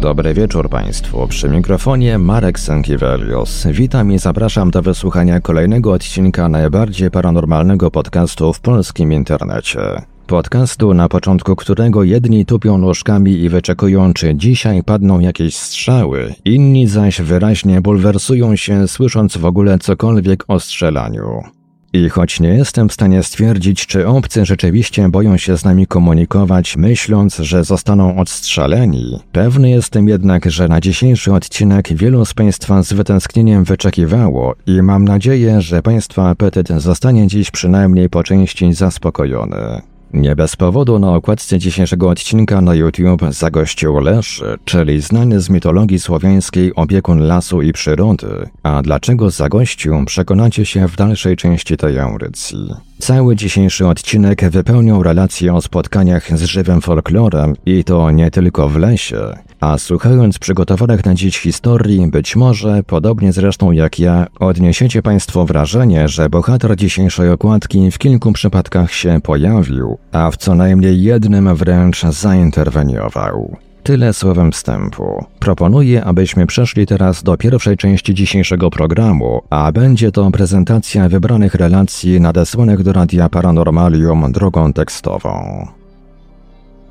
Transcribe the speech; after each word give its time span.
Dobry 0.00 0.34
wieczór 0.34 0.70
Państwu. 0.70 1.26
Przy 1.28 1.48
mikrofonie 1.48 2.18
Marek 2.18 2.58
Sankiewelios. 2.60 3.66
Witam 3.66 4.12
i 4.12 4.18
zapraszam 4.18 4.70
do 4.70 4.82
wysłuchania 4.82 5.40
kolejnego 5.40 5.92
odcinka 5.92 6.48
najbardziej 6.48 7.10
paranormalnego 7.10 7.90
podcastu 7.90 8.52
w 8.52 8.60
polskim 8.60 9.12
internecie. 9.12 9.80
Podcastu, 10.26 10.94
na 10.94 11.08
początku 11.08 11.56
którego 11.56 12.04
jedni 12.04 12.46
tupią 12.46 12.78
nóżkami 12.78 13.32
i 13.32 13.48
wyczekują, 13.48 14.12
czy 14.14 14.34
dzisiaj 14.34 14.82
padną 14.82 15.20
jakieś 15.20 15.56
strzały, 15.56 16.34
inni 16.44 16.86
zaś 16.86 17.20
wyraźnie 17.20 17.80
bulwersują 17.80 18.56
się, 18.56 18.88
słysząc 18.88 19.36
w 19.36 19.44
ogóle 19.44 19.78
cokolwiek 19.78 20.44
o 20.48 20.60
strzelaniu. 20.60 21.57
I 21.92 22.08
choć 22.08 22.40
nie 22.40 22.48
jestem 22.48 22.88
w 22.88 22.92
stanie 22.92 23.22
stwierdzić, 23.22 23.86
czy 23.86 24.06
obcy 24.06 24.44
rzeczywiście 24.44 25.08
boją 25.08 25.36
się 25.36 25.58
z 25.58 25.64
nami 25.64 25.86
komunikować, 25.86 26.76
myśląc, 26.76 27.36
że 27.36 27.64
zostaną 27.64 28.16
odstrzeleni, 28.16 29.20
pewny 29.32 29.70
jestem 29.70 30.08
jednak, 30.08 30.50
że 30.50 30.68
na 30.68 30.80
dzisiejszy 30.80 31.32
odcinek 31.32 31.88
wielu 31.92 32.24
z 32.24 32.34
Państwa 32.34 32.82
z 32.82 32.92
wytęsknieniem 32.92 33.64
wyczekiwało 33.64 34.54
i 34.66 34.82
mam 34.82 35.04
nadzieję, 35.04 35.60
że 35.60 35.82
Państwa 35.82 36.28
apetyt 36.28 36.68
zostanie 36.68 37.26
dziś 37.26 37.50
przynajmniej 37.50 38.08
po 38.08 38.22
części 38.22 38.72
zaspokojony. 38.72 39.82
Nie 40.12 40.36
bez 40.36 40.56
powodu 40.56 40.98
na 40.98 41.14
okładce 41.14 41.58
dzisiejszego 41.58 42.08
odcinka 42.08 42.60
na 42.60 42.74
YouTube 42.74 43.22
zagościł 43.30 44.00
Leszy, 44.00 44.58
czyli 44.64 45.00
znany 45.00 45.40
z 45.40 45.50
mitologii 45.50 45.98
słowiańskiej 45.98 46.74
opiekun 46.74 47.26
lasu 47.26 47.62
i 47.62 47.72
przyrody. 47.72 48.48
A 48.62 48.82
dlaczego 48.82 49.30
zagościł, 49.30 50.04
przekonacie 50.04 50.66
się 50.66 50.88
w 50.88 50.96
dalszej 50.96 51.36
części 51.36 51.76
tej 51.76 51.98
audycji. 51.98 52.87
Cały 52.98 53.36
dzisiejszy 53.36 53.86
odcinek 53.86 54.50
wypełniał 54.50 55.02
relacje 55.02 55.54
o 55.54 55.60
spotkaniach 55.60 56.38
z 56.38 56.42
żywym 56.42 56.80
folklorem 56.80 57.56
i 57.66 57.84
to 57.84 58.10
nie 58.10 58.30
tylko 58.30 58.68
w 58.68 58.76
lesie. 58.76 59.18
A 59.60 59.78
słuchając 59.78 60.38
przygotowanych 60.38 61.04
na 61.04 61.14
dziś 61.14 61.38
historii, 61.38 62.06
być 62.06 62.36
może, 62.36 62.82
podobnie 62.86 63.32
zresztą 63.32 63.72
jak 63.72 63.98
ja, 63.98 64.26
odniesiecie 64.40 65.02
Państwo 65.02 65.44
wrażenie, 65.44 66.08
że 66.08 66.28
bohater 66.28 66.76
dzisiejszej 66.76 67.30
okładki 67.30 67.90
w 67.90 67.98
kilku 67.98 68.32
przypadkach 68.32 68.92
się 68.92 69.20
pojawił, 69.22 69.98
a 70.12 70.30
w 70.30 70.36
co 70.36 70.54
najmniej 70.54 71.02
jednym 71.02 71.54
wręcz 71.54 72.02
zainterweniował. 72.02 73.56
Tyle 73.88 74.12
słowem 74.12 74.52
wstępu. 74.52 75.24
Proponuję, 75.38 76.04
abyśmy 76.04 76.46
przeszli 76.46 76.86
teraz 76.86 77.22
do 77.22 77.36
pierwszej 77.36 77.76
części 77.76 78.14
dzisiejszego 78.14 78.70
programu, 78.70 79.42
a 79.50 79.72
będzie 79.72 80.12
to 80.12 80.30
prezentacja 80.30 81.08
wybranych 81.08 81.54
relacji 81.54 82.20
nadesłanych 82.20 82.82
do 82.82 82.92
Radia 82.92 83.28
Paranormalium 83.28 84.32
drogą 84.32 84.72
tekstową. 84.72 85.66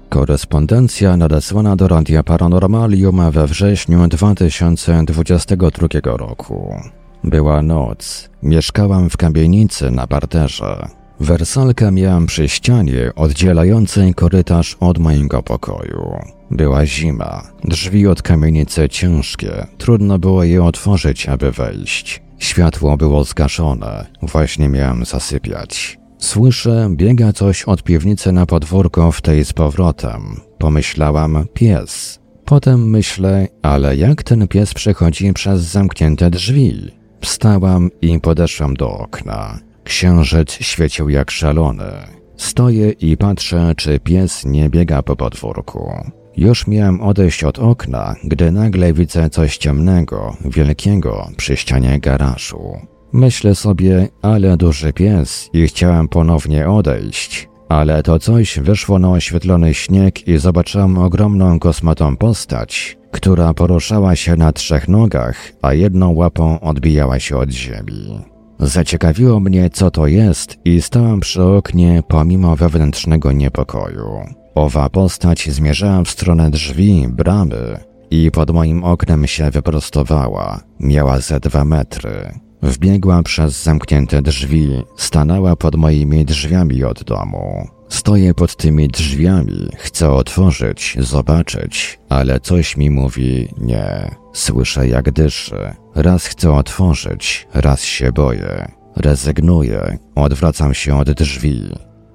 Korespondencja 0.09 1.17
nadesłana 1.17 1.75
do 1.75 1.87
Radia 1.87 2.23
Paranormalium 2.23 3.31
we 3.31 3.47
wrześniu 3.47 4.07
2022 4.07 5.87
roku. 6.03 6.75
Była 7.23 7.61
noc. 7.61 8.29
Mieszkałam 8.43 9.09
w 9.09 9.17
kamienicy 9.17 9.91
na 9.91 10.07
parterze. 10.07 10.96
Wersalkę 11.19 11.91
miałam 11.91 12.25
przy 12.25 12.49
ścianie 12.49 13.11
oddzielającej 13.15 14.13
korytarz 14.13 14.77
od 14.79 14.97
mojego 14.97 15.43
pokoju. 15.43 16.15
Była 16.51 16.85
zima, 16.85 17.43
drzwi 17.63 18.07
od 18.07 18.21
kamienicy 18.21 18.89
ciężkie, 18.89 19.67
trudno 19.77 20.19
było 20.19 20.43
je 20.43 20.63
otworzyć, 20.63 21.29
aby 21.29 21.51
wejść. 21.51 22.21
Światło 22.39 22.97
było 22.97 23.23
zgaszone, 23.23 24.05
właśnie 24.21 24.69
miałam 24.69 25.05
zasypiać. 25.05 25.99
Słyszę, 26.17 26.89
biega 26.91 27.33
coś 27.33 27.63
od 27.63 27.83
piwnicy 27.83 28.31
na 28.31 28.45
podwórko 28.45 29.11
w 29.11 29.21
tej 29.21 29.45
z 29.45 29.53
powrotem. 29.53 30.21
Pomyślałam, 30.57 31.45
pies. 31.53 32.19
Potem 32.45 32.89
myślę, 32.89 33.47
ale 33.61 33.95
jak 33.95 34.23
ten 34.23 34.47
pies 34.47 34.73
przechodzi 34.73 35.33
przez 35.33 35.61
zamknięte 35.61 36.29
drzwi? 36.29 36.91
Wstałam 37.21 37.89
i 38.01 38.19
podeszłam 38.19 38.73
do 38.73 38.89
okna. 38.89 39.66
Księżyc 39.87 40.51
świecił 40.51 41.09
jak 41.09 41.31
szalony. 41.31 41.91
Stoję 42.37 42.91
i 42.91 43.17
patrzę, 43.17 43.73
czy 43.77 43.99
pies 43.99 44.45
nie 44.45 44.69
biega 44.69 45.01
po 45.01 45.15
podwórku. 45.15 45.93
Już 46.37 46.67
miałem 46.67 47.01
odejść 47.01 47.43
od 47.43 47.59
okna, 47.59 48.15
gdy 48.23 48.51
nagle 48.51 48.93
widzę 48.93 49.29
coś 49.29 49.57
ciemnego, 49.57 50.37
wielkiego 50.45 51.27
przy 51.37 51.57
ścianie 51.57 51.99
garażu. 51.99 52.77
Myślę 53.13 53.55
sobie, 53.55 54.07
ale 54.21 54.57
duży 54.57 54.93
pies 54.93 55.49
i 55.53 55.67
chciałem 55.67 56.07
ponownie 56.07 56.69
odejść, 56.69 57.49
ale 57.69 58.03
to 58.03 58.19
coś 58.19 58.59
wyszło 58.59 58.99
na 58.99 59.11
oświetlony 59.11 59.73
śnieg 59.73 60.27
i 60.27 60.37
zobaczyłam 60.37 60.97
ogromną 60.97 61.59
kosmatą 61.59 62.17
postać, 62.17 62.97
która 63.11 63.53
poruszała 63.53 64.15
się 64.15 64.35
na 64.35 64.51
trzech 64.51 64.87
nogach, 64.87 65.51
a 65.61 65.73
jedną 65.73 66.13
łapą 66.13 66.59
odbijała 66.59 67.19
się 67.19 67.37
od 67.37 67.51
ziemi. 67.51 68.36
Zaciekawiło 68.59 69.39
mnie, 69.39 69.69
co 69.69 69.91
to 69.91 70.07
jest, 70.07 70.57
i 70.65 70.81
stałam 70.81 71.19
przy 71.19 71.43
oknie 71.43 72.03
pomimo 72.07 72.55
wewnętrznego 72.55 73.31
niepokoju. 73.31 74.07
Owa 74.55 74.89
postać 74.89 75.49
zmierzała 75.49 76.03
w 76.03 76.09
stronę 76.09 76.51
drzwi, 76.51 77.07
bramy, 77.09 77.79
i 78.11 78.31
pod 78.31 78.51
moim 78.51 78.83
oknem 78.83 79.27
się 79.27 79.51
wyprostowała. 79.51 80.59
Miała 80.79 81.19
ze 81.19 81.39
dwa 81.39 81.65
metry. 81.65 82.39
Wbiegła 82.61 83.23
przez 83.23 83.63
zamknięte 83.63 84.21
drzwi, 84.21 84.69
stanęła 84.97 85.55
pod 85.55 85.75
moimi 85.75 86.25
drzwiami 86.25 86.83
od 86.83 87.03
domu. 87.03 87.76
Stoję 87.89 88.33
pod 88.33 88.55
tymi 88.55 88.87
drzwiami, 88.87 89.69
chcę 89.77 90.11
otworzyć, 90.11 90.97
zobaczyć, 90.99 91.99
ale 92.09 92.39
coś 92.39 92.77
mi 92.77 92.89
mówi 92.89 93.47
nie. 93.57 94.15
Słyszę 94.33 94.87
jak 94.87 95.11
dyszy. 95.11 95.75
Raz 95.95 96.25
chcę 96.25 96.51
otworzyć, 96.51 97.47
raz 97.53 97.83
się 97.83 98.11
boję. 98.11 98.71
Rezygnuję, 98.95 99.97
odwracam 100.15 100.73
się 100.73 100.97
od 100.97 101.11
drzwi. 101.11 101.63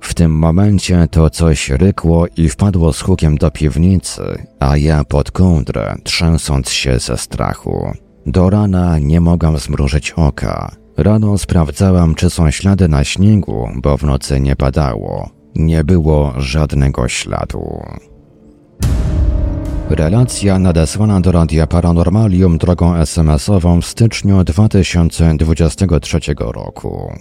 W 0.01 0.15
tym 0.15 0.39
momencie 0.39 1.09
to 1.11 1.31
coś 1.31 1.71
rykło 1.71 2.27
i 2.37 2.49
wpadło 2.49 2.93
z 2.93 3.01
hukiem 3.01 3.37
do 3.37 3.51
piwnicy, 3.51 4.23
a 4.61 4.77
ja 4.77 5.05
pod 5.05 5.31
kołdrę, 5.31 5.95
trzęsąc 6.05 6.71
się 6.71 6.99
ze 6.99 7.17
strachu. 7.17 7.93
Do 8.27 8.51
rana 8.51 8.99
nie 8.99 9.21
mogłam 9.21 9.59
zmrużyć 9.59 10.11
oka. 10.11 10.77
Rano 10.97 11.39
sprawdzałam, 11.39 12.15
czy 12.15 12.31
są 12.31 12.51
ślady 12.51 12.89
na 12.89 13.05
śniegu, 13.05 13.69
bo 13.77 13.97
w 13.97 14.03
nocy 14.03 14.41
nie 14.41 14.57
padało. 14.57 15.42
Nie 15.55 15.85
było 15.85 16.33
żadnego 16.37 17.09
śladu. 17.09 17.83
Relacja 19.91 20.59
nadesłana 20.59 21.21
do 21.21 21.33
Radia 21.33 21.67
Paranormalium 21.67 22.59
drogą 22.59 22.97
SMS-ową 22.97 23.81
w 23.81 23.87
styczniu 23.87 24.45
2023 24.45 26.21
roku. 26.39 27.13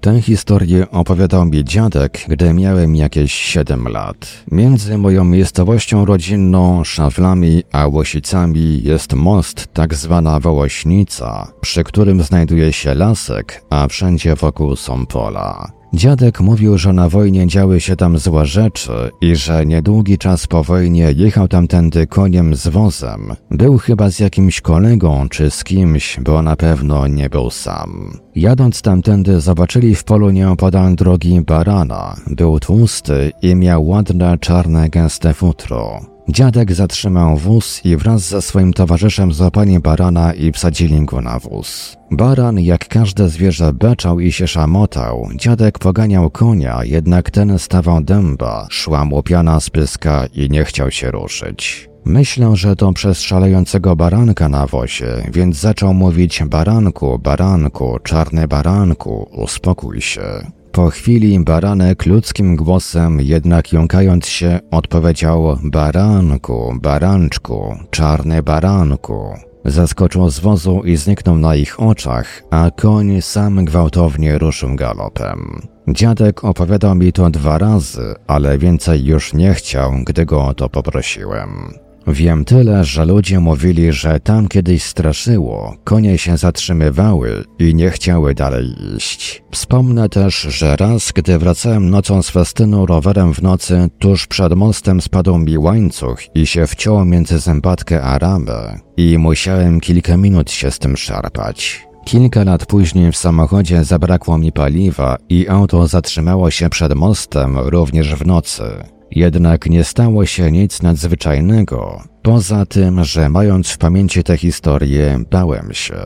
Tę 0.00 0.22
historię 0.22 0.90
opowiadał 0.90 1.46
mi 1.46 1.64
dziadek, 1.64 2.24
gdy 2.28 2.52
miałem 2.52 2.96
jakieś 2.96 3.32
7 3.32 3.88
lat. 3.88 4.44
Między 4.52 4.98
moją 4.98 5.24
miejscowością 5.24 6.04
rodzinną, 6.04 6.84
Szawlami 6.84 7.62
a 7.72 7.86
Łosicami 7.86 8.82
jest 8.82 9.12
most, 9.12 9.68
tak 9.72 9.94
zwana 9.94 10.40
Wołośnica, 10.40 11.52
przy 11.60 11.84
którym 11.84 12.22
znajduje 12.22 12.72
się 12.72 12.94
lasek, 12.94 13.64
a 13.70 13.88
wszędzie 13.88 14.34
wokół 14.34 14.76
są 14.76 15.06
pola. 15.06 15.75
Dziadek 15.94 16.40
mówił, 16.40 16.78
że 16.78 16.92
na 16.92 17.08
wojnie 17.08 17.46
działy 17.46 17.80
się 17.80 17.96
tam 17.96 18.18
złe 18.18 18.46
rzeczy 18.46 19.10
i 19.20 19.36
że 19.36 19.66
niedługi 19.66 20.18
czas 20.18 20.46
po 20.46 20.64
wojnie 20.64 21.12
jechał 21.16 21.48
tamtędy 21.48 22.06
koniem 22.06 22.54
z 22.54 22.68
wozem. 22.68 23.34
Był 23.50 23.78
chyba 23.78 24.10
z 24.10 24.18
jakimś 24.18 24.60
kolegą 24.60 25.28
czy 25.28 25.50
z 25.50 25.64
kimś, 25.64 26.20
bo 26.20 26.42
na 26.42 26.56
pewno 26.56 27.06
nie 27.06 27.30
był 27.30 27.50
sam. 27.50 28.18
Jadąc 28.34 28.82
tamtędy 28.82 29.40
zobaczyli 29.40 29.94
w 29.94 30.04
polu 30.04 30.30
nieopodal 30.30 30.94
drogi 30.94 31.40
barana. 31.40 32.16
Był 32.26 32.60
tłusty 32.60 33.32
i 33.42 33.54
miał 33.54 33.86
ładne 33.86 34.38
czarne 34.38 34.88
gęste 34.90 35.34
futro. 35.34 36.15
Dziadek 36.28 36.72
zatrzymał 36.72 37.36
wóz 37.36 37.84
i 37.84 37.96
wraz 37.96 38.22
ze 38.28 38.42
swoim 38.42 38.72
towarzyszem 38.72 39.32
złapali 39.32 39.80
barana 39.80 40.34
i 40.34 40.52
wsadzili 40.52 41.04
go 41.04 41.20
na 41.20 41.38
wóz. 41.38 41.96
Baran, 42.10 42.60
jak 42.60 42.88
każde 42.88 43.28
zwierzę, 43.28 43.72
beczał 43.72 44.20
i 44.20 44.32
się 44.32 44.46
szamotał. 44.46 45.28
Dziadek 45.36 45.78
poganiał 45.78 46.30
konia, 46.30 46.84
jednak 46.84 47.30
ten 47.30 47.58
stawał 47.58 48.02
dęba, 48.02 48.66
szła 48.70 49.04
mu 49.04 49.22
piana 49.22 49.60
z 49.60 49.70
pyska 49.70 50.26
i 50.34 50.50
nie 50.50 50.64
chciał 50.64 50.90
się 50.90 51.10
ruszyć. 51.10 51.88
Myślę, 52.04 52.56
że 52.56 52.76
to 52.76 52.92
przez 52.92 53.20
szalejącego 53.20 53.96
baranka 53.96 54.48
na 54.48 54.66
wozie, 54.66 55.30
więc 55.32 55.56
zaczął 55.56 55.94
mówić 55.94 56.42
baranku, 56.44 57.18
baranku, 57.18 57.98
czarny 58.02 58.48
baranku, 58.48 59.28
uspokój 59.32 60.00
się. 60.00 60.55
Po 60.76 60.90
chwili 60.90 61.40
baranek 61.40 62.06
ludzkim 62.06 62.56
głosem, 62.56 63.20
jednak 63.20 63.72
jąkając 63.72 64.26
się, 64.26 64.60
odpowiedział 64.70 65.58
baranku, 65.62 66.74
baranczku, 66.82 67.76
czarny 67.90 68.42
baranku. 68.42 69.34
Zaskoczył 69.64 70.30
z 70.30 70.38
wozu 70.38 70.82
i 70.84 70.96
zniknął 70.96 71.38
na 71.38 71.56
ich 71.56 71.80
oczach, 71.80 72.42
a 72.50 72.70
koń 72.70 73.22
sam 73.22 73.64
gwałtownie 73.64 74.38
ruszył 74.38 74.74
galopem. 74.74 75.62
Dziadek 75.88 76.44
opowiadał 76.44 76.94
mi 76.94 77.12
to 77.12 77.30
dwa 77.30 77.58
razy, 77.58 78.14
ale 78.26 78.58
więcej 78.58 79.04
już 79.04 79.34
nie 79.34 79.54
chciał, 79.54 79.92
gdy 80.04 80.26
go 80.26 80.44
o 80.44 80.54
to 80.54 80.68
poprosiłem. 80.68 81.85
Wiem 82.06 82.44
tyle, 82.44 82.84
że 82.84 83.04
ludzie 83.04 83.40
mówili, 83.40 83.92
że 83.92 84.20
tam 84.20 84.48
kiedyś 84.48 84.82
straszyło, 84.82 85.76
konie 85.84 86.18
się 86.18 86.36
zatrzymywały 86.36 87.44
i 87.58 87.74
nie 87.74 87.90
chciały 87.90 88.34
dalej 88.34 88.66
iść. 88.96 89.42
Wspomnę 89.50 90.08
też, 90.08 90.40
że 90.40 90.76
raz, 90.76 91.12
gdy 91.12 91.38
wracałem 91.38 91.90
nocą 91.90 92.22
z 92.22 92.30
festynu 92.30 92.86
rowerem 92.86 93.34
w 93.34 93.42
nocy, 93.42 93.88
tuż 93.98 94.26
przed 94.26 94.54
mostem 94.54 95.00
spadł 95.00 95.38
mi 95.38 95.58
łańcuch 95.58 96.36
i 96.36 96.46
się 96.46 96.66
wciął 96.66 97.04
między 97.04 97.38
zębatkę 97.38 98.02
a 98.02 98.18
ramę 98.18 98.78
i 98.96 99.18
musiałem 99.18 99.80
kilka 99.80 100.16
minut 100.16 100.50
się 100.50 100.70
z 100.70 100.78
tym 100.78 100.96
szarpać. 100.96 101.86
Kilka 102.04 102.44
lat 102.44 102.66
później 102.66 103.12
w 103.12 103.16
samochodzie 103.16 103.84
zabrakło 103.84 104.38
mi 104.38 104.52
paliwa 104.52 105.16
i 105.28 105.48
auto 105.48 105.86
zatrzymało 105.86 106.50
się 106.50 106.68
przed 106.68 106.94
mostem 106.94 107.58
również 107.58 108.14
w 108.14 108.26
nocy. 108.26 108.95
Jednak 109.10 109.66
nie 109.66 109.84
stało 109.84 110.26
się 110.26 110.52
nic 110.52 110.82
nadzwyczajnego, 110.82 112.02
poza 112.22 112.66
tym, 112.66 113.04
że 113.04 113.28
mając 113.28 113.68
w 113.68 113.78
pamięci 113.78 114.22
tę 114.22 114.36
historię, 114.36 115.18
bałem 115.30 115.72
się. 115.72 115.96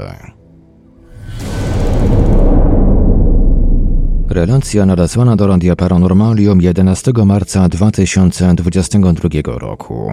Relacja 4.29 4.87
nadesłana 4.87 5.37
do 5.37 5.47
Radia 5.47 5.77
Paranormalium 5.77 6.61
11 6.61 7.13
marca 7.27 7.69
2022 7.69 9.59
roku. 9.59 10.13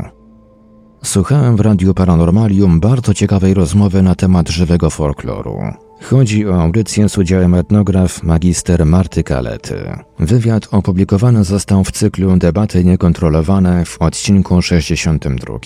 Słuchałem 1.03 1.57
w 1.57 1.59
Radiu 1.59 1.93
Paranormalium 1.93 2.79
bardzo 2.79 3.13
ciekawej 3.13 3.53
rozmowy 3.53 4.01
na 4.01 4.15
temat 4.15 4.49
żywego 4.49 4.89
folkloru. 4.89 5.59
Chodzi 6.01 6.47
o 6.47 6.61
audycję 6.61 7.09
z 7.09 7.17
udziałem 7.17 7.53
etnograf 7.53 8.23
magister 8.23 8.85
Marty 8.85 9.23
Kalety. 9.23 9.75
Wywiad 10.19 10.67
opublikowany 10.71 11.43
został 11.43 11.83
w 11.83 11.91
cyklu 11.91 12.37
Debaty 12.37 12.85
Niekontrolowane 12.85 13.85
w 13.85 14.01
odcinku 14.01 14.61
62. 14.61 15.59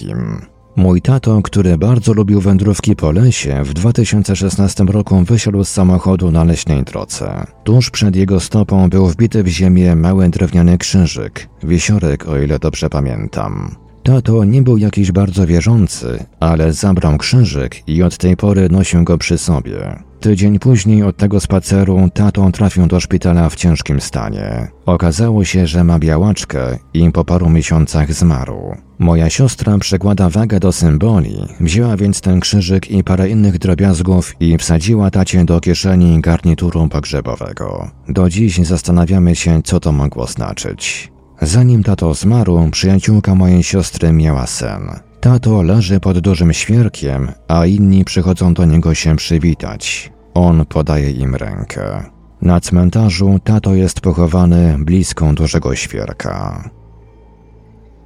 Mój 0.75 1.01
tato, 1.01 1.42
który 1.42 1.77
bardzo 1.77 2.13
lubił 2.13 2.42
wędrówki 2.42 2.95
po 2.95 3.12
lesie, 3.12 3.63
w 3.63 3.74
2016 3.74 4.84
roku 4.84 5.24
wysiadł 5.24 5.63
z 5.63 5.69
samochodu 5.69 6.31
na 6.31 6.44
leśnej 6.44 6.84
drodze. 6.84 7.45
Tuż 7.63 7.89
przed 7.89 8.16
jego 8.16 8.39
stopą 8.39 8.89
był 8.89 9.07
wbity 9.07 9.44
w 9.44 9.48
ziemię 9.48 9.95
mały 9.95 10.30
drewniany 10.30 10.77
krzyżyk, 10.77 11.50
wisiorek 11.63 12.27
o 12.27 12.38
ile 12.38 12.60
dobrze 12.60 12.89
pamiętam. 12.89 13.75
Tato 14.03 14.44
nie 14.44 14.62
był 14.62 14.77
jakiś 14.77 15.12
bardzo 15.12 15.48
wierzący, 15.48 16.25
ale 16.39 16.74
zabrał 16.74 17.18
krzyżyk 17.18 17.89
i 17.89 18.03
od 18.03 18.18
tej 18.18 18.38
pory 18.38 18.69
nosił 18.69 19.03
go 19.03 19.18
przy 19.18 19.38
sobie. 19.38 20.00
Tydzień 20.19 20.59
później 20.59 21.03
od 21.03 21.18
tego 21.18 21.39
spaceru 21.39 22.09
tato 22.13 22.51
trafił 22.51 22.88
do 22.88 23.00
szpitala 23.00 23.50
w 23.50 23.56
ciężkim 23.56 24.01
stanie. 24.01 24.68
Okazało 24.86 25.45
się, 25.45 25.68
że 25.68 25.83
ma 25.83 26.00
białaczkę 26.00 26.77
i 26.94 27.12
po 27.12 27.25
paru 27.25 27.50
miesiącach 27.50 28.13
zmarł. 28.13 28.75
Moja 29.00 29.30
siostra 29.30 29.77
przekłada 29.77 30.30
wagę 30.30 30.59
do 30.59 30.71
symboli, 30.71 31.36
wzięła 31.59 31.98
więc 31.98 32.21
ten 32.21 32.39
krzyżyk 32.39 32.92
i 32.92 33.03
parę 33.03 33.30
innych 33.30 33.57
drobiazgów 33.57 34.36
i 34.39 34.57
wsadziła 34.57 35.12
tacie 35.12 35.45
do 35.45 35.59
kieszeni 35.59 36.21
garnituru 36.21 36.88
pogrzebowego. 36.88 37.92
Do 38.09 38.30
dziś 38.30 38.57
zastanawiamy 38.57 39.36
się, 39.36 39.62
co 39.63 39.80
to 39.80 39.92
mogło 39.92 40.27
znaczyć. 40.27 41.11
Zanim 41.41 41.83
tato 41.83 42.13
zmarł, 42.13 42.69
przyjaciółka 42.71 43.35
mojej 43.35 43.63
siostry 43.63 44.13
miała 44.13 44.47
sen. 44.47 44.81
Tato 45.19 45.61
leży 45.61 45.99
pod 45.99 46.19
dużym 46.19 46.53
świerkiem, 46.53 47.31
a 47.47 47.65
inni 47.65 48.05
przychodzą 48.05 48.53
do 48.53 48.65
niego 48.65 48.93
się 48.95 49.15
przywitać. 49.15 50.11
On 50.33 50.65
podaje 50.65 51.11
im 51.11 51.35
rękę. 51.35 52.03
Na 52.41 52.59
cmentarzu 52.59 53.39
tato 53.43 53.75
jest 53.75 54.01
pochowany 54.01 54.75
blisko 54.79 55.33
dużego 55.33 55.75
świerka. 55.75 56.69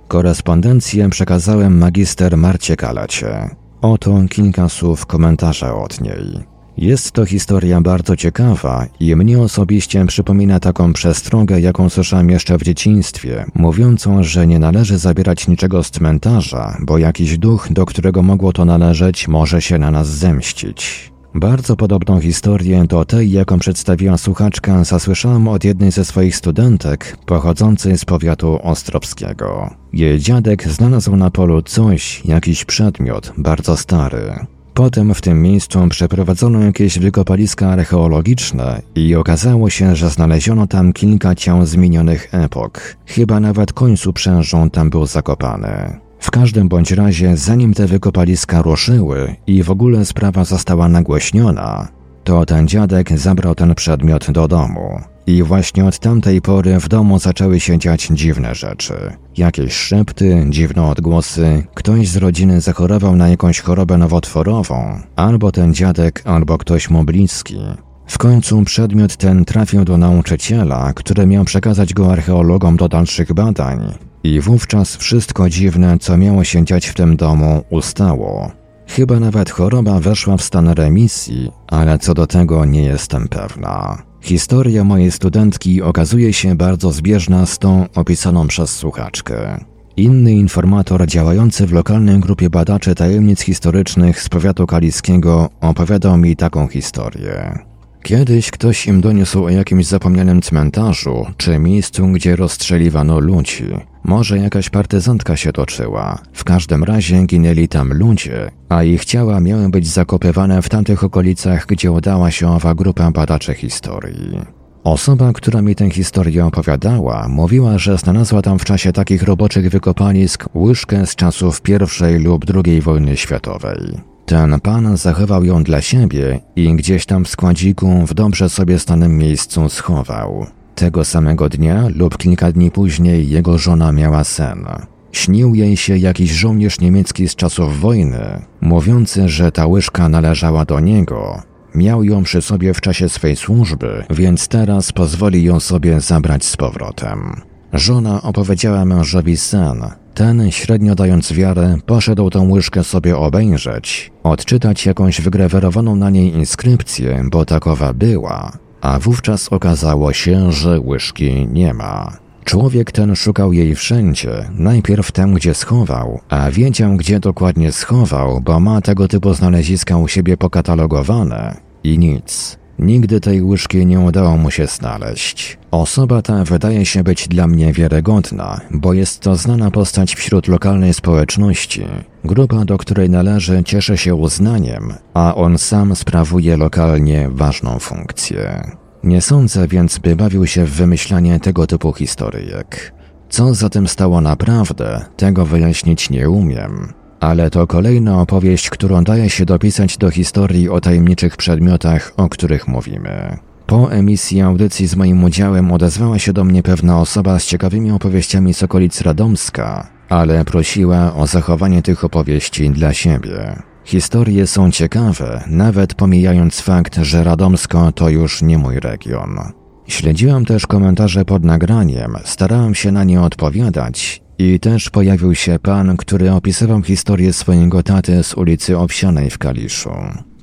Korespondencję 0.07 1.09
przekazałem 1.09 1.77
magister 1.77 2.37
Marcie 2.37 2.75
Kalacie. 2.75 3.49
Oto 3.81 4.21
kilka 4.29 4.69
słów 4.69 5.05
komentarza 5.05 5.75
od 5.75 6.01
niej. 6.01 6.54
Jest 6.77 7.11
to 7.11 7.25
historia 7.25 7.81
bardzo 7.81 8.15
ciekawa 8.15 8.85
i 8.99 9.15
mnie 9.15 9.41
osobiście 9.41 10.05
przypomina 10.05 10.59
taką 10.59 10.93
przestrogę, 10.93 11.61
jaką 11.61 11.89
słyszałem 11.89 12.29
jeszcze 12.29 12.57
w 12.57 12.63
dzieciństwie, 12.63 13.45
mówiącą, 13.55 14.23
że 14.23 14.47
nie 14.47 14.59
należy 14.59 14.97
zabierać 14.97 15.47
niczego 15.47 15.83
z 15.83 15.91
cmentarza, 15.91 16.77
bo 16.81 16.97
jakiś 16.97 17.37
duch, 17.37 17.67
do 17.71 17.85
którego 17.85 18.23
mogło 18.23 18.53
to 18.53 18.65
należeć, 18.65 19.27
może 19.27 19.61
się 19.61 19.77
na 19.77 19.91
nas 19.91 20.07
zemścić. 20.07 21.11
Bardzo 21.35 21.75
podobną 21.75 22.19
historię 22.19 22.85
do 22.87 23.05
tej, 23.05 23.31
jaką 23.31 23.59
przedstawiła 23.59 24.17
słuchaczka, 24.17 24.83
zasłyszałam 24.83 25.47
od 25.47 25.63
jednej 25.63 25.91
ze 25.91 26.05
swoich 26.05 26.35
studentek, 26.35 27.17
pochodzącej 27.25 27.97
z 27.97 28.05
powiatu 28.05 28.59
ostropskiego. 28.63 29.69
Jej 29.93 30.19
dziadek 30.19 30.67
znalazł 30.67 31.15
na 31.15 31.31
polu 31.31 31.61
coś, 31.61 32.25
jakiś 32.25 32.65
przedmiot, 32.65 33.33
bardzo 33.37 33.77
stary. 33.77 34.45
Potem 34.75 35.13
w 35.13 35.21
tym 35.21 35.41
miejscu 35.41 35.87
przeprowadzono 35.89 36.59
jakieś 36.59 36.99
wykopaliska 36.99 37.69
archeologiczne 37.69 38.81
i 38.95 39.15
okazało 39.15 39.69
się, 39.69 39.95
że 39.95 40.09
znaleziono 40.09 40.67
tam 40.67 40.93
kilka 40.93 41.35
ciał 41.35 41.65
zmienionych 41.65 42.27
epok. 42.31 42.95
Chyba 43.05 43.39
nawet 43.39 43.73
końcu 43.73 44.13
przężą 44.13 44.69
tam 44.69 44.89
był 44.89 45.05
zakopany. 45.05 45.99
W 46.19 46.31
każdym 46.31 46.69
bądź 46.69 46.91
razie, 46.91 47.37
zanim 47.37 47.73
te 47.73 47.87
wykopaliska 47.87 48.61
ruszyły 48.61 49.35
i 49.47 49.63
w 49.63 49.71
ogóle 49.71 50.05
sprawa 50.05 50.43
została 50.43 50.87
nagłośniona, 50.87 51.87
to 52.23 52.45
ten 52.45 52.67
dziadek 52.67 53.19
zabrał 53.19 53.55
ten 53.55 53.75
przedmiot 53.75 54.31
do 54.31 54.47
domu. 54.47 55.14
I 55.27 55.43
właśnie 55.43 55.85
od 55.85 55.99
tamtej 55.99 56.41
pory 56.41 56.79
w 56.79 56.87
domu 56.87 57.19
zaczęły 57.19 57.59
się 57.59 57.77
dziać 57.77 58.07
dziwne 58.11 58.55
rzeczy. 58.55 58.93
Jakieś 59.37 59.73
szepty, 59.73 60.45
dziwne 60.49 60.83
odgłosy, 60.83 61.63
ktoś 61.73 62.07
z 62.07 62.17
rodziny 62.17 62.61
zachorował 62.61 63.15
na 63.15 63.29
jakąś 63.29 63.59
chorobę 63.59 63.97
nowotworową, 63.97 64.99
albo 65.15 65.51
ten 65.51 65.73
dziadek, 65.73 66.21
albo 66.25 66.57
ktoś 66.57 66.89
mu 66.89 67.03
bliski. 67.03 67.59
W 68.07 68.17
końcu 68.17 68.63
przedmiot 68.63 69.17
ten 69.17 69.45
trafił 69.45 69.85
do 69.85 69.97
nauczyciela, 69.97 70.93
który 70.93 71.25
miał 71.27 71.45
przekazać 71.45 71.93
go 71.93 72.11
archeologom 72.11 72.77
do 72.77 72.87
dalszych 72.87 73.33
badań. 73.33 73.93
I 74.23 74.39
wówczas 74.39 74.95
wszystko 74.95 75.49
dziwne, 75.49 75.97
co 75.99 76.17
miało 76.17 76.43
się 76.43 76.65
dziać 76.65 76.87
w 76.87 76.93
tym 76.93 77.17
domu, 77.17 77.63
ustało. 77.69 78.51
Chyba 78.87 79.19
nawet 79.19 79.49
choroba 79.49 79.99
weszła 79.99 80.37
w 80.37 80.43
stan 80.43 80.69
remisji, 80.69 81.51
ale 81.67 81.99
co 81.99 82.13
do 82.13 82.27
tego 82.27 82.65
nie 82.65 82.83
jestem 82.83 83.27
pewna. 83.27 84.03
Historia 84.25 84.83
mojej 84.83 85.11
studentki 85.11 85.81
okazuje 85.81 86.33
się 86.33 86.55
bardzo 86.55 86.91
zbieżna 86.91 87.45
z 87.45 87.59
tą 87.59 87.85
opisaną 87.95 88.47
przez 88.47 88.69
słuchaczkę. 88.75 89.65
Inny 89.97 90.33
informator 90.33 91.07
działający 91.07 91.67
w 91.67 91.73
lokalnej 91.73 92.19
grupie 92.19 92.49
badaczy 92.49 92.95
tajemnic 92.95 93.41
historycznych 93.41 94.21
z 94.21 94.29
powiatu 94.29 94.67
kaliskiego 94.67 95.49
opowiadał 95.61 96.17
mi 96.17 96.35
taką 96.35 96.67
historię. 96.67 97.59
Kiedyś 98.05 98.51
ktoś 98.51 98.87
im 98.87 99.01
doniósł 99.01 99.43
o 99.43 99.49
jakimś 99.49 99.85
zapomnianym 99.85 100.41
cmentarzu, 100.41 101.25
czy 101.37 101.59
miejscu, 101.59 102.07
gdzie 102.07 102.35
rozstrzeliwano 102.35 103.19
ludzi. 103.19 103.65
Może 104.03 104.37
jakaś 104.37 104.69
partyzantka 104.69 105.37
się 105.37 105.53
toczyła. 105.53 106.19
W 106.33 106.43
każdym 106.43 106.83
razie 106.83 107.25
ginęli 107.25 107.67
tam 107.67 107.93
ludzie, 107.93 108.51
a 108.69 108.83
ich 108.83 109.05
ciała 109.05 109.39
miały 109.39 109.69
być 109.69 109.87
zakopywane 109.87 110.61
w 110.61 110.69
tamtych 110.69 111.03
okolicach, 111.03 111.65
gdzie 111.65 111.91
udała 111.91 112.31
się 112.31 112.47
owa 112.47 112.75
grupa 112.75 113.11
badaczy 113.11 113.53
historii. 113.53 114.39
Osoba, 114.83 115.33
która 115.33 115.61
mi 115.61 115.75
tę 115.75 115.89
historię 115.89 116.45
opowiadała, 116.45 117.27
mówiła, 117.29 117.77
że 117.77 117.97
znalazła 117.97 118.41
tam 118.41 118.59
w 118.59 118.65
czasie 118.65 118.91
takich 118.91 119.23
roboczych 119.23 119.69
wykopalisk 119.69 120.45
łyżkę 120.55 121.05
z 121.05 121.15
czasów 121.15 121.61
I 121.67 122.19
lub 122.19 122.45
II 122.65 122.81
wojny 122.81 123.17
światowej. 123.17 124.14
Ten 124.25 124.59
pan 124.59 124.97
zachował 124.97 125.43
ją 125.43 125.63
dla 125.63 125.81
siebie 125.81 126.39
i 126.55 126.73
gdzieś 126.73 127.05
tam 127.05 127.25
w 127.25 127.29
składziku 127.29 128.05
w 128.07 128.13
dobrze 128.13 128.49
sobie 128.49 128.79
stanym 128.79 129.17
miejscu 129.17 129.69
schował. 129.69 130.45
Tego 130.75 131.05
samego 131.05 131.49
dnia 131.49 131.87
lub 131.95 132.17
kilka 132.17 132.51
dni 132.51 132.71
później 132.71 133.29
jego 133.29 133.57
żona 133.57 133.91
miała 133.91 134.23
sen. 134.23 134.65
Śnił 135.11 135.55
jej 135.55 135.77
się 135.77 135.97
jakiś 135.97 136.31
żołnierz 136.31 136.79
niemiecki 136.79 137.27
z 137.27 137.35
czasów 137.35 137.79
wojny, 137.79 138.41
mówiący, 138.61 139.29
że 139.29 139.51
ta 139.51 139.67
łyżka 139.67 140.09
należała 140.09 140.65
do 140.65 140.79
niego. 140.79 141.41
Miał 141.75 142.03
ją 142.03 142.23
przy 142.23 142.41
sobie 142.41 142.73
w 142.73 142.81
czasie 142.81 143.09
swej 143.09 143.35
służby, 143.35 144.03
więc 144.09 144.47
teraz 144.47 144.91
pozwoli 144.91 145.43
ją 145.43 145.59
sobie 145.59 146.01
zabrać 146.01 146.45
z 146.45 146.57
powrotem. 146.57 147.41
Żona 147.73 148.21
opowiedziała 148.21 148.85
mężowi 148.85 149.37
sen. 149.37 149.83
Ten, 150.15 150.51
średnio 150.51 150.95
dając 150.95 151.33
wiarę, 151.33 151.77
poszedł 151.85 152.29
tą 152.29 152.49
łyżkę 152.51 152.83
sobie 152.83 153.17
obejrzeć, 153.17 154.11
odczytać 154.23 154.85
jakąś 154.85 155.21
wygrawerowaną 155.21 155.95
na 155.95 156.09
niej 156.09 156.33
inskrypcję, 156.33 157.23
bo 157.31 157.45
takowa 157.45 157.93
była, 157.93 158.51
a 158.81 158.99
wówczas 158.99 159.47
okazało 159.49 160.13
się, 160.13 160.51
że 160.51 160.79
łyżki 160.79 161.47
nie 161.51 161.73
ma. 161.73 162.17
Człowiek 162.43 162.91
ten 162.91 163.15
szukał 163.15 163.53
jej 163.53 163.75
wszędzie, 163.75 164.49
najpierw 164.51 165.11
tam, 165.11 165.33
gdzie 165.33 165.53
schował, 165.53 166.19
a 166.29 166.51
wiedział, 166.51 166.95
gdzie 166.95 167.19
dokładnie 167.19 167.71
schował, 167.71 168.41
bo 168.41 168.59
ma 168.59 168.81
tego 168.81 169.07
typu 169.07 169.33
znaleziska 169.33 169.97
u 169.97 170.07
siebie 170.07 170.37
pokatalogowane 170.37 171.57
i 171.83 171.99
nic. 171.99 172.57
Nigdy 172.79 173.19
tej 173.19 173.41
łyżki 173.41 173.85
nie 173.85 173.99
udało 173.99 174.37
mu 174.37 174.51
się 174.51 174.67
znaleźć. 174.67 175.57
Osoba 175.71 176.21
ta 176.21 176.43
wydaje 176.43 176.85
się 176.85 177.03
być 177.03 177.27
dla 177.27 177.47
mnie 177.47 177.73
wiarygodna, 177.73 178.61
bo 178.71 178.93
jest 178.93 179.19
to 179.19 179.35
znana 179.35 179.71
postać 179.71 180.15
wśród 180.15 180.47
lokalnej 180.47 180.93
społeczności. 180.93 181.85
Grupa, 182.23 182.65
do 182.65 182.77
której 182.77 183.09
należy, 183.09 183.63
cieszy 183.63 183.97
się 183.97 184.15
uznaniem, 184.15 184.93
a 185.13 185.35
on 185.35 185.57
sam 185.57 185.95
sprawuje 185.95 186.57
lokalnie 186.57 187.29
ważną 187.31 187.79
funkcję. 187.79 188.71
Nie 189.03 189.21
sądzę 189.21 189.67
więc, 189.67 189.97
by 189.97 190.15
bawił 190.15 190.47
się 190.47 190.65
w 190.65 190.71
wymyślanie 190.71 191.39
tego 191.39 191.67
typu 191.67 191.93
historyjek. 191.93 192.93
Co 193.29 193.53
za 193.53 193.69
tym 193.69 193.87
stało 193.87 194.21
naprawdę, 194.21 195.05
tego 195.17 195.45
wyjaśnić 195.45 196.09
nie 196.09 196.29
umiem. 196.29 196.93
Ale 197.25 197.49
to 197.49 197.67
kolejna 197.67 198.21
opowieść, 198.21 198.69
którą 198.69 199.03
daje 199.03 199.29
się 199.29 199.45
dopisać 199.45 199.97
do 199.97 200.11
historii 200.11 200.69
o 200.69 200.81
tajemniczych 200.81 201.37
przedmiotach, 201.37 202.13
o 202.17 202.29
których 202.29 202.67
mówimy. 202.67 203.37
Po 203.65 203.91
emisji 203.91 204.41
audycji 204.41 204.87
z 204.87 204.95
moim 204.95 205.23
udziałem 205.23 205.71
odezwała 205.71 206.19
się 206.19 206.33
do 206.33 206.43
mnie 206.43 206.63
pewna 206.63 206.99
osoba 206.99 207.39
z 207.39 207.45
ciekawymi 207.45 207.91
opowieściami 207.91 208.53
z 208.53 208.63
okolic 208.63 209.01
Radomska, 209.01 209.89
ale 210.09 210.45
prosiła 210.45 211.15
o 211.15 211.27
zachowanie 211.27 211.81
tych 211.81 212.03
opowieści 212.03 212.69
dla 212.69 212.93
siebie. 212.93 213.63
Historie 213.85 214.47
są 214.47 214.71
ciekawe, 214.71 215.43
nawet 215.47 215.93
pomijając 215.93 216.61
fakt, 216.61 216.95
że 217.01 217.23
Radomsko 217.23 217.91
to 217.91 218.09
już 218.09 218.41
nie 218.41 218.57
mój 218.57 218.79
region. 218.79 219.39
Śledziłam 219.87 220.45
też 220.45 220.67
komentarze 220.67 221.25
pod 221.25 221.43
nagraniem, 221.43 222.15
starałam 222.23 222.75
się 222.75 222.91
na 222.91 223.03
nie 223.03 223.21
odpowiadać 223.21 224.24
i 224.39 224.59
też 224.59 224.89
pojawił 224.89 225.35
się 225.35 225.59
pan, 225.59 225.97
który 225.97 226.31
opisywał 226.31 226.81
historię 226.81 227.33
swojego 227.33 227.83
taty 227.83 228.23
z 228.23 228.33
ulicy 228.33 228.77
Owsianej 228.77 229.29
w 229.29 229.37
Kaliszu. 229.37 229.93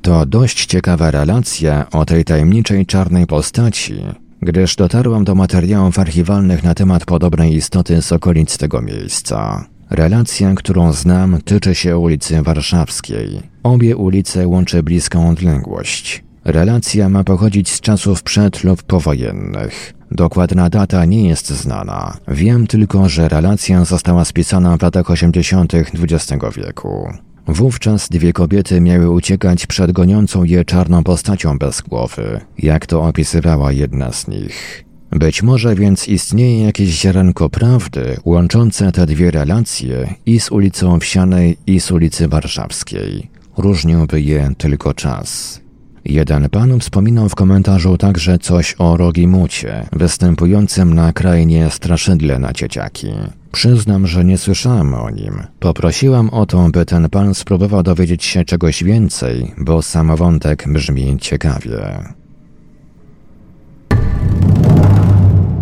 To 0.02 0.26
dość 0.26 0.66
ciekawa 0.66 1.10
relacja 1.10 1.90
o 1.90 2.04
tej 2.04 2.24
tajemniczej 2.24 2.86
czarnej 2.86 3.26
postaci, 3.26 3.94
gdyż 4.42 4.76
dotarłam 4.76 5.24
do 5.24 5.34
materiałów 5.34 5.98
archiwalnych 5.98 6.64
na 6.64 6.74
temat 6.74 7.04
podobnej 7.04 7.54
istoty 7.54 8.02
z 8.02 8.12
okolic 8.12 8.58
tego 8.58 8.82
miejsca. 8.82 9.66
Relacja, 9.90 10.54
którą 10.54 10.92
znam, 10.92 11.38
tyczy 11.44 11.74
się 11.74 11.98
ulicy 11.98 12.42
Warszawskiej. 12.42 13.40
Obie 13.62 13.96
ulice 13.96 14.48
łączy 14.48 14.82
bliską 14.82 15.30
odległość. 15.30 16.24
Relacja 16.44 17.08
ma 17.08 17.24
pochodzić 17.24 17.70
z 17.70 17.80
czasów 17.80 18.22
przed 18.22 18.64
lub 18.64 18.82
powojennych. 18.82 19.94
Dokładna 20.14 20.70
data 20.70 21.04
nie 21.04 21.28
jest 21.28 21.50
znana. 21.50 22.16
Wiem 22.28 22.66
tylko, 22.66 23.08
że 23.08 23.28
relacja 23.28 23.84
została 23.84 24.24
spisana 24.24 24.76
w 24.76 24.82
latach 24.82 25.10
80. 25.10 25.72
XX 25.74 26.44
wieku. 26.56 27.12
Wówczas 27.46 28.08
dwie 28.08 28.32
kobiety 28.32 28.80
miały 28.80 29.10
uciekać 29.10 29.66
przed 29.66 29.92
goniącą 29.92 30.44
je 30.44 30.64
czarną 30.64 31.04
postacią 31.04 31.58
bez 31.58 31.80
głowy, 31.80 32.40
jak 32.58 32.86
to 32.86 33.04
opisywała 33.04 33.72
jedna 33.72 34.12
z 34.12 34.28
nich. 34.28 34.84
Być 35.10 35.42
może 35.42 35.74
więc 35.74 36.08
istnieje 36.08 36.64
jakieś 36.64 36.88
ziarenko 36.88 37.50
prawdy 37.50 38.16
łączące 38.24 38.92
te 38.92 39.06
dwie 39.06 39.30
relacje 39.30 40.14
i 40.26 40.40
z 40.40 40.50
ulicą 40.50 41.00
Wsianej 41.00 41.56
i 41.66 41.80
z 41.80 41.90
ulicy 41.90 42.28
Warszawskiej. 42.28 43.30
Różniłby 43.56 44.20
je 44.20 44.50
tylko 44.58 44.94
czas. 44.94 45.61
Jeden 46.04 46.48
pan 46.48 46.80
wspominał 46.80 47.28
w 47.28 47.34
komentarzu 47.34 47.98
także 47.98 48.38
coś 48.38 48.74
o 48.78 48.96
Rogimucie, 48.96 49.86
występującym 49.92 50.94
na 50.94 51.12
krainie 51.12 51.70
straszydle 51.70 52.38
na 52.38 52.52
dzieciaki. 52.52 53.08
Przyznam, 53.52 54.06
że 54.06 54.24
nie 54.24 54.38
słyszałem 54.38 54.94
o 54.94 55.10
nim. 55.10 55.42
Poprosiłam 55.60 56.30
o 56.30 56.46
to, 56.46 56.68
by 56.72 56.84
ten 56.84 57.10
pan 57.10 57.34
spróbował 57.34 57.82
dowiedzieć 57.82 58.24
się 58.24 58.44
czegoś 58.44 58.84
więcej, 58.84 59.54
bo 59.58 59.82
sam 59.82 60.16
wątek 60.16 60.64
brzmi 60.68 61.16
ciekawie. 61.20 61.98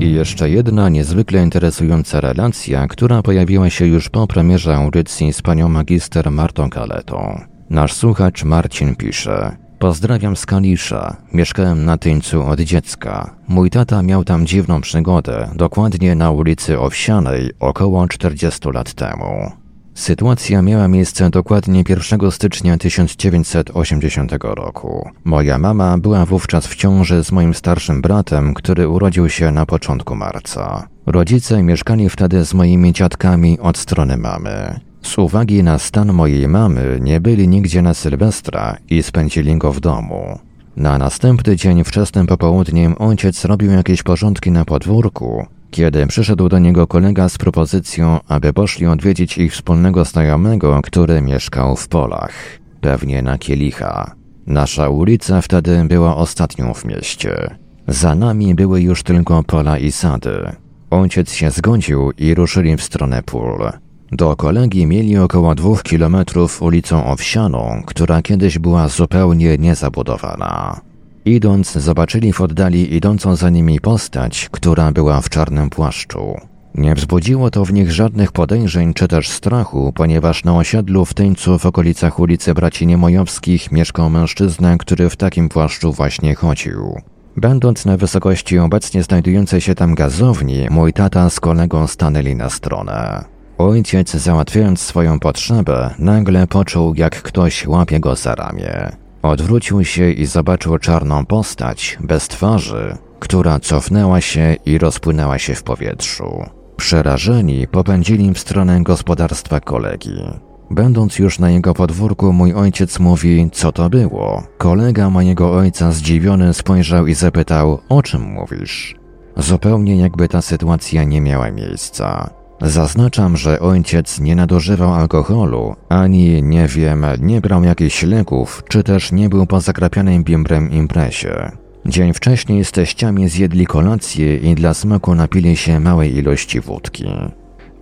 I 0.01 0.13
jeszcze 0.13 0.51
jedna 0.51 0.89
niezwykle 0.89 1.43
interesująca 1.43 2.21
relacja, 2.21 2.87
która 2.87 3.23
pojawiła 3.23 3.71
się 3.71 3.87
już 3.87 4.09
po 4.09 4.27
premierze 4.27 4.77
audycji 4.77 5.33
z 5.33 5.43
panią 5.43 5.69
magister 5.69 6.31
Martą 6.31 6.71
Kaletą. 6.71 7.41
Nasz 7.71 7.93
słuchacz 7.93 8.45
Marcin 8.45 8.97
pisze: 8.97 9.57
Pozdrawiam 9.81 10.37
z 10.37 10.47
Kalisza. 10.47 11.17
Mieszkałem 11.33 11.85
na 11.85 11.99
Tyńcu 11.99 12.43
od 12.43 12.61
dziecka. 12.61 13.37
Mój 13.49 13.71
tata 13.71 14.03
miał 14.03 14.25
tam 14.25 14.47
dziwną 14.47 14.81
przygodę, 14.81 15.51
dokładnie 15.55 16.15
na 16.15 16.31
ulicy 16.31 16.81
Owsianej, 16.81 17.51
około 17.61 18.09
40 18.09 18.69
lat 18.75 18.95
temu. 18.95 19.53
Sytuacja 19.95 20.63
miała 20.63 20.89
miejsce 20.89 21.31
dokładnie 21.31 21.85
1 21.89 22.31
stycznia 22.31 22.79
1980 22.79 24.33
roku. 24.41 25.11
Moja 25.25 25.59
mama 25.59 25.99
była 25.99 26.27
wówczas 26.27 26.67
w 26.67 26.75
ciąży 26.75 27.25
z 27.25 27.33
moim 27.33 27.55
starszym 27.55 28.03
bratem, 28.03 28.55
który 28.55 28.89
urodził 28.89 29.29
się 29.29 29.51
na 29.51 29.67
początku 29.67 30.17
marca. 30.17 30.89
Rodzice 31.07 31.63
mieszkali 31.63 32.09
wtedy 32.09 32.45
z 32.45 32.55
moimi 32.55 32.93
dziadkami 32.93 33.59
od 33.59 33.79
strony 33.79 34.17
mamy. 34.17 34.81
Z 35.03 35.19
uwagi 35.19 35.63
na 35.63 35.79
stan 35.79 36.13
mojej 36.13 36.49
mamy 36.49 36.99
nie 37.01 37.21
byli 37.21 37.49
nigdzie 37.49 37.83
na 37.83 37.95
Sylwestra 37.95 38.77
i 38.91 39.03
spędzili 39.03 39.59
go 39.59 39.73
w 39.73 39.81
domu. 39.81 40.39
Na 40.77 40.99
następny 40.99 41.57
dzień 41.57 41.85
wczesnym 41.85 42.27
popołudniem 42.27 42.95
ojciec 42.99 43.45
robił 43.45 43.73
jakieś 43.73 44.03
porządki 44.03 44.51
na 44.51 44.65
podwórku, 44.65 45.47
kiedy 45.71 46.07
przyszedł 46.07 46.49
do 46.49 46.59
niego 46.59 46.87
kolega 46.87 47.29
z 47.29 47.39
propozycją, 47.39 48.21
aby 48.29 48.53
poszli 48.53 48.87
odwiedzić 48.87 49.39
ich 49.39 49.53
wspólnego 49.53 50.05
znajomego, 50.05 50.81
który 50.83 51.21
mieszkał 51.21 51.77
w 51.77 51.89
polach, 51.89 52.33
pewnie 52.81 53.23
na 53.23 53.39
Kielicha. 53.39 54.15
Nasza 54.47 54.89
ulica 54.89 55.41
wtedy 55.41 55.85
była 55.85 56.17
ostatnią 56.17 56.75
w 56.75 56.85
mieście. 56.85 57.57
Za 57.89 58.15
nami 58.15 58.55
były 58.55 58.81
już 58.81 59.03
tylko 59.03 59.43
pola 59.43 59.79
i 59.79 59.93
sady. 59.93 60.53
Ojciec 60.91 61.33
się 61.33 61.51
zgodził 61.51 62.11
i 62.11 62.35
ruszyli 62.35 62.77
w 62.77 62.83
stronę 62.83 63.23
pól. 63.23 63.71
Do 64.13 64.37
kolegi 64.37 64.87
mieli 64.87 65.19
około 65.19 65.55
dwóch 65.55 65.83
kilometrów 65.83 66.63
ulicą 66.63 67.07
Owsianą, 67.07 67.83
która 67.87 68.23
kiedyś 68.23 68.59
była 68.59 68.89
zupełnie 68.89 69.59
niezabudowana. 69.59 70.81
Idąc, 71.25 71.73
zobaczyli 71.73 72.33
w 72.33 72.41
oddali 72.41 72.95
idącą 72.95 73.37
za 73.37 73.51
nimi 73.51 73.81
postać, 73.81 74.49
która 74.53 74.93
była 74.93 75.21
w 75.21 75.29
czarnym 75.29 75.71
płaszczu. 75.71 76.37
Nie 76.75 76.95
wzbudziło 76.95 77.51
to 77.51 77.65
w 77.65 77.73
nich 77.73 77.93
żadnych 77.93 78.33
podejrzeń 78.33 78.95
czy 78.95 79.09
też 79.09 79.29
strachu, 79.29 79.93
ponieważ 79.93 80.45
na 80.45 80.57
osiedlu 80.57 81.05
w 81.05 81.15
Tyńcu 81.15 81.59
w 81.59 81.67
okolicach 81.67 82.19
ulicy 82.19 82.55
Braci 82.55 82.87
Niemojowskich 82.87 83.73
mieszkał 83.73 84.11
mężczyzna, 84.11 84.77
który 84.77 85.11
w 85.11 85.17
takim 85.17 85.49
płaszczu 85.49 85.93
właśnie 85.93 86.35
chodził. 86.35 87.01
Będąc 87.37 87.85
na 87.85 87.97
wysokości 87.97 88.59
obecnie 88.59 89.03
znajdującej 89.03 89.61
się 89.61 89.75
tam 89.75 89.95
gazowni, 89.95 90.67
mój 90.71 90.93
tata 90.93 91.31
z 91.31 91.41
kolegą 91.41 91.87
stanęli 91.87 92.35
na 92.35 92.51
stronę. 92.51 93.25
Ojciec, 93.61 94.11
załatwiając 94.11 94.81
swoją 94.81 95.19
potrzebę, 95.19 95.95
nagle 95.99 96.47
poczuł, 96.47 96.95
jak 96.95 97.23
ktoś 97.23 97.67
łapie 97.67 98.01
go 98.01 98.17
za 98.17 98.35
ramię. 98.35 98.93
Odwrócił 99.23 99.85
się 99.85 100.11
i 100.11 100.27
zobaczył 100.27 100.79
czarną 100.79 101.27
postać, 101.27 101.99
bez 102.01 102.29
twarzy, 102.29 102.97
która 103.19 103.59
cofnęła 103.59 104.21
się 104.21 104.57
i 104.67 104.79
rozpłynęła 104.79 105.39
się 105.39 105.55
w 105.55 105.63
powietrzu. 105.63 106.45
Przerażeni 106.77 107.67
popędzili 107.69 108.35
w 108.35 108.39
stronę 108.39 108.83
gospodarstwa 108.83 109.61
kolegi. 109.61 110.23
Będąc 110.71 111.19
już 111.19 111.39
na 111.39 111.51
jego 111.51 111.75
podwórku, 111.75 112.33
mój 112.33 112.55
ojciec 112.55 112.99
mówi, 112.99 113.49
co 113.53 113.73
to 113.73 113.91
było. 113.91 114.43
Kolega 114.59 115.11
mojego 115.11 115.53
ojca 115.53 115.93
zdziwiony 115.93 116.55
spojrzał 116.55 117.07
i 117.07 117.15
zapytał, 117.15 117.81
o 117.89 118.03
czym 118.03 118.23
mówisz? 118.23 118.97
Zupełnie 119.37 119.97
jakby 119.97 120.29
ta 120.29 120.43
sytuacja 120.43 121.05
nie 121.05 121.21
miała 121.21 121.51
miejsca. 121.51 122.40
Zaznaczam, 122.63 123.37
że 123.37 123.61
ojciec 123.61 124.21
nie 124.21 124.37
nadużywał 124.37 124.95
alkoholu, 124.95 125.77
ani, 125.89 126.43
nie 126.43 126.67
wiem, 126.67 127.07
nie 127.21 127.41
brał 127.41 127.65
jakichś 127.65 128.03
leków, 128.03 128.63
czy 128.69 128.83
też 128.83 129.13
nie 129.13 129.29
był 129.29 129.47
po 129.47 129.61
zakrapianym 129.61 130.25
bimbrem 130.25 130.71
imprezie. 130.71 131.53
Dzień 131.87 132.13
wcześniej 132.13 132.65
z 132.65 132.73
teściami 132.73 133.29
zjedli 133.29 133.67
kolację 133.67 134.37
i 134.37 134.55
dla 134.55 134.75
smaku 134.75 135.15
napili 135.15 135.57
się 135.57 135.81
małej 135.81 136.17
ilości 136.17 136.61
wódki. 136.61 137.05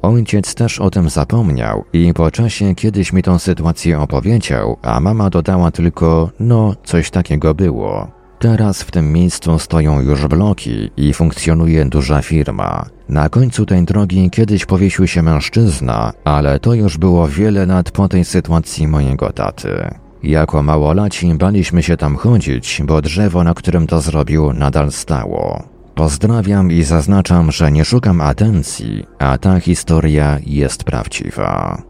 Ojciec 0.02 0.54
też 0.54 0.80
o 0.80 0.90
tym 0.90 1.08
zapomniał 1.10 1.84
i 1.92 2.14
po 2.14 2.30
czasie 2.30 2.74
kiedyś 2.74 3.12
mi 3.12 3.22
tą 3.22 3.38
sytuację 3.38 4.00
opowiedział, 4.00 4.76
a 4.82 5.00
mama 5.00 5.30
dodała 5.30 5.70
tylko, 5.70 6.30
no, 6.40 6.74
coś 6.84 7.10
takiego 7.10 7.54
było. 7.54 8.17
Teraz 8.38 8.82
w 8.82 8.90
tym 8.90 9.12
miejscu 9.12 9.58
stoją 9.58 10.00
już 10.00 10.26
bloki 10.26 10.90
i 10.96 11.14
funkcjonuje 11.14 11.84
duża 11.84 12.22
firma. 12.22 12.86
Na 13.08 13.28
końcu 13.28 13.66
tej 13.66 13.84
drogi 13.84 14.30
kiedyś 14.30 14.66
powiesił 14.66 15.06
się 15.06 15.22
mężczyzna, 15.22 16.12
ale 16.24 16.60
to 16.60 16.74
już 16.74 16.98
było 16.98 17.28
wiele 17.28 17.66
lat 17.66 17.90
po 17.90 18.08
tej 18.08 18.24
sytuacji 18.24 18.88
mojego 18.88 19.32
taty. 19.32 19.90
Jako 20.22 20.62
małolaci 20.62 21.34
baliśmy 21.34 21.82
się 21.82 21.96
tam 21.96 22.16
chodzić, 22.16 22.82
bo 22.84 23.02
drzewo, 23.02 23.44
na 23.44 23.54
którym 23.54 23.86
to 23.86 24.00
zrobił, 24.00 24.52
nadal 24.52 24.92
stało. 24.92 25.62
Pozdrawiam 25.94 26.72
i 26.72 26.82
zaznaczam, 26.82 27.52
że 27.52 27.72
nie 27.72 27.84
szukam 27.84 28.20
atencji, 28.20 29.06
a 29.18 29.38
ta 29.38 29.60
historia 29.60 30.38
jest 30.46 30.84
prawdziwa. 30.84 31.82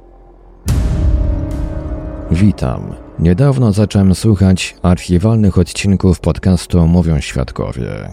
Witam. 2.30 3.07
Niedawno 3.20 3.72
zacząłem 3.72 4.14
słuchać 4.14 4.76
archiwalnych 4.82 5.58
odcinków 5.58 6.20
podcastu 6.20 6.86
Mówią 6.86 7.20
Świadkowie. 7.20 8.12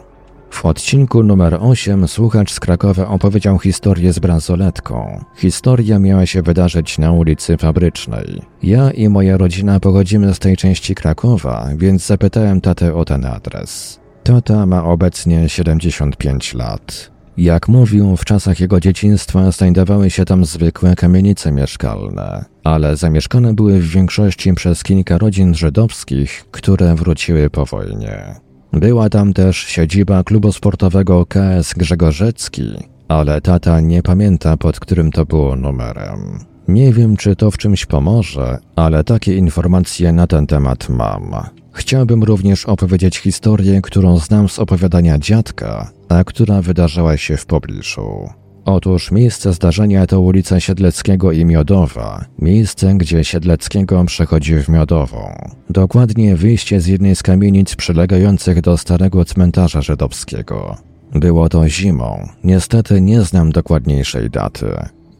W 0.50 0.65
odcinku 0.65 1.24
numer 1.24 1.57
8 1.62 2.07
słuchacz 2.07 2.51
z 2.51 2.59
Krakowa 2.59 3.07
opowiedział 3.07 3.59
historię 3.59 4.13
z 4.13 4.19
bransoletką. 4.19 5.24
Historia 5.38 6.00
miała 6.00 6.25
się 6.25 6.41
wydarzyć 6.41 6.97
na 6.97 7.12
ulicy 7.12 7.57
Fabrycznej. 7.57 8.41
Ja 8.63 8.91
i 8.91 9.09
moja 9.09 9.38
rodzina 9.38 9.79
pochodzimy 9.79 10.33
z 10.33 10.39
tej 10.39 10.57
części 10.57 10.95
Krakowa, 10.95 11.69
więc 11.77 12.05
zapytałem 12.05 12.62
tatę 12.62 12.95
o 12.95 13.05
ten 13.05 13.25
adres. 13.25 14.00
Tata 14.24 14.65
ma 14.65 14.83
obecnie 14.83 15.50
75 15.50 16.53
lat. 16.53 17.14
Jak 17.37 17.67
mówił, 17.67 18.17
w 18.17 18.25
czasach 18.25 18.59
jego 18.59 18.79
dzieciństwa 18.79 19.51
znajdowały 19.51 20.09
się 20.09 20.25
tam 20.25 20.45
zwykłe 20.45 20.95
kamienice 20.95 21.51
mieszkalne, 21.51 22.45
ale 22.63 22.97
zamieszkane 22.97 23.53
były 23.53 23.79
w 23.79 23.89
większości 23.89 24.53
przez 24.53 24.83
kilka 24.83 25.17
rodzin 25.17 25.55
żydowskich, 25.55 26.45
które 26.51 26.95
wróciły 26.95 27.49
po 27.49 27.65
wojnie. 27.65 28.35
Była 28.73 29.09
tam 29.09 29.33
też 29.33 29.57
siedziba 29.57 30.23
klubu 30.23 30.51
sportowego 30.51 31.25
KS 31.25 31.73
Grzegorzecki, 31.73 32.73
ale 33.07 33.41
tata 33.41 33.79
nie 33.79 34.03
pamięta 34.03 34.57
pod 34.57 34.79
którym 34.79 35.11
to 35.11 35.25
było 35.25 35.55
numerem. 35.55 36.39
Nie 36.67 36.93
wiem, 36.93 37.17
czy 37.17 37.35
to 37.35 37.51
w 37.51 37.57
czymś 37.57 37.85
pomoże, 37.85 38.57
ale 38.75 39.03
takie 39.03 39.37
informacje 39.37 40.13
na 40.13 40.27
ten 40.27 40.47
temat 40.47 40.89
mam. 40.89 41.35
Chciałbym 41.71 42.23
również 42.23 42.65
opowiedzieć 42.65 43.17
historię, 43.17 43.81
którą 43.81 44.17
znam 44.17 44.49
z 44.49 44.59
opowiadania 44.59 45.19
dziadka, 45.19 45.91
a 46.09 46.24
która 46.24 46.62
wydarzała 46.62 47.17
się 47.17 47.38
w 47.38 47.45
pobliżu. 47.45 48.29
Otóż 48.65 49.12
miejsce 49.12 49.53
zdarzenia 49.53 50.07
to 50.07 50.21
ulica 50.21 50.59
Siedleckiego 50.59 51.31
i 51.31 51.45
Miodowa, 51.45 52.25
miejsce, 52.39 52.93
gdzie 52.97 53.24
Siedleckiego 53.24 54.05
przechodzi 54.05 54.55
w 54.55 54.69
Miodową. 54.69 55.50
Dokładnie 55.69 56.35
wyjście 56.35 56.81
z 56.81 56.88
jednej 56.88 57.15
z 57.15 57.24
kamienic 57.24 57.75
przylegających 57.75 58.62
do 58.62 58.77
starego 58.77 59.25
cmentarza 59.25 59.81
żydowskiego. 59.81 60.77
Było 61.15 61.50
to 61.50 61.69
zimą, 61.69 62.29
niestety 62.43 63.01
nie 63.01 63.22
znam 63.22 63.51
dokładniejszej 63.51 64.29
daty. 64.29 64.68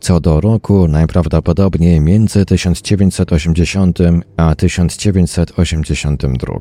Co 0.06 0.20
do 0.20 0.42
roku, 0.42 0.88
najprawdopodobniej 0.88 2.02
między 2.02 2.46
1980 2.46 4.00
a 4.38 4.56
1982. 4.56 6.60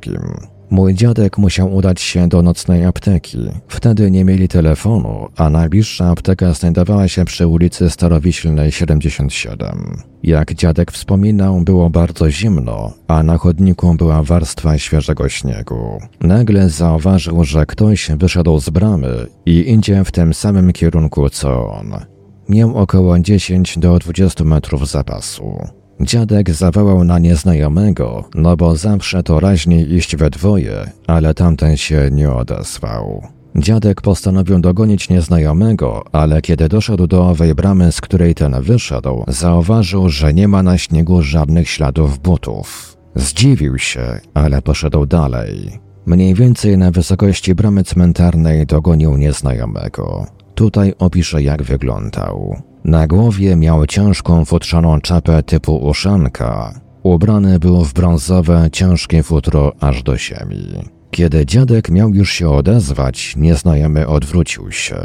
Mój 0.70 0.94
dziadek 0.94 1.38
musiał 1.38 1.74
udać 1.74 2.00
się 2.00 2.28
do 2.28 2.42
nocnej 2.42 2.84
apteki. 2.84 3.38
Wtedy 3.68 4.10
nie 4.10 4.24
mieli 4.24 4.48
telefonu, 4.48 5.28
a 5.36 5.50
najbliższa 5.50 6.10
apteka 6.10 6.54
znajdowała 6.54 7.08
się 7.08 7.24
przy 7.24 7.46
ulicy 7.46 7.90
Starowiślnej 7.90 8.72
77. 8.72 10.02
Jak 10.22 10.54
dziadek 10.54 10.92
wspominał, 10.92 11.60
było 11.60 11.90
bardzo 11.90 12.30
zimno, 12.30 12.92
a 13.08 13.22
na 13.22 13.38
chodniku 13.38 13.94
była 13.94 14.22
warstwa 14.22 14.78
świeżego 14.78 15.28
śniegu. 15.28 15.98
Nagle 16.20 16.68
zauważył, 16.68 17.44
że 17.44 17.66
ktoś 17.66 18.10
wyszedł 18.10 18.60
z 18.60 18.70
bramy 18.70 19.26
i 19.46 19.72
idzie 19.72 20.04
w 20.04 20.12
tym 20.12 20.34
samym 20.34 20.72
kierunku 20.72 21.30
co 21.30 21.70
on. 21.70 22.13
Miał 22.48 22.76
około 22.76 23.18
10 23.18 23.78
do 23.78 23.98
20 23.98 24.44
metrów 24.44 24.88
zapasu. 24.88 25.58
Dziadek 26.00 26.50
zawołał 26.50 27.04
na 27.04 27.18
nieznajomego, 27.18 28.24
no 28.34 28.56
bo 28.56 28.76
zawsze 28.76 29.22
to 29.22 29.40
raźniej 29.40 29.94
iść 29.94 30.16
we 30.16 30.30
dwoje, 30.30 30.90
ale 31.06 31.34
tamten 31.34 31.76
się 31.76 32.08
nie 32.12 32.32
odezwał. 32.32 33.22
Dziadek 33.56 34.00
postanowił 34.02 34.60
dogonić 34.60 35.08
nieznajomego, 35.08 36.04
ale 36.12 36.42
kiedy 36.42 36.68
doszedł 36.68 37.06
do 37.06 37.28
owej 37.28 37.54
bramy, 37.54 37.92
z 37.92 38.00
której 38.00 38.34
ten 38.34 38.62
wyszedł, 38.62 39.24
zauważył, 39.28 40.08
że 40.08 40.34
nie 40.34 40.48
ma 40.48 40.62
na 40.62 40.78
śniegu 40.78 41.22
żadnych 41.22 41.68
śladów 41.68 42.18
butów. 42.18 42.96
Zdziwił 43.14 43.78
się, 43.78 44.20
ale 44.34 44.62
poszedł 44.62 45.06
dalej. 45.06 45.78
Mniej 46.06 46.34
więcej 46.34 46.78
na 46.78 46.90
wysokości 46.90 47.54
bramy 47.54 47.84
cmentarnej 47.84 48.66
dogonił 48.66 49.16
nieznajomego. 49.16 50.26
Tutaj 50.54 50.92
opiszę, 50.98 51.42
jak 51.42 51.62
wyglądał. 51.62 52.62
Na 52.84 53.06
głowie 53.06 53.56
miał 53.56 53.86
ciężką 53.86 54.44
futrzaną 54.44 55.00
czapę 55.00 55.42
typu 55.42 55.76
uszanka. 55.76 56.80
Ubrany 57.02 57.58
był 57.58 57.84
w 57.84 57.92
brązowe, 57.92 58.68
ciężkie 58.72 59.22
futro 59.22 59.72
aż 59.80 60.02
do 60.02 60.18
ziemi. 60.18 60.84
Kiedy 61.10 61.46
dziadek 61.46 61.90
miał 61.90 62.14
już 62.14 62.32
się 62.32 62.50
odezwać, 62.50 63.34
nieznajomy 63.36 64.06
odwrócił 64.06 64.72
się. 64.72 64.96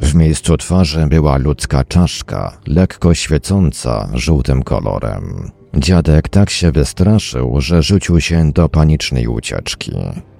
W 0.00 0.14
miejscu 0.14 0.56
twarzy 0.56 1.06
była 1.06 1.36
ludzka 1.36 1.84
czaszka, 1.84 2.58
lekko 2.66 3.14
świecąca 3.14 4.08
żółtym 4.14 4.62
kolorem. 4.62 5.50
Dziadek 5.76 6.28
tak 6.28 6.50
się 6.50 6.72
wystraszył, 6.72 7.60
że 7.60 7.82
rzucił 7.82 8.20
się 8.20 8.52
do 8.52 8.68
panicznej 8.68 9.26
ucieczki. 9.26 9.92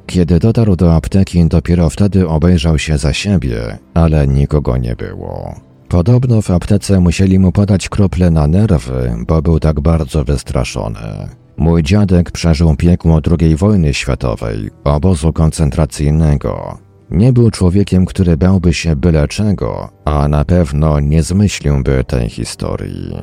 Kiedy 0.08 0.38
dotarł 0.38 0.76
do 0.76 0.94
apteki, 0.94 1.48
dopiero 1.48 1.90
wtedy 1.90 2.28
obejrzał 2.28 2.78
się 2.78 2.98
za 2.98 3.12
siebie, 3.12 3.78
ale 3.94 4.26
nikogo 4.26 4.76
nie 4.76 4.96
było. 4.96 5.54
Podobno 5.88 6.42
w 6.42 6.50
aptece 6.50 7.00
musieli 7.00 7.38
mu 7.38 7.52
podać 7.52 7.88
krople 7.88 8.30
na 8.30 8.46
nerwy, 8.46 9.14
bo 9.26 9.42
był 9.42 9.60
tak 9.60 9.80
bardzo 9.80 10.24
wystraszony. 10.24 11.28
Mój 11.56 11.82
dziadek 11.82 12.30
przeżył 12.30 12.76
piekło 12.76 13.20
II 13.40 13.56
wojny 13.56 13.94
światowej, 13.94 14.70
obozu 14.84 15.32
koncentracyjnego. 15.32 16.78
Nie 17.10 17.32
był 17.32 17.50
człowiekiem, 17.50 18.06
który 18.06 18.36
bałby 18.36 18.74
się 18.74 18.96
byle 18.96 19.28
czego, 19.28 19.88
a 20.04 20.28
na 20.28 20.44
pewno 20.44 21.00
nie 21.00 21.22
zmyśliłby 21.22 22.04
tej 22.04 22.28
historii. 22.28 23.14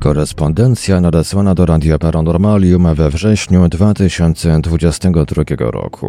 Korespondencja 0.00 1.00
nadesłana 1.00 1.54
do 1.54 1.66
Radia 1.66 1.98
Paranormalium 1.98 2.94
we 2.94 3.10
wrześniu 3.10 3.68
2022 3.68 5.42
roku. 5.58 6.08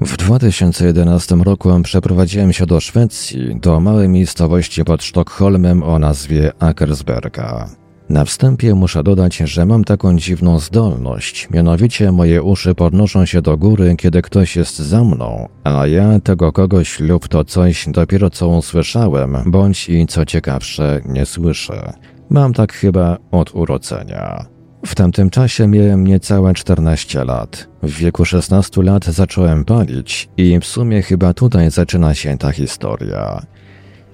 W 0.00 0.16
2011 0.16 1.34
roku 1.34 1.70
przeprowadziłem 1.82 2.52
się 2.52 2.66
do 2.66 2.80
Szwecji, 2.80 3.60
do 3.60 3.80
małej 3.80 4.08
miejscowości 4.08 4.84
pod 4.84 5.04
Sztokholmem 5.04 5.82
o 5.82 5.98
nazwie 5.98 6.52
Akersberga. 6.58 7.68
Na 8.08 8.24
wstępie 8.24 8.74
muszę 8.74 9.02
dodać, 9.02 9.36
że 9.36 9.66
mam 9.66 9.84
taką 9.84 10.16
dziwną 10.16 10.58
zdolność, 10.58 11.48
mianowicie 11.50 12.12
moje 12.12 12.42
uszy 12.42 12.74
podnoszą 12.74 13.26
się 13.26 13.42
do 13.42 13.56
góry, 13.56 13.94
kiedy 13.98 14.22
ktoś 14.22 14.56
jest 14.56 14.78
za 14.78 15.04
mną, 15.04 15.48
a 15.64 15.86
ja 15.86 16.20
tego 16.20 16.52
kogoś 16.52 17.00
lub 17.00 17.28
to 17.28 17.44
coś 17.44 17.88
dopiero 17.88 18.30
co 18.30 18.48
usłyszałem, 18.48 19.36
bądź 19.46 19.88
i 19.88 20.06
co 20.06 20.24
ciekawsze, 20.24 21.00
nie 21.04 21.26
słyszę. 21.26 21.92
Mam 22.30 22.52
tak 22.52 22.72
chyba 22.72 23.16
od 23.30 23.54
urodzenia. 23.54 24.46
W 24.86 24.94
tamtym 24.94 25.30
czasie 25.30 25.66
miałem 25.66 26.06
niecałe 26.06 26.54
14 26.54 27.24
lat. 27.24 27.68
W 27.82 27.90
wieku 27.90 28.24
16 28.24 28.82
lat 28.82 29.04
zacząłem 29.04 29.64
palić 29.64 30.28
i 30.36 30.60
w 30.60 30.64
sumie 30.64 31.02
chyba 31.02 31.34
tutaj 31.34 31.70
zaczyna 31.70 32.14
się 32.14 32.38
ta 32.38 32.52
historia. 32.52 33.46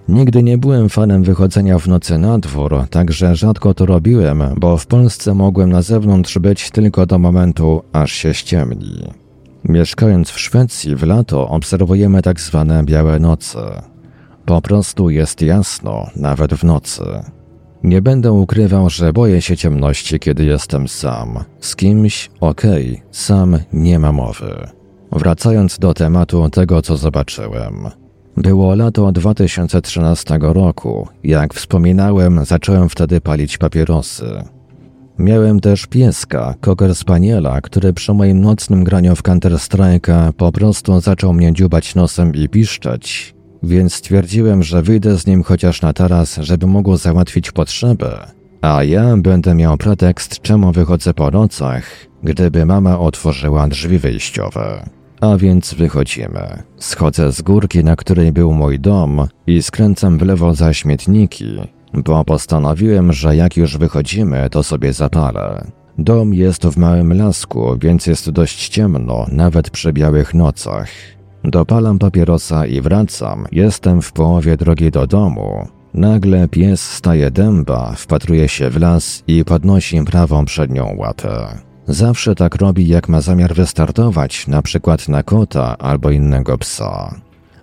Nigdy 0.09 0.43
nie 0.43 0.59
byłem 0.59 0.89
fanem 0.89 1.23
wychodzenia 1.23 1.79
w 1.79 1.89
nocy 1.89 2.19
na 2.19 2.39
dwór, 2.39 2.85
także 2.91 3.37
rzadko 3.37 3.75
to 3.75 3.87
robiłem, 3.87 4.43
bo 4.57 4.77
w 4.77 4.87
Polsce 4.87 5.35
mogłem 5.35 5.71
na 5.71 5.83
zewnątrz 5.83 6.39
być 6.39 6.71
tylko 6.71 7.07
do 7.07 7.19
momentu, 7.19 7.83
aż 7.93 8.13
się 8.13 8.35
ściemni. 8.35 9.09
Mieszkając 9.65 10.31
w 10.31 10.41
Szwecji 10.41 10.97
w 10.97 11.03
lato 11.03 11.49
obserwujemy 11.49 12.23
tak 12.23 12.41
zwane 12.41 12.85
białe 12.85 13.19
noce. 13.19 13.83
Po 14.47 14.63
prostu 14.63 15.11
jest 15.11 15.43
jasno, 15.43 16.07
nawet 16.17 16.55
w 16.55 16.65
nocy. 16.65 17.05
Nie 17.85 18.03
będę 18.03 18.33
ukrywał, 18.33 18.91
że 18.91 19.13
boję 19.13 19.43
się 19.43 19.57
ciemności, 19.57 20.19
kiedy 20.19 20.45
jestem 20.45 20.89
sam. 20.89 21.45
Z 21.61 21.77
kimś, 21.77 22.31
okej, 22.41 22.91
okay, 22.91 23.03
sam 23.11 23.59
nie 23.73 23.99
ma 23.99 24.13
mowy. 24.13 24.69
Wracając 25.13 25.79
do 25.79 25.95
tematu 25.95 26.51
tego, 26.51 26.83
co 26.83 26.97
zobaczyłem. 26.97 27.89
Było 28.37 28.75
lato 28.75 29.13
2013 29.13 30.39
roku. 30.41 31.09
Jak 31.25 31.55
wspominałem, 31.55 32.45
zacząłem 32.45 32.89
wtedy 32.89 33.21
palić 33.21 33.59
papierosy. 33.59 34.45
Miałem 35.19 35.61
też 35.61 35.87
pieska, 35.87 36.55
Cocker 36.61 36.95
Spaniela, 36.95 37.61
który 37.61 37.93
przy 37.93 38.15
moim 38.15 38.41
nocnym 38.41 38.85
graniu 38.85 39.17
w 39.17 39.23
Counter-Strike'a 39.23 40.33
po 40.33 40.53
prostu 40.53 41.01
zaczął 41.01 41.33
mnie 41.33 41.53
dziubać 41.53 41.95
nosem 41.95 42.35
i 42.35 42.49
piszczeć, 42.49 43.32
więc 43.63 43.95
stwierdziłem, 43.95 44.63
że 44.63 44.83
wyjdę 44.83 45.19
z 45.19 45.27
nim 45.27 45.43
chociaż 45.43 45.83
na 45.83 45.93
taras, 45.93 46.37
żeby 46.37 46.67
mógł 46.67 46.97
załatwić 46.97 47.53
potrzebę, 47.53 48.27
a 48.63 48.85
ja 48.85 49.17
będę 49.17 49.55
miał 49.55 49.77
pretekst, 49.77 50.41
czemu 50.41 50.73
wychodzę 50.73 51.15
po 51.15 51.31
nocach, 51.31 51.85
gdyby 52.23 52.67
mama 52.67 52.99
otworzyła 52.99 53.69
drzwi 53.69 53.99
wyjściowe. 53.99 54.91
A 55.21 55.37
więc 55.37 55.75
wychodzimy. 55.75 56.63
Schodzę 56.79 57.33
z 57.33 57.43
górki, 57.43 57.85
na 57.85 57.97
której 57.97 58.33
był 58.33 58.53
mój 58.53 58.81
dom 58.81 59.27
i 59.47 59.63
skręcam 59.63 60.19
w 60.19 60.23
lewo 60.23 60.55
za 60.55 60.73
śmietniki, 60.73 61.57
bo 61.95 62.25
postanowiłem, 62.25 63.13
że 63.13 63.37
jak 63.37 63.57
już 63.57 63.77
wychodzimy, 63.77 64.51
to 64.51 64.63
sobie 64.63 64.93
zapalę. 64.93 65.67
Dom 65.99 66.35
jest 66.35 66.67
w 66.67 66.77
małym 66.77 67.13
lasku, 67.13 67.79
więc 67.81 68.07
jest 68.07 68.31
dość 68.31 68.69
ciemno, 68.69 69.27
nawet 69.33 69.71
przy 69.71 69.93
białych 69.93 70.35
nocach. 70.35 70.89
Dopalam 71.45 71.99
papierosa 71.99 72.67
i 72.67 72.81
wracam. 72.81 73.47
Jestem 73.53 74.03
w 74.03 74.13
połowie 74.13 74.57
drogi 74.57 74.91
do 74.91 75.07
domu. 75.07 75.69
Nagle 75.95 76.49
pies 76.49 76.81
staje 76.81 77.31
dęba, 77.31 77.95
wpatruje 77.97 78.49
się 78.49 78.71
w 78.71 78.77
las 78.77 79.23
i 79.27 79.45
podnosi 79.45 80.05
prawą 80.05 80.45
przednią 80.45 80.95
łapę. 80.97 81.59
Zawsze 81.89 82.35
tak 82.35 82.55
robi, 82.55 82.89
jak 82.89 83.09
ma 83.09 83.21
zamiar 83.21 83.55
wystartować, 83.55 84.47
na 84.47 84.63
przykład 84.63 85.09
na 85.09 85.23
kota 85.23 85.79
albo 85.79 86.11
innego 86.11 86.59
psa. 86.59 87.15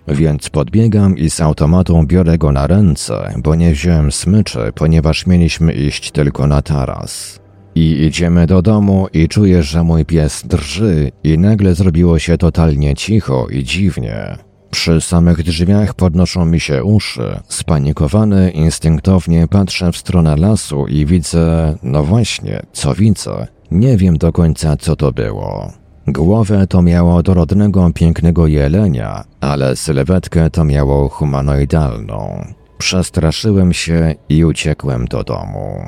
Więc 0.08 0.50
podbiegam 0.50 1.16
i 1.16 1.30
z 1.30 1.40
automatą 1.40 2.06
biorę 2.06 2.38
go 2.38 2.52
na 2.52 2.66
ręce, 2.66 3.34
bo 3.38 3.54
nie 3.54 3.72
wziąłem 3.72 4.12
smyczy, 4.12 4.72
ponieważ 4.74 5.26
mieliśmy 5.26 5.72
iść 5.72 6.10
tylko 6.10 6.46
na 6.46 6.62
taras. 6.62 7.40
I 7.74 8.04
idziemy 8.04 8.46
do 8.46 8.62
domu 8.62 9.06
i 9.12 9.28
czuję, 9.28 9.62
że 9.62 9.82
mój 9.82 10.04
pies 10.04 10.42
drży 10.46 11.12
i 11.24 11.38
nagle 11.38 11.74
zrobiło 11.74 12.18
się 12.18 12.38
totalnie 12.38 12.94
cicho 12.94 13.46
i 13.48 13.64
dziwnie. 13.64 14.36
Przy 14.70 15.00
samych 15.00 15.42
drzwiach 15.42 15.94
podnoszą 15.94 16.44
mi 16.44 16.60
się 16.60 16.84
uszy. 16.84 17.40
Spanikowany, 17.48 18.50
instynktownie 18.50 19.48
patrzę 19.48 19.92
w 19.92 19.96
stronę 19.96 20.36
lasu 20.36 20.86
i 20.86 21.06
widzę, 21.06 21.76
no 21.82 22.04
właśnie, 22.04 22.62
co 22.72 22.94
widzę. 22.94 23.46
Nie 23.70 23.96
wiem 23.96 24.18
do 24.18 24.32
końca, 24.32 24.76
co 24.76 24.96
to 24.96 25.12
było. 25.12 25.72
Głowę 26.06 26.66
to 26.66 26.82
miało 26.82 27.22
dorodnego, 27.22 27.90
pięknego 27.94 28.46
jelenia, 28.46 29.24
ale 29.40 29.76
sylwetkę 29.76 30.50
to 30.50 30.64
miało 30.64 31.08
humanoidalną. 31.08 32.44
Przestraszyłem 32.78 33.72
się 33.72 34.14
i 34.28 34.44
uciekłem 34.44 35.04
do 35.06 35.24
domu. 35.24 35.84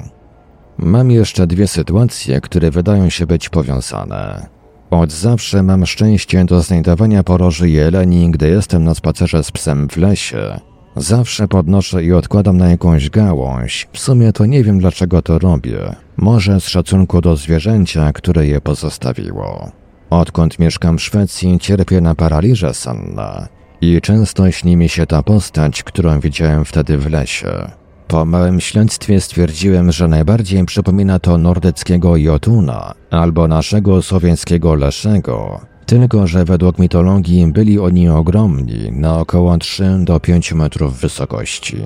Mam 0.82 1.10
jeszcze 1.10 1.46
dwie 1.46 1.66
sytuacje, 1.66 2.40
które 2.40 2.70
wydają 2.70 3.10
się 3.10 3.26
być 3.26 3.48
powiązane. 3.48 4.46
Od 4.90 5.12
zawsze 5.12 5.62
mam 5.62 5.86
szczęście 5.86 6.44
do 6.44 6.62
znajdowania 6.62 7.22
poroży 7.22 7.70
jeleni, 7.70 8.30
gdy 8.30 8.48
jestem 8.48 8.84
na 8.84 8.94
spacerze 8.94 9.44
z 9.44 9.50
psem 9.50 9.88
w 9.88 9.96
lesie. 9.96 10.60
Zawsze 10.96 11.48
podnoszę 11.48 12.04
i 12.04 12.12
odkładam 12.12 12.56
na 12.56 12.68
jakąś 12.68 13.10
gałąź. 13.10 13.88
W 13.92 13.98
sumie 13.98 14.32
to 14.32 14.46
nie 14.46 14.64
wiem 14.64 14.78
dlaczego 14.78 15.22
to 15.22 15.38
robię. 15.38 15.96
Może 16.16 16.60
z 16.60 16.68
szacunku 16.68 17.20
do 17.20 17.36
zwierzęcia, 17.36 18.12
które 18.12 18.46
je 18.46 18.60
pozostawiło. 18.60 19.70
Odkąd 20.10 20.58
mieszkam 20.58 20.98
w 20.98 21.02
Szwecji, 21.02 21.58
cierpię 21.58 22.00
na 22.00 22.14
paraliżę 22.14 22.74
senna. 22.74 23.48
I 23.80 24.00
często 24.00 24.50
śni 24.50 24.76
mi 24.76 24.88
się 24.88 25.06
ta 25.06 25.22
postać, 25.22 25.82
którą 25.82 26.20
widziałem 26.20 26.64
wtedy 26.64 26.98
w 26.98 27.10
lesie. 27.10 27.81
Po 28.12 28.24
małym 28.24 28.60
śledztwie 28.60 29.20
stwierdziłem, 29.20 29.92
że 29.92 30.08
najbardziej 30.08 30.64
przypomina 30.64 31.18
to 31.18 31.38
nordyckiego 31.38 32.16
Jotuna 32.16 32.94
albo 33.10 33.48
naszego 33.48 34.02
słowiańskiego 34.02 34.74
Leszego, 34.74 35.60
tylko 35.86 36.26
że 36.26 36.44
według 36.44 36.78
mitologii 36.78 37.46
byli 37.46 37.78
oni 37.78 38.08
ogromni, 38.08 38.92
na 38.92 39.18
około 39.18 39.58
3 39.58 39.84
do 39.98 40.20
5 40.20 40.52
metrów 40.52 41.00
wysokości. 41.00 41.76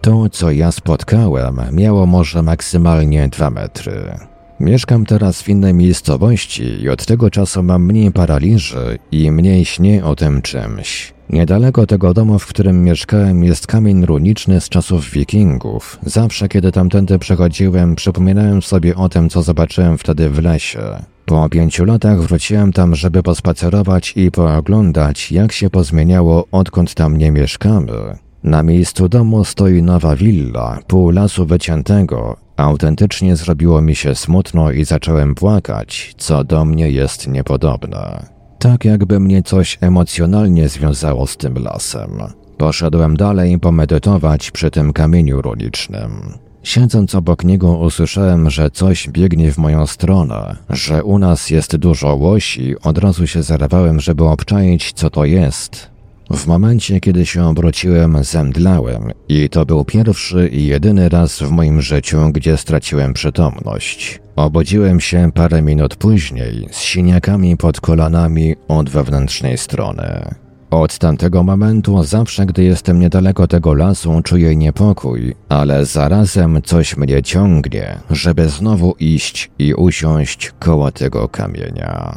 To, 0.00 0.28
co 0.28 0.50
ja 0.50 0.72
spotkałem, 0.72 1.60
miało 1.72 2.06
może 2.06 2.42
maksymalnie 2.42 3.28
2 3.28 3.50
metry. 3.50 4.18
Mieszkam 4.60 5.06
teraz 5.06 5.42
w 5.42 5.48
innej 5.48 5.74
miejscowości 5.74 6.82
i 6.82 6.88
od 6.88 7.06
tego 7.06 7.30
czasu 7.30 7.62
mam 7.62 7.84
mniej 7.84 8.12
paraliży 8.12 8.98
i 9.12 9.30
mniej 9.30 9.64
śnię 9.64 10.04
o 10.04 10.16
tym 10.16 10.42
czymś. 10.42 11.19
Niedaleko 11.32 11.86
tego 11.86 12.14
domu, 12.14 12.38
w 12.38 12.46
którym 12.46 12.84
mieszkałem, 12.84 13.44
jest 13.44 13.66
kamień 13.66 14.06
runiczny 14.06 14.60
z 14.60 14.68
czasów 14.68 15.10
wikingów. 15.10 15.98
Zawsze, 16.06 16.48
kiedy 16.48 16.72
tamtędy 16.72 17.18
przechodziłem, 17.18 17.94
przypominałem 17.94 18.62
sobie 18.62 18.96
o 18.96 19.08
tym, 19.08 19.28
co 19.28 19.42
zobaczyłem 19.42 19.98
wtedy 19.98 20.30
w 20.30 20.42
lesie. 20.42 20.80
Po 21.26 21.48
pięciu 21.48 21.84
latach 21.84 22.20
wróciłem 22.20 22.72
tam, 22.72 22.94
żeby 22.94 23.22
pospacerować 23.22 24.12
i 24.16 24.30
pooglądać, 24.30 25.32
jak 25.32 25.52
się 25.52 25.70
pozmieniało, 25.70 26.44
odkąd 26.52 26.94
tam 26.94 27.18
nie 27.18 27.30
mieszkamy. 27.30 27.92
Na 28.44 28.62
miejscu 28.62 29.08
domu 29.08 29.44
stoi 29.44 29.82
nowa 29.82 30.16
willa, 30.16 30.78
pół 30.86 31.10
lasu 31.10 31.46
wyciętego. 31.46 32.36
Autentycznie 32.56 33.36
zrobiło 33.36 33.80
mi 33.80 33.94
się 33.94 34.14
smutno 34.14 34.70
i 34.70 34.84
zacząłem 34.84 35.34
płakać, 35.34 36.14
co 36.18 36.44
do 36.44 36.64
mnie 36.64 36.90
jest 36.90 37.28
niepodobne. 37.28 38.39
Tak 38.60 38.84
jakby 38.84 39.20
mnie 39.20 39.42
coś 39.42 39.78
emocjonalnie 39.80 40.68
związało 40.68 41.26
z 41.26 41.36
tym 41.36 41.54
lasem. 41.54 42.10
Poszedłem 42.58 43.16
dalej 43.16 43.58
pomedytować 43.58 44.50
przy 44.50 44.70
tym 44.70 44.92
kamieniu 44.92 45.42
runicznym. 45.42 46.10
Siedząc 46.62 47.14
obok 47.14 47.44
niego 47.44 47.78
usłyszałem, 47.78 48.50
że 48.50 48.70
coś 48.70 49.08
biegnie 49.08 49.52
w 49.52 49.58
moją 49.58 49.86
stronę, 49.86 50.56
że 50.70 51.04
u 51.04 51.18
nas 51.18 51.50
jest 51.50 51.76
dużo 51.76 52.14
łosi, 52.14 52.74
od 52.82 52.98
razu 52.98 53.26
się 53.26 53.42
zerwałem, 53.42 54.00
żeby 54.00 54.24
obczaić, 54.24 54.92
co 54.92 55.10
to 55.10 55.24
jest. 55.24 55.89
W 56.30 56.46
momencie, 56.46 57.00
kiedy 57.00 57.26
się 57.26 57.44
obróciłem, 57.44 58.24
zemdlałem 58.24 59.12
i 59.28 59.48
to 59.48 59.66
był 59.66 59.84
pierwszy 59.84 60.48
i 60.48 60.66
jedyny 60.66 61.08
raz 61.08 61.38
w 61.38 61.50
moim 61.50 61.82
życiu, 61.82 62.18
gdzie 62.32 62.56
straciłem 62.56 63.12
przytomność. 63.12 64.20
Obudziłem 64.36 65.00
się 65.00 65.30
parę 65.34 65.62
minut 65.62 65.96
później 65.96 66.68
z 66.70 66.78
siniakami 66.78 67.56
pod 67.56 67.80
kolanami 67.80 68.54
od 68.68 68.90
wewnętrznej 68.90 69.58
strony. 69.58 70.34
Od 70.70 70.98
tamtego 70.98 71.42
momentu, 71.42 72.02
zawsze 72.04 72.46
gdy 72.46 72.64
jestem 72.64 73.00
niedaleko 73.00 73.46
tego 73.46 73.74
lasu, 73.74 74.20
czuję 74.24 74.56
niepokój, 74.56 75.34
ale 75.48 75.86
zarazem 75.86 76.62
coś 76.62 76.96
mnie 76.96 77.22
ciągnie, 77.22 77.98
żeby 78.10 78.48
znowu 78.48 78.94
iść 78.98 79.50
i 79.58 79.74
usiąść 79.74 80.52
koło 80.58 80.90
tego 80.90 81.28
kamienia. 81.28 82.16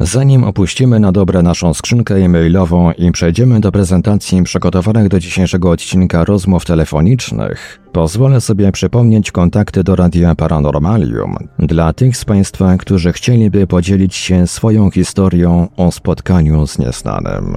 Zanim 0.00 0.44
opuścimy 0.44 1.00
na 1.00 1.12
dobre 1.12 1.42
naszą 1.42 1.74
skrzynkę 1.74 2.14
e-mailową 2.14 2.92
i 2.92 3.12
przejdziemy 3.12 3.60
do 3.60 3.72
prezentacji 3.72 4.42
przygotowanych 4.42 5.08
do 5.08 5.20
dzisiejszego 5.20 5.70
odcinka 5.70 6.24
rozmów 6.24 6.64
telefonicznych, 6.64 7.80
pozwolę 7.92 8.40
sobie 8.40 8.72
przypomnieć 8.72 9.30
kontakty 9.32 9.84
do 9.84 9.96
Radia 9.96 10.34
Paranormalium 10.34 11.36
dla 11.58 11.92
tych 11.92 12.16
z 12.16 12.24
Państwa, 12.24 12.76
którzy 12.76 13.12
chcieliby 13.12 13.66
podzielić 13.66 14.14
się 14.14 14.46
swoją 14.46 14.90
historią 14.90 15.68
o 15.76 15.92
spotkaniu 15.92 16.66
z 16.66 16.78
nieznanym. 16.78 17.56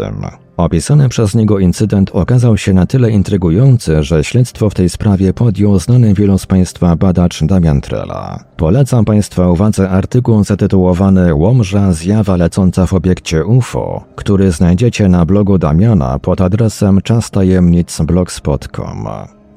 Opisany 0.56 1.08
przez 1.08 1.34
niego 1.34 1.58
incydent 1.58 2.10
okazał 2.10 2.56
się 2.56 2.72
na 2.72 2.86
tyle 2.86 3.10
intrygujący, 3.10 4.02
że 4.02 4.24
śledztwo 4.24 4.70
w 4.70 4.74
tej 4.74 4.88
sprawie 4.88 5.32
podjął 5.32 5.78
znany 5.78 6.14
wielu 6.14 6.38
z 6.38 6.46
Państwa 6.46 6.96
badacz 6.96 7.44
Damian 7.44 7.80
Trela. 7.80 8.44
Polecam 8.56 9.04
Państwa 9.04 9.50
uwadze 9.50 9.90
artykuł 9.90 10.44
zatytułowany 10.44 11.34
Łomża 11.34 11.92
zjawa 11.92 12.36
lecąca 12.36 12.86
w 12.86 12.94
obiekcie 12.94 13.44
UFO, 13.44 14.04
który 14.16 14.52
znajdziecie 14.52 15.08
na 15.08 15.26
blogu 15.26 15.58
Damiana 15.58 16.18
pod 16.18 16.40
adresem 16.40 17.00
czastajemnicblogspot.com. 17.00 19.08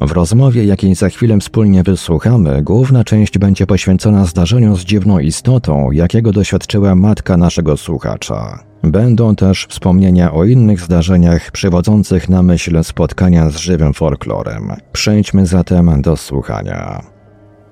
W 0.01 0.11
rozmowie, 0.11 0.63
jakiej 0.65 0.95
za 0.95 1.09
chwilę 1.09 1.37
wspólnie 1.39 1.83
wysłuchamy, 1.83 2.63
główna 2.63 3.03
część 3.03 3.37
będzie 3.37 3.65
poświęcona 3.65 4.25
zdarzeniu 4.25 4.75
z 4.75 4.85
dziwną 4.85 5.19
istotą, 5.19 5.91
jakiego 5.91 6.31
doświadczyła 6.31 6.95
matka 6.95 7.37
naszego 7.37 7.77
słuchacza. 7.77 8.35
Będą 8.83 9.35
też 9.35 9.65
wspomnienia 9.65 10.31
o 10.31 10.45
innych 10.45 10.79
zdarzeniach 10.79 11.51
przywodzących 11.51 12.29
na 12.29 12.43
myśl 12.43 12.83
spotkania 12.83 13.49
z 13.49 13.57
żywym 13.57 13.93
folklorem. 13.93 14.63
Przejdźmy 14.93 15.45
zatem 15.45 16.01
do 16.01 16.17
słuchania. 16.17 16.99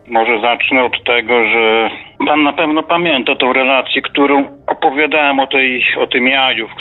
Może 0.07 0.41
zacznę 0.41 0.83
od 0.83 1.03
tego, 1.03 1.33
że 1.47 1.89
pan 2.27 2.43
na 2.43 2.53
pewno 2.53 2.83
pamięta 2.83 3.35
tą 3.35 3.53
relację, 3.53 4.01
którą 4.01 4.45
opowiadałem 4.67 5.39
o, 5.39 5.47
tej, 5.47 5.83
o 5.99 6.07
tym 6.07 6.27
jaju, 6.27 6.67
w 6.67 6.75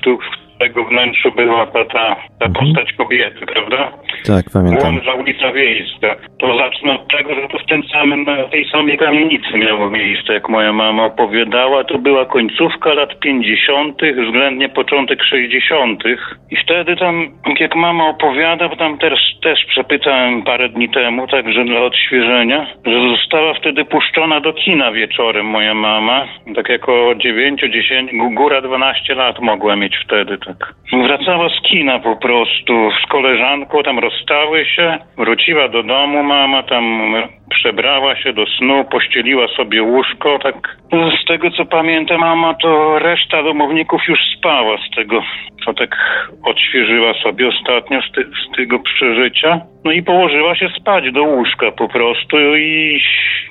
tego 0.64 0.84
wnętrzu 0.84 1.32
była 1.32 1.66
ta, 1.66 1.84
ta, 1.84 2.16
ta 2.40 2.48
postać 2.48 2.92
kobiety, 2.92 3.46
prawda? 3.46 3.92
Tak, 4.26 4.44
pamiętam. 4.52 4.94
Łomża, 4.94 5.12
ulica 5.14 5.52
Wiejska. 5.52 6.16
To 6.38 6.58
zacznę 6.58 6.92
od 6.92 7.08
tego, 7.08 7.34
że 7.34 7.48
to 7.48 7.58
w 7.58 7.66
tym 7.66 7.82
samym, 7.82 8.26
tej 8.50 8.64
samej 8.70 8.98
kamienicy 8.98 9.58
miało 9.58 9.90
miejsce, 9.90 10.32
jak 10.32 10.48
moja 10.48 10.72
mama 10.72 11.04
opowiadała. 11.04 11.84
To 11.84 11.98
była 11.98 12.24
końcówka 12.26 12.94
lat 12.94 13.20
50., 13.20 14.02
względnie 14.26 14.68
początek 14.68 15.24
60. 15.24 16.02
I 16.50 16.56
wtedy 16.56 16.96
tam, 16.96 17.28
jak 17.60 17.76
mama 17.76 18.08
opowiada, 18.08 18.68
bo 18.68 18.76
tam 18.76 18.98
też, 18.98 19.20
też 19.42 19.58
przepytałem 19.68 20.42
parę 20.42 20.68
dni 20.68 20.88
temu, 20.88 21.26
także 21.26 21.64
dla 21.64 21.80
odświeżenia, 21.80 22.66
że 22.86 23.08
została 23.10 23.54
wtedy 23.54 23.84
puszczona 23.84 24.40
do 24.40 24.52
kina 24.52 24.92
wieczorem 24.92 25.46
moja 25.46 25.74
mama. 25.74 26.26
Tak 26.54 26.68
jako 26.68 27.14
9, 27.16 27.60
10, 27.60 28.10
góra 28.34 28.60
12 28.60 29.14
lat 29.14 29.40
mogła 29.40 29.76
mieć 29.76 29.96
wtedy, 30.04 30.38
tak. 30.58 30.74
Wracała 30.92 31.48
z 31.48 31.62
kina 31.62 31.98
po 31.98 32.16
prostu 32.16 32.90
z 33.04 33.08
koleżanką, 33.08 33.82
tam 33.82 33.98
rozstały 33.98 34.66
się, 34.66 34.98
wróciła 35.16 35.68
do 35.68 35.82
domu 35.82 36.22
mama, 36.22 36.62
tam 36.62 37.14
przebrała 37.50 38.16
się 38.16 38.32
do 38.32 38.46
snu, 38.46 38.84
pościeliła 38.84 39.48
sobie 39.48 39.82
łóżko, 39.82 40.38
tak 40.38 40.76
z 41.22 41.26
tego 41.26 41.50
co 41.50 41.64
pamiętam 41.64 42.20
mama, 42.20 42.54
to 42.54 42.98
reszta 42.98 43.42
domowników 43.42 44.02
już 44.08 44.18
spała 44.38 44.76
z 44.78 44.96
tego, 44.96 45.22
co 45.64 45.74
tak 45.74 45.96
odświeżyła 46.44 47.14
sobie 47.14 47.48
ostatnio 47.48 48.02
z, 48.02 48.12
ty, 48.12 48.24
z 48.24 48.56
tego 48.56 48.78
przeżycia. 48.78 49.60
No 49.84 49.92
i 49.92 50.02
położyła 50.02 50.54
się 50.54 50.68
spać 50.68 51.12
do 51.12 51.22
łóżka 51.22 51.72
po 51.72 51.88
prostu 51.88 52.56
i 52.56 53.00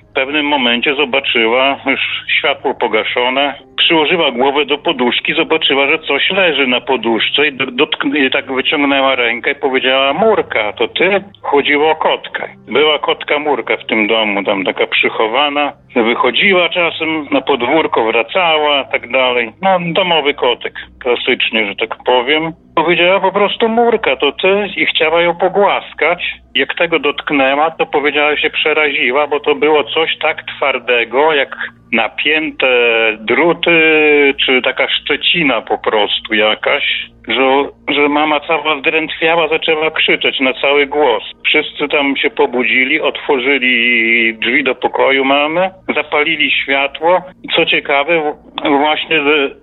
w 0.10 0.14
pewnym 0.14 0.46
momencie 0.46 0.96
zobaczyła 0.96 1.80
już 1.86 2.00
światło 2.38 2.76
pogaszone, 2.76 3.54
przyłożyła 3.84 4.32
głowę 4.32 4.66
do 4.66 4.78
poduszki, 4.78 5.34
zobaczyła, 5.34 5.88
że 5.88 6.00
coś 6.00 6.30
leży 6.30 6.68
na 6.68 6.82
poduszce 6.82 7.48
i, 7.48 7.52
dotkn- 7.54 8.18
i 8.18 8.32
tak 8.32 8.54
wyciągnęła 8.54 9.16
rękę 9.16 9.52
i 9.52 9.56
powiedziała 9.56 10.14
Murka, 10.14 10.74
to 10.74 10.88
ty? 10.88 11.24
Chodziło 11.42 11.92
o 11.92 11.96
kotkę. 11.96 12.48
Była 12.68 13.00
kotka 13.00 13.40
Murka 13.40 13.78
w 13.78 13.86
tym 13.86 14.08
domu, 14.08 14.44
tam 14.44 14.64
taka 14.64 14.88
przychowana. 14.88 15.74
Wychodziła 15.96 16.70
czasem 16.70 17.28
na 17.32 17.42
podwórko, 17.42 18.06
wracała, 18.06 18.84
tak 18.84 19.12
dalej. 19.12 19.52
No, 19.62 19.80
domowy 19.94 20.34
kotek, 20.34 20.74
klasycznie, 21.04 21.66
że 21.68 21.76
tak 21.76 21.98
powiem. 22.06 22.54
Powiedziała 22.76 23.20
po 23.20 23.32
prostu 23.32 23.70
Murka, 23.70 24.16
to 24.16 24.32
ty? 24.32 24.68
I 24.78 24.86
chciała 24.86 25.22
ją 25.22 25.36
pogłaskać. 25.36 26.24
Jak 26.56 26.76
tego 26.76 27.00
dotknęła, 27.00 27.72
to 27.72 27.86
powiedziała, 27.86 28.36
że 28.36 28.42
się 28.42 28.50
przeraziła, 28.50 29.28
bo 29.28 29.40
to 29.40 29.56
było 29.56 29.84
coś 29.84 30.18
tak 30.22 30.44
twardego, 30.44 31.34
jak 31.34 31.56
napięte 31.94 32.68
druty, 33.20 33.72
czy 34.46 34.62
taka 34.62 34.88
szczecina 34.90 35.62
po 35.62 35.78
prostu 35.78 36.34
jakaś, 36.34 36.84
że, 37.28 37.70
że 37.96 38.10
mama 38.10 38.40
cała 38.40 38.80
zdrętwiała, 38.80 39.48
zaczęła 39.48 39.92
krzyczeć 39.92 40.40
na 40.40 40.54
cały 40.54 40.86
głos. 40.86 41.24
Wszyscy 41.46 41.88
tam 41.88 42.18
się 42.18 42.30
pobudzili, 42.30 43.02
otworzyli 43.02 44.34
drzwi 44.38 44.64
do 44.64 44.76
pokoju 44.76 45.26
mamy, 45.26 45.70
zapalili 45.96 46.52
światło. 46.52 47.22
Co 47.56 47.66
ciekawe, 47.66 48.34
właśnie 48.70 49.22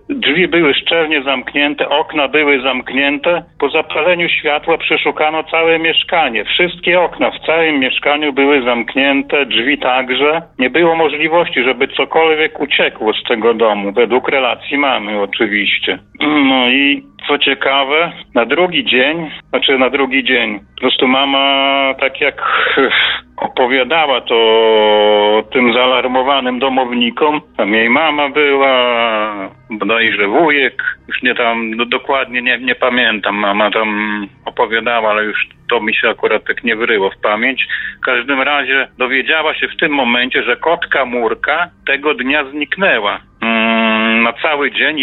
drzwi 0.08 0.48
były 0.48 0.74
szczelnie 0.74 1.22
zamknięte, 1.22 1.88
okna 1.88 2.28
były 2.28 2.60
zamknięte. 2.60 3.42
Po 3.58 3.68
zapaleniu 3.68 4.28
światła 4.28 4.78
przeszukano 4.78 5.44
całe 5.44 5.78
mieszkanie. 5.78 6.44
Wszystkie 6.44 7.00
okna 7.00 7.30
w 7.30 7.46
całym 7.46 7.78
mieszkaniu 7.78 8.32
były 8.32 8.62
zamknięte, 8.62 9.46
drzwi 9.46 9.78
także. 9.78 10.42
Nie 10.58 10.70
było 10.70 10.96
możliwości, 10.96 11.62
żeby 11.62 11.88
cokolwiek 11.88 12.60
uciekło 12.60 13.12
z 13.12 13.22
tego 13.28 13.54
domu, 13.54 13.92
według 13.92 14.28
relacji 14.28 14.78
mamy 14.78 15.20
oczywiście. 15.22 15.98
No 16.20 16.68
i 16.68 17.02
co 17.26 17.38
ciekawe, 17.38 18.12
na 18.34 18.46
drugi 18.46 18.84
dzień, 18.84 19.30
znaczy 19.48 19.78
na 19.78 19.90
drugi 19.90 20.24
dzień, 20.24 20.60
po 20.74 20.80
prostu 20.80 21.08
mama 21.08 21.94
tak 22.00 22.20
jak 22.20 22.42
opowiadała 23.36 24.20
to 24.20 24.36
tym 25.52 25.72
zaalarmowanym 25.72 26.58
domownikom, 26.58 27.40
tam 27.56 27.74
jej 27.74 27.90
mama 27.90 28.28
była, 28.28 28.94
bodajże 29.70 30.28
wujek, 30.28 30.82
już 31.08 31.22
nie 31.22 31.34
tam 31.34 31.76
no, 31.76 31.84
dokładnie 31.84 32.42
nie, 32.42 32.58
nie 32.58 32.74
pamiętam, 32.74 33.34
mama 33.34 33.70
tam 33.70 34.26
opowiadała, 34.44 35.10
ale 35.10 35.24
już 35.24 35.48
to 35.70 35.80
mi 35.80 35.94
się 35.94 36.08
akurat 36.08 36.44
tak 36.44 36.64
nie 36.64 36.76
wryło 36.76 37.10
w 37.10 37.20
pamięć. 37.20 37.66
W 38.02 38.04
każdym 38.04 38.40
razie 38.40 38.88
dowiedziała 38.98 39.54
się 39.54 39.68
w 39.68 39.76
tym 39.76 39.92
momencie, 39.92 40.42
że 40.42 40.56
kotka 40.56 41.04
Murka 41.04 41.70
tego 41.86 42.14
dnia 42.14 42.44
zniknęła. 42.44 43.20
Mm 43.42 43.59
mm, 43.59 43.59
na 44.22 44.32
cały 44.42 44.70
dzień, 44.70 44.96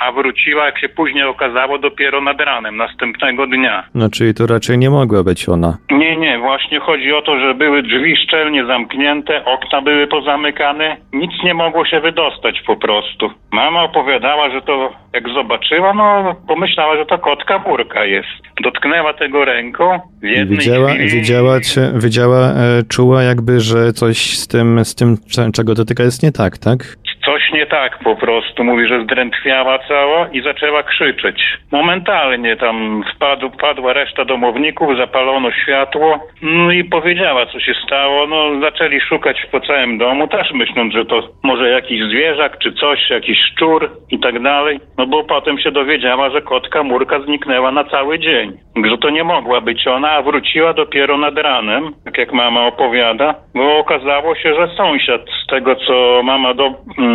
a 0.00 0.12
wróciła, 0.12 0.66
jak 0.66 0.78
się 0.78 0.88
później 0.88 1.24
okazało, 1.24 1.78
dopiero 1.78 2.20
nad 2.20 2.40
ranem 2.40 2.76
następnego 2.76 3.46
dnia. 3.46 3.84
No 3.94 4.08
czyli 4.10 4.34
to 4.34 4.46
raczej 4.46 4.78
nie 4.78 4.90
mogła 4.90 5.24
być 5.24 5.48
ona. 5.48 5.78
Nie, 5.90 6.16
nie, 6.16 6.38
właśnie 6.38 6.80
chodzi 6.80 7.12
o 7.12 7.22
to, 7.22 7.38
że 7.40 7.54
były 7.54 7.82
drzwi 7.82 8.16
szczelnie 8.16 8.66
zamknięte, 8.66 9.44
okna 9.44 9.82
były 9.82 10.06
pozamykane, 10.06 10.96
nic 11.12 11.30
nie 11.44 11.54
mogło 11.54 11.86
się 11.86 12.00
wydostać 12.00 12.62
po 12.66 12.76
prostu. 12.76 13.30
Mama 13.52 13.82
opowiadała, 13.82 14.50
że 14.50 14.62
to 14.62 14.92
jak 15.12 15.28
zobaczyła, 15.28 15.94
no 15.94 16.34
pomyślała, 16.48 16.96
że 16.96 17.06
to 17.06 17.18
kotka 17.18 17.58
burka 17.58 18.04
jest. 18.04 18.28
Dotknęła 18.62 19.14
tego 19.14 19.44
ręką 19.44 20.00
w 20.22 20.24
jednej 20.26 20.58
widziała, 20.58 20.88
chwili... 20.90 21.08
widziała, 21.08 21.60
czy- 21.60 21.92
widziała 21.94 22.38
e, 22.38 22.82
czuła 22.88 23.22
jakby, 23.22 23.60
że 23.60 23.92
coś 23.92 24.16
z 24.38 24.48
tym, 24.48 24.84
z 24.84 24.94
tym, 24.94 25.16
cze- 25.30 25.52
czego 25.52 25.74
dotyka 25.74 26.02
jest 26.02 26.22
nie 26.22 26.32
tak, 26.32 26.58
tak? 26.58 26.78
Coś 27.24 27.52
nie 27.52 27.66
tak 27.66 27.98
po 27.98 28.16
prostu. 28.16 28.64
Mówi, 28.64 28.86
że 28.86 29.04
zdrętwiała 29.04 29.78
cała 29.78 30.28
i 30.32 30.40
zaczęła 30.40 30.82
krzyczeć. 30.82 31.42
Momentalnie 31.72 32.56
tam 32.56 33.04
wpadł, 33.14 33.50
wpadła 33.50 33.92
reszta 33.92 34.24
domowników, 34.24 34.96
zapalono 34.96 35.50
światło 35.52 36.20
no 36.42 36.72
i 36.72 36.84
powiedziała, 36.84 37.46
co 37.46 37.60
się 37.60 37.74
stało. 37.86 38.26
No, 38.26 38.60
zaczęli 38.60 39.00
szukać 39.00 39.46
po 39.52 39.60
całym 39.60 39.98
domu, 39.98 40.28
też 40.28 40.52
myśląc, 40.52 40.94
że 40.94 41.04
to 41.04 41.28
może 41.42 41.68
jakiś 41.68 42.02
zwierzak 42.02 42.58
czy 42.58 42.72
coś, 42.72 43.10
jakiś 43.10 43.38
szczur 43.52 43.90
i 44.10 44.18
tak 44.18 44.42
dalej. 44.42 44.80
No 44.98 45.06
bo 45.06 45.24
potem 45.24 45.58
się 45.58 45.70
dowiedziała, 45.70 46.30
że 46.30 46.42
kotka 46.42 46.82
Murka 46.82 47.20
zniknęła 47.20 47.72
na 47.72 47.84
cały 47.84 48.18
dzień. 48.18 48.52
Że 48.84 48.98
to 48.98 49.10
nie 49.10 49.24
mogła 49.24 49.60
być 49.60 49.86
ona, 49.86 50.10
a 50.10 50.22
wróciła 50.22 50.72
dopiero 50.72 51.18
nad 51.18 51.38
ranem, 51.38 51.94
tak 52.04 52.18
jak 52.18 52.32
mama 52.32 52.66
opowiada, 52.66 53.34
bo 53.54 53.78
okazało 53.78 54.34
się, 54.34 54.54
że 54.54 54.68
sąsiad 54.76 55.20
z 55.44 55.46
tego, 55.46 55.76
co 55.76 56.20
mama 56.22 56.54
do, 56.54 56.74
mm, 56.98 57.11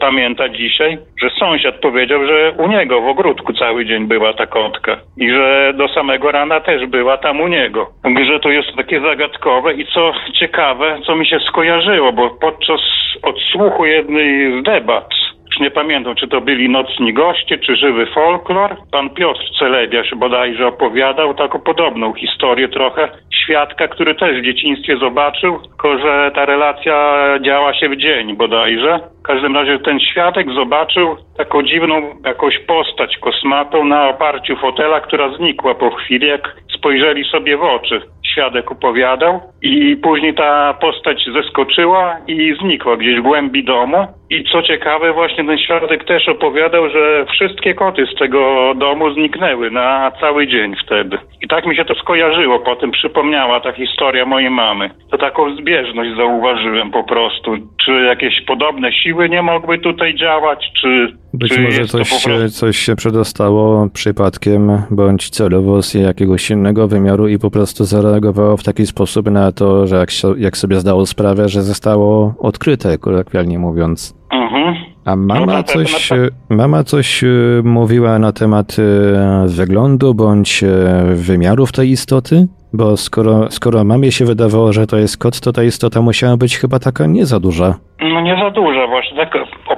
pamięta 0.00 0.48
dzisiaj, 0.48 0.98
że 1.22 1.30
sąsiad 1.30 1.74
powiedział, 1.74 2.26
że 2.26 2.52
u 2.58 2.68
niego 2.68 3.00
w 3.00 3.08
ogródku 3.08 3.52
cały 3.52 3.86
dzień 3.86 4.06
była 4.06 4.32
ta 4.32 4.46
kotka 4.46 4.96
i 5.16 5.30
że 5.30 5.72
do 5.76 5.88
samego 5.88 6.32
rana 6.32 6.60
też 6.60 6.86
była 6.86 7.16
tam 7.16 7.40
u 7.40 7.48
niego. 7.48 7.90
Że 8.26 8.40
to 8.40 8.50
jest 8.50 8.76
takie 8.76 9.00
zagadkowe 9.00 9.74
i 9.74 9.86
co 9.86 10.12
ciekawe, 10.32 10.98
co 11.06 11.16
mi 11.16 11.26
się 11.26 11.40
skojarzyło, 11.40 12.12
bo 12.12 12.30
podczas 12.30 12.80
odsłuchu 13.22 13.86
jednej 13.86 14.60
z 14.60 14.64
debat 14.64 15.08
już 15.54 15.60
nie 15.60 15.70
pamiętam, 15.70 16.14
czy 16.14 16.28
to 16.28 16.40
byli 16.40 16.68
nocni 16.68 17.12
goście, 17.12 17.58
czy 17.58 17.76
żywy 17.76 18.06
folklor. 18.06 18.76
Pan 18.92 19.10
Piotr 19.10 19.40
Celebiasz 19.58 20.14
bodajże 20.16 20.66
opowiadał 20.66 21.34
taką 21.34 21.60
podobną 21.60 22.14
historię 22.14 22.68
trochę. 22.68 23.08
Świadka, 23.44 23.88
który 23.88 24.14
też 24.14 24.40
w 24.40 24.44
dzieciństwie 24.44 24.96
zobaczył, 24.96 25.58
tylko 25.58 25.98
że 25.98 26.30
ta 26.34 26.44
relacja 26.44 27.14
działa 27.40 27.74
się 27.74 27.88
w 27.88 27.96
dzień 27.96 28.36
bodajże. 28.36 29.00
W 29.20 29.26
każdym 29.26 29.54
razie 29.54 29.78
ten 29.78 30.00
świadek 30.00 30.52
zobaczył 30.52 31.16
taką 31.38 31.62
dziwną 31.62 32.02
jakąś 32.24 32.58
postać 32.58 33.16
kosmatą 33.16 33.84
na 33.84 34.08
oparciu 34.08 34.56
fotela, 34.56 35.00
która 35.00 35.36
znikła 35.36 35.74
po 35.74 35.90
chwili, 35.90 36.26
jak 36.26 36.56
spojrzeli 36.78 37.24
sobie 37.24 37.56
w 37.56 37.62
oczy. 37.62 38.00
Świadek 38.32 38.72
opowiadał 38.72 39.40
i 39.62 39.96
później 39.96 40.34
ta 40.34 40.74
postać 40.74 41.24
zeskoczyła 41.32 42.16
i 42.28 42.56
znikła 42.60 42.96
gdzieś 42.96 43.18
w 43.20 43.22
głębi 43.22 43.64
domu. 43.64 44.06
I 44.30 44.44
co 44.52 44.62
ciekawe, 44.62 45.12
właśnie 45.12 45.44
ten 45.44 45.58
świadek 45.58 46.04
też 46.04 46.28
opowiadał, 46.28 46.90
że 46.90 47.26
wszystkie 47.26 47.74
koty 47.74 48.06
z 48.14 48.18
tego 48.18 48.72
domu 48.76 49.14
zniknęły 49.14 49.70
na 49.70 50.12
cały 50.20 50.46
dzień 50.46 50.74
wtedy. 50.86 51.18
I 51.42 51.48
tak 51.48 51.66
mi 51.66 51.76
się 51.76 51.84
to 51.84 51.94
skojarzyło, 51.94 52.58
potem 52.58 52.90
przypomniała 52.90 53.60
ta 53.60 53.72
historia 53.72 54.26
mojej 54.26 54.50
mamy. 54.50 54.90
To 55.10 55.18
taką 55.18 55.56
zbieżność 55.56 56.16
zauważyłem 56.16 56.90
po 56.90 57.04
prostu. 57.04 57.56
Czy 57.84 57.92
jakieś 57.92 58.40
podobne 58.46 58.92
siły 58.92 59.28
nie 59.28 59.42
mogły 59.42 59.78
tutaj 59.78 60.14
działać, 60.14 60.70
czy... 60.80 61.12
Być 61.34 61.52
czy 61.52 61.60
może 61.60 61.84
coś 61.84 62.08
się, 62.08 62.28
prostu... 62.28 62.48
coś 62.48 62.76
się 62.76 62.96
przedostało 62.96 63.88
przypadkiem 63.94 64.82
bądź 64.90 65.30
celowo 65.30 65.82
z 65.82 65.94
jakiegoś 65.94 66.50
innego 66.50 66.88
wymiaru 66.88 67.28
i 67.28 67.38
po 67.38 67.50
prostu 67.50 67.84
zareagowało 68.18 68.56
w 68.56 68.62
taki 68.62 68.86
sposób 68.86 69.30
na 69.30 69.52
to, 69.52 69.86
że 69.86 69.96
jak, 69.96 70.10
się, 70.10 70.28
jak 70.38 70.56
sobie 70.56 70.76
zdało 70.80 71.06
sprawę, 71.06 71.48
że 71.48 71.62
zostało 71.62 72.34
odkryte, 72.38 72.98
kolokwialnie 72.98 73.58
mówiąc. 73.58 74.14
Mhm. 74.32 74.74
A 75.04 75.16
No 75.16 75.16
mama 75.16 75.46
pewno 75.46 75.62
coś, 75.64 76.08
tak. 76.08 76.18
mama 76.48 76.84
coś 76.84 77.24
e, 77.24 77.26
mówiła 77.64 78.18
na 78.18 78.32
temat 78.32 78.76
e, 78.78 79.46
wyglądu 79.48 80.14
bądź 80.14 80.64
e, 80.64 80.66
wymiarów 81.14 81.72
tej 81.72 81.90
istoty? 81.90 82.46
Bo 82.72 82.96
skoro, 82.96 83.50
skoro 83.50 83.84
mamie 83.84 84.12
się 84.12 84.24
wydawało, 84.24 84.72
że 84.72 84.86
to 84.86 84.96
jest 84.98 85.18
kot, 85.18 85.40
to 85.40 85.52
ta 85.52 85.62
istota 85.62 86.02
musiała 86.02 86.36
być 86.36 86.58
chyba 86.58 86.78
taka 86.78 87.06
nie 87.06 87.26
za 87.26 87.40
duża. 87.40 87.74
No 88.00 88.20
nie 88.20 88.36
za 88.44 88.50
duża 88.50 88.86
właśnie, 88.86 89.16
tak 89.16 89.32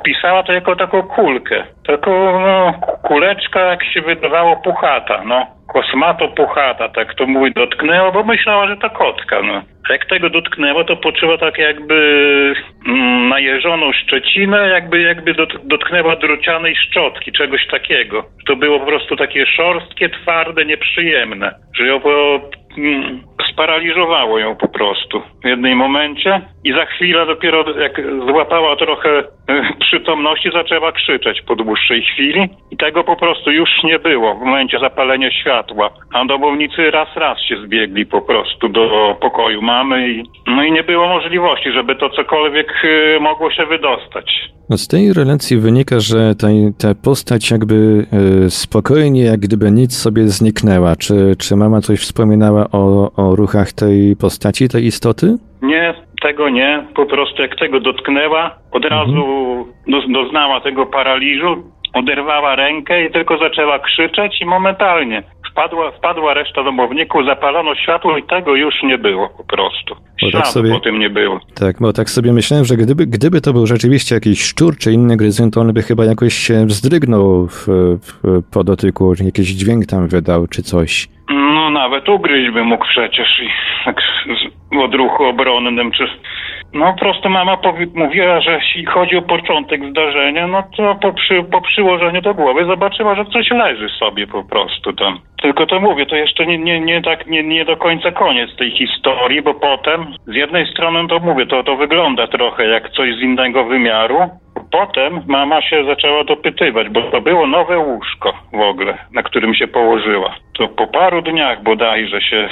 opisała 0.06 0.42
to 0.42 0.52
jako 0.52 0.76
taką 0.76 1.02
kulkę. 1.02 1.64
Taką 1.86 2.40
no, 2.40 2.74
kuleczka, 3.02 3.60
jak 3.60 3.84
się 3.84 4.00
wydawało, 4.00 4.56
puchata, 4.56 5.22
no. 5.24 5.46
Kosmato 5.72 6.28
puchata, 6.28 6.88
tak 6.88 7.14
to 7.14 7.26
mówi, 7.26 7.52
dotknęła, 7.52 8.12
bo 8.12 8.24
myślała, 8.24 8.68
że 8.68 8.76
to 8.76 8.90
kotka, 8.90 9.42
no. 9.42 9.62
Jak 9.90 10.06
tego 10.06 10.30
dotknęło, 10.30 10.84
to 10.84 10.96
poczuła 10.96 11.38
tak 11.38 11.58
jakby 11.58 12.54
mm, 12.88 13.28
najeżoną 13.28 13.92
szczecinę, 13.92 14.68
jakby, 14.68 15.00
jakby 15.00 15.34
dot, 15.34 15.66
dotknęła 15.66 16.16
drucianej 16.16 16.76
szczotki, 16.76 17.32
czegoś 17.32 17.66
takiego. 17.66 18.24
To 18.46 18.56
było 18.56 18.80
po 18.80 18.86
prostu 18.86 19.16
takie 19.16 19.46
szorstkie, 19.46 20.08
twarde, 20.08 20.64
nieprzyjemne, 20.64 21.54
że 21.74 21.86
ją 21.86 22.00
po, 22.00 22.40
mm, 22.78 23.20
sparaliżowało 23.52 24.38
ją 24.38 24.56
po 24.56 24.68
prostu 24.68 25.22
w 25.44 25.48
jednym 25.48 25.78
momencie 25.78 26.40
i 26.64 26.72
za 26.72 26.86
chwilę 26.86 27.26
dopiero 27.26 27.64
jak 27.80 28.00
złapała 28.30 28.76
trochę 28.76 29.22
przytomności, 29.80 30.50
zaczęła 30.52 30.92
krzyczeć 30.92 31.42
po 31.42 31.56
dłuższej 31.56 32.02
chwili 32.02 32.48
i 32.70 32.76
tego 32.76 33.04
po 33.04 33.16
prostu 33.16 33.50
już 33.50 33.68
nie 33.84 33.98
było 33.98 34.34
w 34.34 34.38
momencie 34.38 34.78
zapalenia 34.78 35.30
światła. 35.30 35.90
A 36.14 36.24
domownicy 36.24 36.90
raz, 36.90 37.08
raz 37.16 37.38
się 37.40 37.56
zbiegli 37.66 38.06
po 38.06 38.22
prostu 38.22 38.68
do 38.68 39.16
pokoju 39.20 39.62
mamy 39.62 40.10
i 40.10 40.24
no 40.46 40.64
i 40.64 40.72
nie 40.72 40.82
było 40.82 41.08
możliwości, 41.08 41.72
żeby 41.72 41.96
to 41.96 42.10
cokolwiek 42.10 42.72
e, 42.84 43.20
mogło 43.20 43.50
się 43.50 43.66
wydostać. 43.66 44.50
No 44.70 44.78
z 44.78 44.88
tej 44.88 45.12
relacji 45.12 45.56
wynika, 45.56 46.00
że 46.00 46.34
ta, 46.34 46.46
ta 46.78 46.94
postać 47.04 47.50
jakby 47.50 48.06
e, 48.46 48.50
spokojnie, 48.50 49.22
jak 49.22 49.40
gdyby 49.40 49.70
nic 49.70 49.96
sobie 50.02 50.22
zniknęła. 50.28 50.96
Czy, 50.96 51.36
czy 51.38 51.56
mama 51.56 51.80
coś 51.80 52.00
wspominała 52.00 52.66
o, 52.72 53.12
o 53.16 53.36
ruchach 53.36 53.72
tej 53.72 54.16
postaci, 54.20 54.68
tej 54.68 54.84
istoty? 54.84 55.26
Nie, 55.62 55.94
tego 56.26 56.48
nie. 56.48 56.86
Po 56.94 57.06
prostu 57.06 57.42
jak 57.42 57.56
tego 57.56 57.80
dotknęła, 57.80 58.50
od 58.72 58.84
razu 58.84 59.24
do, 59.86 60.00
doznała 60.08 60.60
tego 60.60 60.86
paraliżu, 60.86 61.56
oderwała 61.94 62.54
rękę 62.56 63.04
i 63.04 63.10
tylko 63.10 63.38
zaczęła 63.38 63.78
krzyczeć 63.78 64.40
i 64.40 64.46
momentalnie 64.46 65.22
wpadła, 65.56 65.90
wpadła 65.90 66.34
reszta 66.34 66.62
domowników, 66.64 67.26
zapalono 67.26 67.74
światło 67.74 68.18
i 68.18 68.22
tego 68.22 68.54
już 68.54 68.74
nie 68.82 68.98
było 68.98 69.28
po 69.28 69.44
prostu. 69.44 69.94
tak 69.94 70.30
Śladu 70.30 70.46
sobie- 70.46 70.70
po 70.70 70.80
tym 70.80 70.98
nie 70.98 71.10
było. 71.10 71.40
Tak, 71.60 71.76
bo 71.80 71.92
tak 71.92 72.10
sobie 72.10 72.32
myślałem, 72.32 72.64
że 72.64 72.76
gdyby, 72.76 73.06
gdyby 73.06 73.40
to 73.40 73.52
był 73.52 73.66
rzeczywiście 73.66 74.14
jakiś 74.14 74.42
szczur 74.42 74.76
czy 74.78 74.92
inny 74.92 75.16
gryzyn, 75.16 75.50
to 75.50 75.60
on 75.60 75.72
by 75.72 75.82
chyba 75.82 76.04
jakoś 76.04 76.34
się 76.34 76.66
wzdrygnął 76.66 77.46
w, 77.46 77.66
w, 78.06 78.42
po 78.52 78.64
dotyku, 78.64 79.14
jakiś 79.24 79.46
dźwięk 79.46 79.86
tam 79.86 80.08
wydał 80.08 80.46
czy 80.46 80.62
coś. 80.62 81.08
No 81.30 81.70
nawet 81.70 82.08
ugryźć 82.08 82.50
by 82.54 82.64
mógł 82.64 82.84
przecież 82.88 83.28
i 83.42 83.48
tak 83.84 83.96
w 84.72 84.78
odruchu 84.78 85.24
obronnym, 85.24 85.92
czy... 85.92 86.04
No 86.72 86.92
po 86.92 86.98
prostu 86.98 87.28
mama 87.28 87.58
mówiła, 87.94 88.40
że 88.40 88.52
jeśli 88.52 88.86
chodzi 88.86 89.16
o 89.16 89.22
początek 89.22 89.90
zdarzenia, 89.90 90.46
no 90.46 90.62
to 90.76 90.94
po, 90.94 91.12
przy, 91.12 91.42
po 91.42 91.60
przyłożeniu 91.60 92.22
do 92.22 92.34
głowy 92.34 92.64
zobaczyła, 92.64 93.14
że 93.14 93.24
coś 93.24 93.50
leży 93.50 93.88
sobie 93.88 94.26
po 94.26 94.44
prostu 94.44 94.92
tam. 94.92 95.18
Tylko 95.42 95.66
to 95.66 95.80
mówię, 95.80 96.06
to 96.06 96.16
jeszcze 96.16 96.46
nie, 96.46 96.58
nie, 96.58 96.80
nie 96.80 97.02
tak, 97.02 97.26
nie, 97.26 97.42
nie 97.42 97.64
do 97.64 97.76
końca 97.76 98.12
koniec 98.12 98.56
tej 98.56 98.70
historii, 98.70 99.42
bo 99.42 99.54
potem 99.54 100.06
z 100.26 100.34
jednej 100.34 100.66
strony 100.66 101.08
to 101.08 101.18
mówię, 101.18 101.46
to, 101.46 101.62
to 101.62 101.76
wygląda 101.76 102.26
trochę 102.26 102.66
jak 102.66 102.90
coś 102.90 103.14
z 103.14 103.22
innego 103.22 103.64
wymiaru, 103.64 104.18
Potem 104.70 105.22
mama 105.26 105.62
się 105.62 105.84
zaczęła 105.84 106.24
dopytywać, 106.24 106.88
bo 106.88 107.02
to 107.02 107.20
było 107.20 107.46
nowe 107.46 107.78
łóżko 107.78 108.32
w 108.52 108.60
ogóle, 108.60 108.98
na 109.14 109.22
którym 109.22 109.54
się 109.54 109.68
położyła. 109.68 110.34
To 110.58 110.68
po 110.68 110.86
paru 110.86 111.22
dniach 111.22 111.62
bodajże 111.62 112.20
się 112.20 112.36
e, 112.36 112.48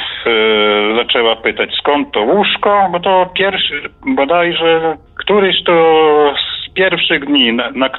zaczęła 0.96 1.36
pytać, 1.36 1.70
skąd 1.78 2.12
to 2.12 2.20
łóżko, 2.20 2.88
bo 2.92 3.00
to 3.00 3.30
pierwszy, 3.34 3.82
bodajże 4.06 4.96
któryś 5.18 5.64
to 5.64 5.74
z 6.36 6.74
pierwszych 6.74 7.24
dni, 7.24 7.52
na, 7.52 7.70
na, 7.70 7.90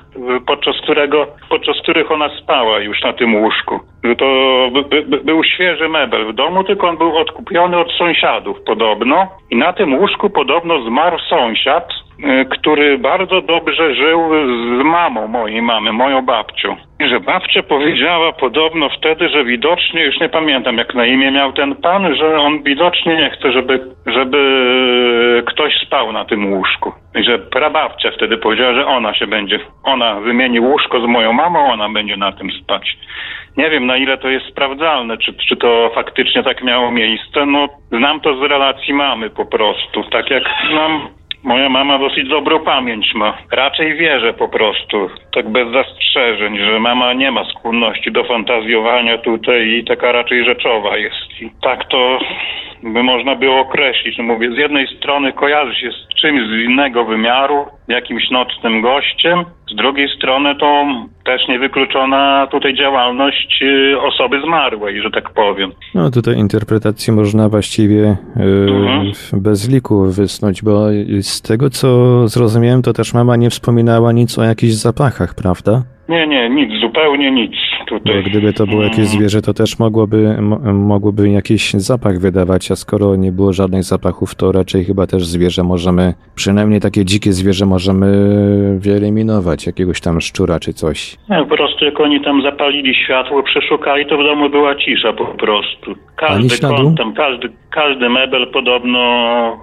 podczas, 0.48 0.76
którego, 0.84 1.28
podczas 1.50 1.78
których 1.84 2.12
ona 2.12 2.30
spała 2.30 2.80
już 2.80 3.04
na 3.04 3.14
tym 3.14 3.36
łóżku. 3.36 3.80
To 4.18 4.26
by, 4.72 5.02
by, 5.04 5.18
był 5.18 5.44
świeży 5.44 5.90
mebel 5.90 6.26
w 6.26 6.34
domu, 6.34 6.64
tylko 6.64 6.90
on 6.90 6.98
był 6.98 7.18
odkupiony 7.18 7.78
od 7.78 7.92
sąsiadów 7.92 8.58
podobno. 8.66 9.28
I 9.52 9.56
na 9.56 9.74
tym 9.74 9.94
łóżku 9.94 10.30
podobno 10.30 10.82
zmarł 10.82 11.20
sąsiad, 11.20 11.90
który 12.50 12.98
bardzo 12.98 13.42
dobrze 13.42 13.96
żył 13.96 14.30
z 14.80 14.84
mamą 14.84 15.28
mojej 15.28 15.62
mamy, 15.62 15.94
moją 15.94 16.26
babcią. 16.26 16.76
I 17.00 17.10
że 17.10 17.20
babcia 17.20 17.64
powiedziała 17.64 18.34
podobno 18.34 18.90
wtedy, 18.90 19.30
że 19.30 19.46
widocznie, 19.46 20.04
już 20.04 20.20
nie 20.20 20.30
pamiętam 20.30 20.78
jak 20.78 20.94
na 20.96 21.06
imię 21.06 21.32
miał 21.32 21.54
ten 21.54 21.76
pan, 21.76 22.16
że 22.16 22.38
on 22.38 22.64
widocznie 22.64 23.16
nie 23.16 23.30
chce, 23.30 23.52
żeby, 23.52 23.80
żeby 24.06 25.44
ktoś 25.46 25.74
spał 25.88 26.12
na 26.12 26.26
tym 26.26 26.54
łóżku. 26.54 26.92
I 27.16 27.24
że 27.24 27.40
prababcia 27.40 28.12
wtedy 28.12 28.38
powiedziała, 28.38 28.74
że 28.74 28.88
ona 28.88 29.14
się 29.14 29.28
będzie, 29.28 29.60
ona 29.84 30.16
wymieni 30.20 30.60
łóżko 30.60 31.02
z 31.02 31.06
moją 31.06 31.34
mamą, 31.34 31.72
ona 31.72 31.90
będzie 31.90 32.18
na 32.18 32.32
tym 32.32 32.52
spać. 32.52 32.98
Nie 33.58 33.70
wiem, 33.70 33.86
na 33.86 33.98
ile 33.98 34.18
to 34.18 34.30
jest 34.30 34.46
sprawdzalne, 34.46 35.18
czy, 35.18 35.34
czy 35.34 35.56
to 35.58 35.92
faktycznie 35.96 36.44
tak 36.44 36.64
miało 36.64 36.92
miejsce. 36.92 37.46
No, 37.46 37.68
znam 37.92 38.20
to 38.20 38.38
z 38.38 38.42
relacji 38.42 38.94
mamy 38.94 39.30
po 39.30 39.46
prostu. 39.46 40.04
Tak 40.04 40.30
jak 40.30 40.44
znam 40.72 41.08
Moja 41.46 41.70
mama 41.70 41.98
dosyć 42.00 42.30
dobrą 42.30 42.60
pamięć 42.60 43.14
ma. 43.16 43.38
Raczej 43.52 43.96
wierzę 43.96 44.34
po 44.34 44.48
prostu, 44.48 45.10
tak 45.34 45.50
bez 45.50 45.72
zastrzeżeń, 45.72 46.58
że 46.58 46.80
mama 46.80 47.14
nie 47.14 47.32
ma 47.32 47.46
skłonności 47.46 48.12
do 48.12 48.24
fantazjowania 48.24 49.18
tutaj 49.18 49.68
i 49.68 49.86
taka 49.86 50.12
raczej 50.12 50.46
rzeczowa 50.46 50.98
jest. 50.98 51.42
I 51.42 51.50
tak 51.62 51.90
to 51.90 52.20
by 52.84 53.04
można 53.04 53.36
było 53.36 53.60
określić. 53.60 54.18
No 54.18 54.24
mówię, 54.24 54.52
z 54.56 54.58
jednej 54.58 54.88
strony 54.98 55.34
kojarzy 55.34 55.76
się 55.76 55.90
z 55.92 56.22
czymś 56.22 56.42
z 56.50 56.70
innego 56.70 57.06
wymiaru, 57.06 57.66
jakimś 57.88 58.32
nocnym 58.32 58.82
gościem, 58.82 59.46
z 59.72 59.76
drugiej 59.76 60.10
strony 60.18 60.56
to 60.56 60.86
też 61.26 61.48
niewykluczona 61.48 62.48
tutaj 62.52 62.74
działalność 62.76 63.62
y, 63.62 64.02
osoby 64.02 64.42
zmarłej, 64.42 65.02
że 65.02 65.12
tak 65.12 65.30
powiem. 65.30 65.72
No 65.96 66.12
tutaj 66.12 66.36
interpretację 66.36 67.14
można 67.14 67.50
właściwie 67.50 68.18
yy, 68.36 68.46
mhm. 68.70 69.12
bez 69.34 69.70
liku 69.70 70.06
wysnuć, 70.12 70.64
bo 70.64 70.88
z 71.22 71.42
tego 71.42 71.70
co 71.70 71.88
zrozumiałem, 72.28 72.82
to 72.82 72.94
też 72.94 73.14
mama 73.14 73.36
nie 73.36 73.50
wspominała 73.50 74.12
nic 74.12 74.40
o 74.40 74.44
jakichś 74.44 74.74
zapachach, 74.74 75.36
prawda? 75.36 75.95
Nie, 76.10 76.28
nie, 76.28 76.50
nic, 76.50 76.82
zupełnie 76.82 77.32
nic 77.32 77.52
tutaj. 77.88 78.24
Bo 78.24 78.30
gdyby 78.30 78.54
to 78.54 78.68
było 78.68 78.84
jakieś 78.84 79.00
mm. 79.00 79.10
zwierzę, 79.10 79.42
to 79.42 79.54
też 79.54 79.80
mogłoby, 79.80 80.38
mogłoby 80.74 81.30
jakiś 81.30 81.74
zapach 81.74 82.20
wydawać, 82.20 82.72
a 82.72 82.76
skoro 82.76 83.16
nie 83.16 83.32
było 83.32 83.54
żadnych 83.54 83.84
zapachów, 83.84 84.36
to 84.36 84.52
raczej 84.52 84.84
chyba 84.84 85.08
też 85.08 85.26
zwierzę 85.26 85.64
możemy, 85.64 86.14
przynajmniej 86.36 86.82
takie 86.82 87.06
dzikie 87.06 87.32
zwierzę 87.32 87.66
możemy 87.66 88.08
wyeliminować, 88.80 89.66
jakiegoś 89.66 90.02
tam 90.02 90.22
szczura 90.22 90.60
czy 90.60 90.74
coś. 90.74 91.18
Nie, 91.30 91.38
po 91.38 91.56
prostu 91.56 91.86
jak 91.86 92.00
oni 92.00 92.22
tam 92.22 92.42
zapalili 92.42 92.96
światło, 92.96 93.44
przeszukali, 93.44 94.06
to 94.06 94.18
w 94.18 94.24
domu 94.24 94.50
była 94.50 94.76
cisza 94.76 95.14
po 95.14 95.26
prostu. 95.26 95.96
Każdy 96.16 96.68
kąt 96.68 96.98
tam, 96.98 97.14
każdy, 97.14 97.50
każdy 97.76 98.10
mebel 98.10 98.48
podobno 98.54 99.00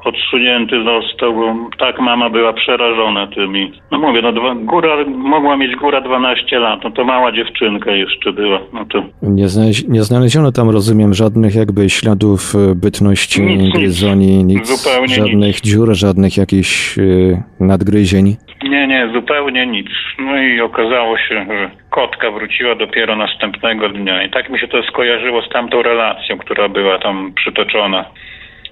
odsunięty 0.04 0.76
został, 0.84 1.34
bo 1.34 1.54
tak 1.78 2.00
mama 2.00 2.30
była 2.30 2.52
przerażona 2.52 3.26
tymi. 3.26 3.72
No 3.90 3.98
mówię, 3.98 4.22
no 4.22 4.32
dwa, 4.32 4.54
góra, 4.54 4.96
mogła 5.06 5.56
mieć 5.56 5.76
góra 5.76 6.00
12 6.00 6.58
lat, 6.58 6.80
no 6.84 6.90
to 6.90 7.04
mała 7.04 7.32
dziewczynka 7.32 7.90
jeszcze 7.90 8.32
była. 8.32 8.58
No 8.72 8.84
to... 8.92 9.02
nie, 9.22 9.48
znaleź, 9.48 9.88
nie 9.88 10.02
znaleziono 10.02 10.52
tam, 10.52 10.70
rozumiem, 10.70 11.14
żadnych 11.14 11.54
jakby 11.54 11.90
śladów 11.90 12.40
e, 12.54 12.74
bytności, 12.74 13.42
nic, 13.42 13.74
gryzoni, 13.74 14.44
nic, 14.44 14.68
Zupełnie 14.68 15.14
żadnych 15.14 15.56
nic. 15.56 15.60
dziur, 15.60 15.94
żadnych 15.94 16.36
jakichś 16.36 16.98
y, 16.98 17.42
nadgryzień. 17.60 18.36
Nie, 18.64 18.86
nie, 18.86 19.10
zupełnie 19.14 19.66
nic. 19.66 19.86
No 20.18 20.42
i 20.42 20.60
okazało 20.60 21.18
się, 21.18 21.46
że 21.48 21.70
kotka 21.92 22.30
wróciła 22.30 22.74
dopiero 22.74 23.16
następnego 23.16 23.88
dnia. 23.88 24.22
I 24.22 24.30
tak 24.30 24.50
mi 24.50 24.58
się 24.58 24.68
to 24.68 24.82
skojarzyło 24.82 25.42
z 25.42 25.48
tamtą 25.48 25.82
relacją, 25.82 26.38
która 26.38 26.68
była 26.68 26.98
tam 26.98 27.32
przytoczona. 27.34 28.04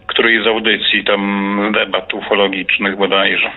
Której 0.06 0.44
z 0.44 0.46
audycji 0.46 1.04
tam 1.04 1.72
debat 1.74 2.14
ufologicznych 2.14 2.96
bodajże. 2.96 3.50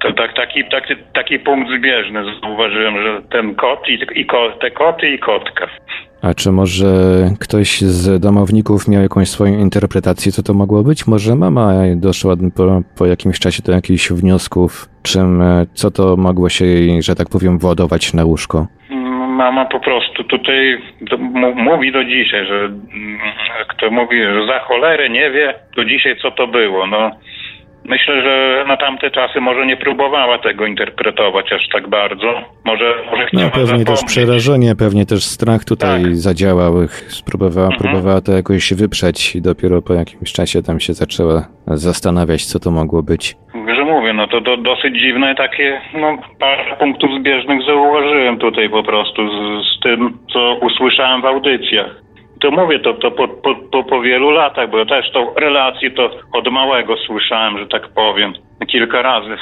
To 0.00 0.12
tak, 0.12 0.34
taki, 0.34 0.64
taki, 0.64 0.96
taki 1.14 1.38
punkt 1.38 1.70
zbieżny 1.70 2.22
zauważyłem, 2.42 3.02
że 3.02 3.22
ten 3.30 3.54
kot 3.54 3.88
i, 3.88 3.98
i 4.14 4.26
ko, 4.26 4.50
te 4.60 4.70
koty 4.70 5.08
i 5.08 5.18
kotka. 5.18 5.68
A 6.22 6.34
czy 6.34 6.52
może 6.52 6.86
ktoś 7.40 7.80
z 7.80 8.20
domowników 8.20 8.88
miał 8.88 9.02
jakąś 9.02 9.28
swoją 9.28 9.58
interpretację, 9.58 10.32
co 10.32 10.42
to 10.42 10.54
mogło 10.54 10.82
być? 10.82 11.06
Może 11.06 11.34
mama 11.34 11.72
doszła 11.96 12.34
po, 12.56 12.82
po 12.98 13.06
jakimś 13.06 13.38
czasie 13.38 13.62
do 13.62 13.72
jakichś 13.72 14.10
wniosków, 14.10 14.88
czym, 15.02 15.42
co 15.74 15.90
to 15.90 16.16
mogło 16.16 16.48
się 16.48 16.64
jej, 16.64 17.02
że 17.02 17.14
tak 17.14 17.28
powiem, 17.28 17.58
władować 17.58 18.14
na 18.14 18.24
łóżko? 18.24 18.66
Mama 19.28 19.64
po 19.64 19.80
prostu 19.80 20.24
tutaj 20.24 20.78
do, 21.00 21.18
mówi 21.54 21.92
do 21.92 22.04
dzisiaj, 22.04 22.46
że 22.46 22.72
kto 23.68 23.90
mówi, 23.90 24.22
że 24.22 24.46
za 24.46 24.58
cholerę 24.58 25.08
nie 25.08 25.30
wie 25.30 25.54
do 25.76 25.84
dzisiaj, 25.84 26.16
co 26.22 26.30
to 26.30 26.46
było. 26.46 26.86
No, 26.86 27.10
Myślę, 27.88 28.22
że 28.22 28.64
na 28.68 28.76
tamte 28.76 29.10
czasy 29.10 29.40
może 29.40 29.66
nie 29.66 29.76
próbowała 29.76 30.38
tego 30.38 30.66
interpretować 30.66 31.52
aż 31.52 31.68
tak 31.72 31.88
bardzo. 31.88 32.42
Może, 32.64 32.94
może 33.10 33.26
chciała 33.26 33.44
No 33.44 33.50
pewnie 33.50 33.66
zapomnieć. 33.66 33.88
też 33.88 34.04
przerażenie, 34.04 34.74
pewnie 34.76 35.06
też 35.06 35.24
strach 35.24 35.64
tutaj 35.64 36.02
tak. 36.02 36.16
zadziałał. 36.16 36.72
Spróbowała, 37.08 37.66
mhm. 37.66 37.82
próbowała 37.82 38.20
to 38.20 38.32
jakoś 38.32 38.74
wyprzeć 38.74 39.36
i 39.36 39.42
dopiero 39.42 39.82
po 39.82 39.94
jakimś 39.94 40.32
czasie 40.32 40.62
tam 40.62 40.80
się 40.80 40.92
zaczęła 40.92 41.48
zastanawiać, 41.66 42.44
co 42.44 42.58
to 42.58 42.70
mogło 42.70 43.02
być. 43.02 43.34
Że 43.76 43.84
mówię, 43.84 44.12
no 44.12 44.26
to 44.26 44.40
do, 44.40 44.56
dosyć 44.56 45.00
dziwne 45.00 45.34
takie, 45.34 45.80
no 45.94 46.18
parę 46.40 46.76
punktów 46.78 47.10
zbieżnych 47.20 47.62
zauważyłem 47.66 48.38
tutaj 48.38 48.70
po 48.70 48.82
prostu 48.82 49.28
z, 49.28 49.66
z 49.66 49.80
tym, 49.80 50.18
co 50.32 50.54
usłyszałem 50.54 51.22
w 51.22 51.24
audycjach. 51.24 52.07
To 52.40 52.50
mówię 52.50 52.78
to, 52.78 52.94
to 52.94 53.10
po, 53.10 53.28
po, 53.28 53.84
po, 53.84 54.00
wielu 54.00 54.30
latach, 54.30 54.70
bo 54.70 54.78
ja 54.78 54.84
też 54.84 55.10
tą 55.12 55.34
relację 55.34 55.90
to 55.90 56.10
od 56.32 56.52
małego 56.52 56.96
słyszałem, 56.96 57.58
że 57.58 57.66
tak 57.66 57.88
powiem 57.88 58.32
kilka 58.66 59.02
razy. 59.02 59.36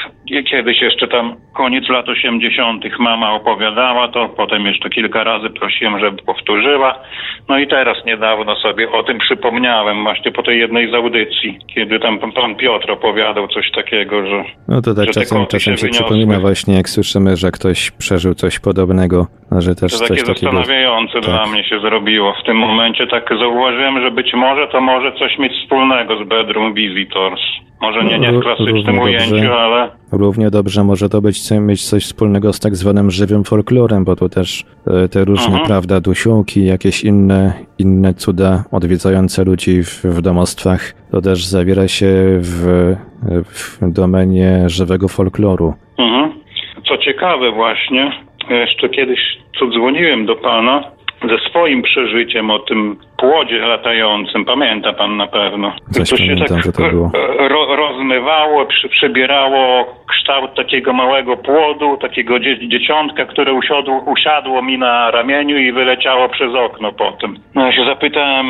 Kiedyś 0.51 0.83
jeszcze 0.83 1.09
tam 1.09 1.37
koniec 1.55 1.89
lat 1.89 2.09
80. 2.09 2.85
mama 2.99 3.33
opowiadała 3.33 4.09
to, 4.09 4.29
potem 4.29 4.67
jeszcze 4.67 4.91
kilka 4.91 5.25
razy 5.25 5.51
prosiłem, 5.51 5.99
żeby 5.99 6.23
powtórzyła. 6.23 6.99
No 7.49 7.59
i 7.59 7.67
teraz 7.67 7.97
niedawno 8.07 8.57
sobie 8.57 8.91
o 8.93 9.03
tym 9.03 9.19
przypomniałem, 9.19 10.03
właśnie 10.03 10.33
po 10.33 10.43
tej 10.43 10.59
jednej 10.59 10.91
z 10.91 10.95
audycji, 10.95 11.59
kiedy 11.75 12.01
tam 12.01 12.19
pan 12.19 12.55
Piotr 12.57 12.91
opowiadał 12.91 13.49
coś 13.49 13.71
takiego, 13.71 14.27
że. 14.27 14.45
No 14.69 14.83
to 14.83 14.95
tak 14.95 15.11
czasem, 15.11 15.47
czasem 15.47 15.77
się, 15.77 15.87
się 15.87 15.89
przypomina 15.89 16.41
właśnie, 16.41 16.75
jak 16.75 16.89
słyszymy, 16.89 17.37
że 17.37 17.51
ktoś 17.51 17.91
przeżył 17.91 18.35
coś 18.35 18.59
podobnego, 18.59 19.27
że 19.59 19.75
też 19.75 19.93
to 19.93 19.99
coś 19.99 20.09
takie 20.09 20.23
takiego. 20.23 20.53
zastanawiające 20.53 21.13
tak. 21.13 21.31
dla 21.31 21.47
mnie 21.47 21.65
się 21.65 21.81
zrobiło. 21.81 22.35
W 22.43 22.47
tym 22.47 22.57
momencie 22.57 23.07
tak 23.07 23.29
zauważyłem, 23.41 24.01
że 24.01 24.11
być 24.11 24.35
może 24.35 24.69
to 24.69 24.81
może 24.81 25.13
coś 25.13 25.39
mieć 25.39 25.53
wspólnego 25.63 26.25
z 26.25 26.29
Bedroom 26.29 26.75
Visitors. 26.75 27.41
Może 27.81 28.05
nie, 28.05 28.19
nie 28.19 28.33
w 28.33 28.41
klasycznym 28.41 28.99
ujęciu, 28.99 29.53
ale... 29.53 29.91
Równie 30.13 30.51
dobrze 30.51 30.85
może 30.85 31.09
to 31.09 31.21
być 31.21 31.51
mieć 31.61 31.85
coś 31.85 32.05
wspólnego 32.05 32.53
z 32.53 32.61
tak 32.61 32.77
zwanym 32.77 33.11
żywym 33.11 33.45
folklorem, 33.45 34.05
bo 34.05 34.17
tu 34.17 34.29
też 34.29 34.65
e, 34.87 35.09
te 35.09 35.25
różne, 35.25 35.47
mhm. 35.47 35.67
prawda, 35.67 36.01
dusiłki, 36.01 36.67
jakieś 36.67 37.05
inne, 37.05 37.53
inne 37.79 38.15
cuda 38.15 38.65
odwiedzające 38.73 39.45
ludzi 39.45 39.83
w, 39.83 40.05
w 40.05 40.23
domostwach, 40.23 40.93
to 41.11 41.21
też 41.21 41.47
zawiera 41.47 41.89
się 41.89 42.07
w, 42.41 42.95
w 43.45 43.93
domenie 43.93 44.65
żywego 44.67 45.09
folkloru. 45.09 45.75
Mhm. 45.99 46.33
Co 46.89 46.99
ciekawe 46.99 47.53
właśnie, 47.53 48.13
jeszcze 48.51 48.89
kiedyś 48.89 49.21
co 49.59 49.67
dzwoniłem 49.67 50.27
do 50.27 50.37
pana, 50.37 50.96
ze 51.23 51.39
swoim 51.51 51.83
przeżyciem 51.83 52.51
o 52.51 52.59
tym 52.59 52.97
płodzie 53.19 53.59
latającym, 53.59 54.45
pamięta 54.45 54.93
pan 54.93 55.17
na 55.17 55.27
pewno. 55.27 55.73
Coś 55.91 56.11
to 56.11 56.17
się 56.17 56.37
tak 56.37 56.77
to 56.77 56.91
było. 56.91 57.11
Ro, 57.39 57.77
rozmywało, 57.77 58.67
przy, 58.67 58.89
przybierało 58.89 59.87
kształt 60.09 60.55
takiego 60.55 60.93
małego 60.93 61.37
płodu, 61.37 61.97
takiego 61.97 62.41
dzie, 62.41 62.69
dzieciątka, 62.69 63.25
które 63.25 63.53
usiadło, 63.53 64.05
usiadło 64.07 64.63
mi 64.63 64.79
na 64.79 65.11
ramieniu 65.11 65.59
i 65.59 65.73
wyleciało 65.73 66.29
przez 66.29 66.55
okno 66.55 66.93
potem. 66.93 67.37
No 67.55 67.67
ja 67.67 67.73
się 67.73 67.85
zapytałem, 67.85 68.47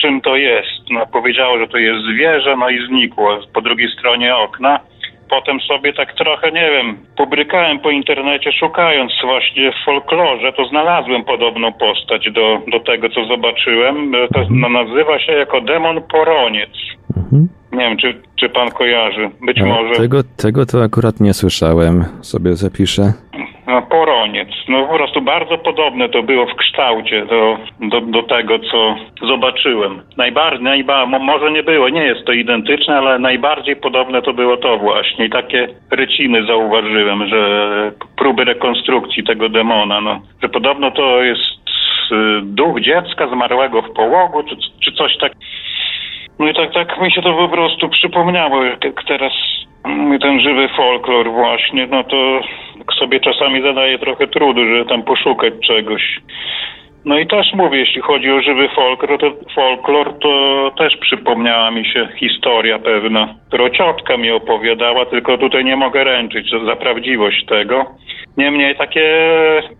czym 0.00 0.20
to 0.20 0.36
jest. 0.36 0.90
No 0.90 1.06
powiedziało, 1.12 1.58
że 1.58 1.68
to 1.68 1.78
jest 1.78 2.04
zwierzę, 2.04 2.56
no 2.56 2.70
i 2.70 2.86
znikło 2.86 3.38
po 3.54 3.60
drugiej 3.60 3.88
stronie 3.88 4.36
okna 4.36 4.80
potem 5.30 5.60
sobie 5.60 5.92
tak 5.92 6.12
trochę, 6.12 6.52
nie 6.52 6.70
wiem, 6.70 6.98
pobrykałem 7.16 7.78
po 7.78 7.90
internecie, 7.90 8.52
szukając 8.52 9.12
właśnie 9.24 9.72
w 9.72 9.84
folklorze, 9.84 10.52
to 10.52 10.64
znalazłem 10.64 11.24
podobną 11.24 11.72
postać 11.72 12.30
do, 12.32 12.60
do 12.68 12.80
tego, 12.80 13.08
co 13.08 13.24
zobaczyłem. 13.24 14.12
To 14.34 14.40
mhm. 14.40 14.72
nazywa 14.72 15.18
się 15.18 15.32
jako 15.32 15.60
demon 15.60 16.02
poroniec. 16.02 16.70
Mhm. 17.16 17.57
Nie 17.72 17.78
wiem, 17.78 17.96
czy, 17.96 18.14
czy 18.40 18.48
pan 18.48 18.70
kojarzy. 18.70 19.30
Być 19.46 19.60
może. 19.60 19.94
Tego, 19.94 20.18
tego 20.36 20.66
to 20.66 20.82
akurat 20.82 21.20
nie 21.20 21.34
słyszałem. 21.34 22.04
Sobie 22.20 22.56
zapiszę. 22.56 23.12
No, 23.68 23.82
poroniec. 23.82 24.48
No 24.68 24.86
po 24.86 24.94
prostu 24.94 25.20
bardzo 25.22 25.58
podobne 25.58 26.08
to 26.08 26.22
było 26.22 26.46
w 26.46 26.56
kształcie 26.56 27.26
do, 27.26 27.58
do, 27.80 28.00
do 28.00 28.22
tego, 28.22 28.58
co 28.58 28.96
zobaczyłem. 29.26 30.00
Najbardziej, 30.16 30.64
najba, 30.64 31.06
może 31.06 31.52
nie 31.52 31.62
było, 31.62 31.88
nie 31.88 32.04
jest 32.04 32.24
to 32.24 32.32
identyczne, 32.32 32.96
ale 32.98 33.18
najbardziej 33.18 33.76
podobne 33.76 34.22
to 34.22 34.32
było 34.32 34.56
to 34.56 34.78
właśnie. 34.78 35.26
I 35.26 35.30
takie 35.30 35.68
ryciny 35.90 36.46
zauważyłem, 36.46 37.26
że 37.28 37.42
próby 38.16 38.44
rekonstrukcji 38.44 39.24
tego 39.24 39.48
demona, 39.48 40.00
no, 40.00 40.20
że 40.42 40.48
podobno 40.48 40.90
to 40.90 41.22
jest 41.22 41.42
y, 42.12 42.40
duch 42.42 42.80
dziecka 42.80 43.28
zmarłego 43.28 43.82
w 43.82 43.92
połogu, 43.92 44.42
czy, 44.42 44.56
czy 44.84 44.92
coś 44.92 45.16
tak. 45.20 45.32
No 46.38 46.48
i 46.48 46.54
tak, 46.54 46.72
tak 46.72 47.00
mi 47.00 47.12
się 47.12 47.22
to 47.22 47.34
po 47.34 47.48
prostu 47.48 47.88
przypomniało, 47.88 48.64
jak 48.64 49.04
teraz 49.08 49.32
ten 50.20 50.40
żywy 50.40 50.68
folklor 50.76 51.30
właśnie, 51.30 51.86
no 51.86 52.04
to 52.04 52.40
sobie 52.98 53.20
czasami 53.20 53.62
zadaje 53.62 53.98
trochę 53.98 54.26
trudu, 54.26 54.60
że 54.66 54.84
tam 54.84 55.02
poszukać 55.02 55.52
czegoś. 55.66 56.20
No 57.04 57.18
i 57.18 57.26
też 57.26 57.52
mówię, 57.54 57.78
jeśli 57.78 58.00
chodzi 58.00 58.30
o 58.30 58.42
żywy 58.42 58.68
folklor, 58.68 59.18
to, 59.20 59.32
folklor, 59.54 60.18
to 60.18 60.30
też 60.78 60.96
przypomniała 60.96 61.70
mi 61.70 61.86
się 61.86 62.08
historia 62.16 62.78
pewna, 62.78 63.34
którą 63.48 63.70
ciotka 63.70 64.16
mi 64.16 64.30
opowiadała, 64.30 65.06
tylko 65.06 65.38
tutaj 65.38 65.64
nie 65.64 65.76
mogę 65.76 66.04
ręczyć 66.04 66.50
za 66.66 66.76
prawdziwość 66.76 67.44
tego. 67.46 67.86
Niemniej 68.38 68.76
takie, 68.76 69.02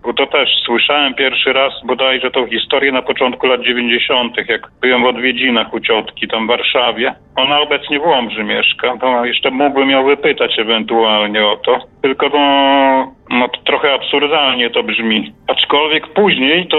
bo 0.03 0.15
to 0.15 0.27
też 0.27 0.49
słyszałem 0.67 1.15
pierwszy 1.15 1.53
raz 1.53 1.73
bodajże 1.85 2.31
tą 2.31 2.47
historię 2.47 2.93
na 2.93 3.03
początku 3.03 3.47
lat 3.47 3.61
90., 3.61 4.37
jak 4.49 4.69
byłem 4.81 5.03
w 5.03 5.07
odwiedzinach 5.07 5.75
u 5.75 5.81
ciotki 5.81 6.29
tam 6.29 6.45
w 6.45 6.49
Warszawie. 6.49 7.15
Ona 7.37 7.61
obecnie 7.61 8.01
w 8.01 8.07
Łomży 8.07 8.45
mieszka, 8.45 8.97
to 9.01 9.25
jeszcze 9.25 9.51
mógłbym 9.51 9.91
ją 9.91 10.05
wypytać 10.05 10.59
ewentualnie 10.59 11.47
o 11.47 11.57
to. 11.57 11.79
Tylko 12.03 12.29
no, 12.29 13.13
no 13.31 13.49
trochę 13.67 13.93
absurdalnie 13.93 14.71
to 14.71 14.83
brzmi. 14.83 15.33
Aczkolwiek 15.49 16.07
później 16.07 16.67
to 16.67 16.79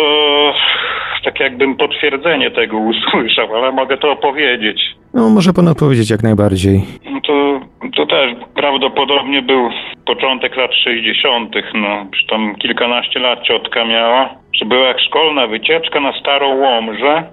tak 1.24 1.40
jakbym 1.40 1.76
potwierdzenie 1.76 2.52
tego 2.52 2.78
usłyszał, 2.78 3.56
ale 3.56 3.72
mogę 3.72 3.98
to 3.98 4.12
opowiedzieć. 4.12 4.82
No, 5.14 5.30
może 5.30 5.54
pan 5.54 5.68
opowiedzieć 5.68 6.10
jak 6.10 6.24
najbardziej. 6.24 6.82
No 7.12 7.22
to, 7.22 7.60
to 7.96 8.06
też 8.06 8.36
prawdopodobnie 8.56 9.42
był 9.42 9.70
początek 10.06 10.56
lat 10.58 10.72
60., 10.84 11.56
no, 11.74 12.06
tam 12.30 12.56
kilkanaście 12.56 13.20
lat 13.20 13.44
ciotka 13.44 13.86
miała, 13.86 14.30
że 14.54 14.66
była 14.66 14.88
jak 14.88 15.00
szkolna 15.00 15.48
wycieczka 15.48 16.00
na 16.00 16.20
Starą 16.20 16.56
Łomżę, 16.56 17.24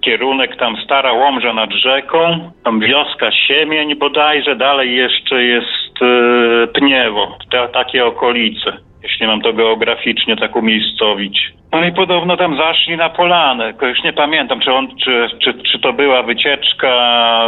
kierunek 0.00 0.56
tam 0.56 0.76
Stara 0.84 1.12
Łomża 1.12 1.52
nad 1.54 1.72
rzeką, 1.72 2.50
tam 2.64 2.80
wioska 2.80 3.30
Siemień 3.32 3.96
bodajże, 3.96 4.56
dalej 4.56 4.96
jeszcze 4.96 5.42
jest 5.42 6.02
e, 6.02 6.66
Pniewo, 6.66 7.38
te, 7.50 7.68
takie 7.68 8.06
okolice, 8.06 8.72
jeśli 9.02 9.26
mam 9.26 9.40
to 9.40 9.52
geograficznie 9.52 10.36
tak 10.36 10.56
umiejscowić. 10.56 11.52
No 11.72 11.84
i 11.84 11.92
podobno 11.92 12.36
tam 12.36 12.56
zaszli 12.56 12.96
na 12.96 13.10
polanę, 13.10 13.74
już 13.82 14.02
nie 14.04 14.12
pamiętam, 14.12 14.60
czy, 14.60 14.72
on, 14.72 14.88
czy, 15.04 15.28
czy, 15.44 15.54
czy 15.54 15.78
to 15.78 15.92
była 15.92 16.22
wycieczka 16.22 16.92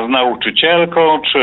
z 0.06 0.08
nauczycielką, 0.08 1.20
czy 1.32 1.40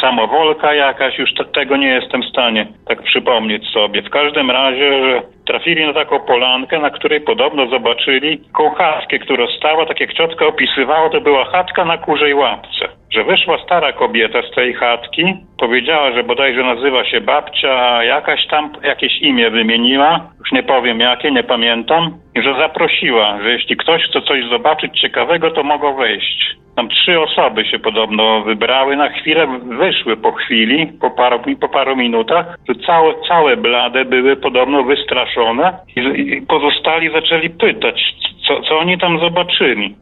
samowolka 0.00 0.74
jakaś, 0.74 1.18
już 1.18 1.34
te, 1.34 1.44
tego 1.44 1.76
nie 1.76 1.88
jestem 1.88 2.22
w 2.22 2.28
stanie 2.28 2.66
tak 2.88 3.02
przypomnieć 3.02 3.66
sobie. 3.68 4.02
W 4.02 4.10
każdym 4.10 4.50
razie, 4.50 5.04
że 5.04 5.35
trafili 5.46 5.86
na 5.86 5.92
taką 5.92 6.20
polankę, 6.20 6.78
na 6.78 6.90
której 6.90 7.20
podobno 7.20 7.66
zobaczyli 7.66 8.40
koło 8.52 8.70
chatkę, 8.70 9.18
która 9.18 9.46
stała, 9.58 9.86
tak 9.86 10.00
jak 10.00 10.12
ciotka 10.14 10.46
opisywała, 10.46 11.10
to 11.10 11.20
była 11.20 11.44
chatka 11.44 11.84
na 11.84 11.98
kurzej 11.98 12.34
łapce. 12.34 12.88
Że 13.10 13.24
wyszła 13.24 13.58
stara 13.64 13.92
kobieta 13.92 14.42
z 14.42 14.54
tej 14.54 14.74
chatki, 14.74 15.34
powiedziała, 15.58 16.12
że 16.12 16.22
bodajże 16.24 16.62
nazywa 16.62 17.04
się 17.04 17.20
babcia, 17.20 18.04
jakaś 18.04 18.46
tam, 18.46 18.72
jakieś 18.82 19.18
imię 19.22 19.50
wymieniła, 19.50 20.20
już 20.38 20.52
nie 20.52 20.62
powiem 20.62 21.00
jakie, 21.00 21.30
nie 21.30 21.42
pamiętam, 21.42 22.18
że 22.42 22.54
zaprosiła, 22.54 23.38
że 23.42 23.50
jeśli 23.50 23.76
ktoś 23.76 24.02
chce 24.02 24.22
coś 24.22 24.44
zobaczyć 24.50 25.00
ciekawego, 25.00 25.50
to 25.50 25.62
mogą 25.62 25.96
wejść. 25.96 26.56
Tam 26.76 26.88
trzy 26.88 27.20
osoby 27.20 27.64
się 27.64 27.78
podobno 27.78 28.42
wybrały, 28.42 28.96
na 28.96 29.08
chwilę 29.08 29.46
wyszły 29.78 30.16
po 30.16 30.32
chwili, 30.32 30.86
po 31.00 31.10
paru, 31.10 31.40
po 31.60 31.68
paru 31.68 31.96
minutach, 31.96 32.46
że 32.68 32.74
całe, 32.86 33.14
całe 33.28 33.56
blade 33.56 34.04
były 34.04 34.36
podobno 34.36 34.82
wystraszone 34.82 35.78
i, 35.96 36.00
i 36.00 36.42
pozostali 36.42 37.12
zaczęli 37.12 37.50
pytać, 37.50 38.14
co, 38.46 38.60
co 38.60 38.78
oni 38.78 38.98
tam 38.98 39.18
zobaczyli. 39.18 39.94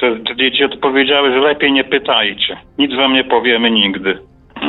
Te, 0.00 0.16
te 0.16 0.36
dzieci 0.36 0.64
odpowiedziały, 0.64 1.32
że 1.32 1.38
lepiej 1.38 1.72
nie 1.72 1.84
pytajcie, 1.84 2.56
nic 2.78 2.94
wam 2.94 3.12
nie 3.12 3.24
powiemy 3.24 3.70
nigdy. 3.70 4.18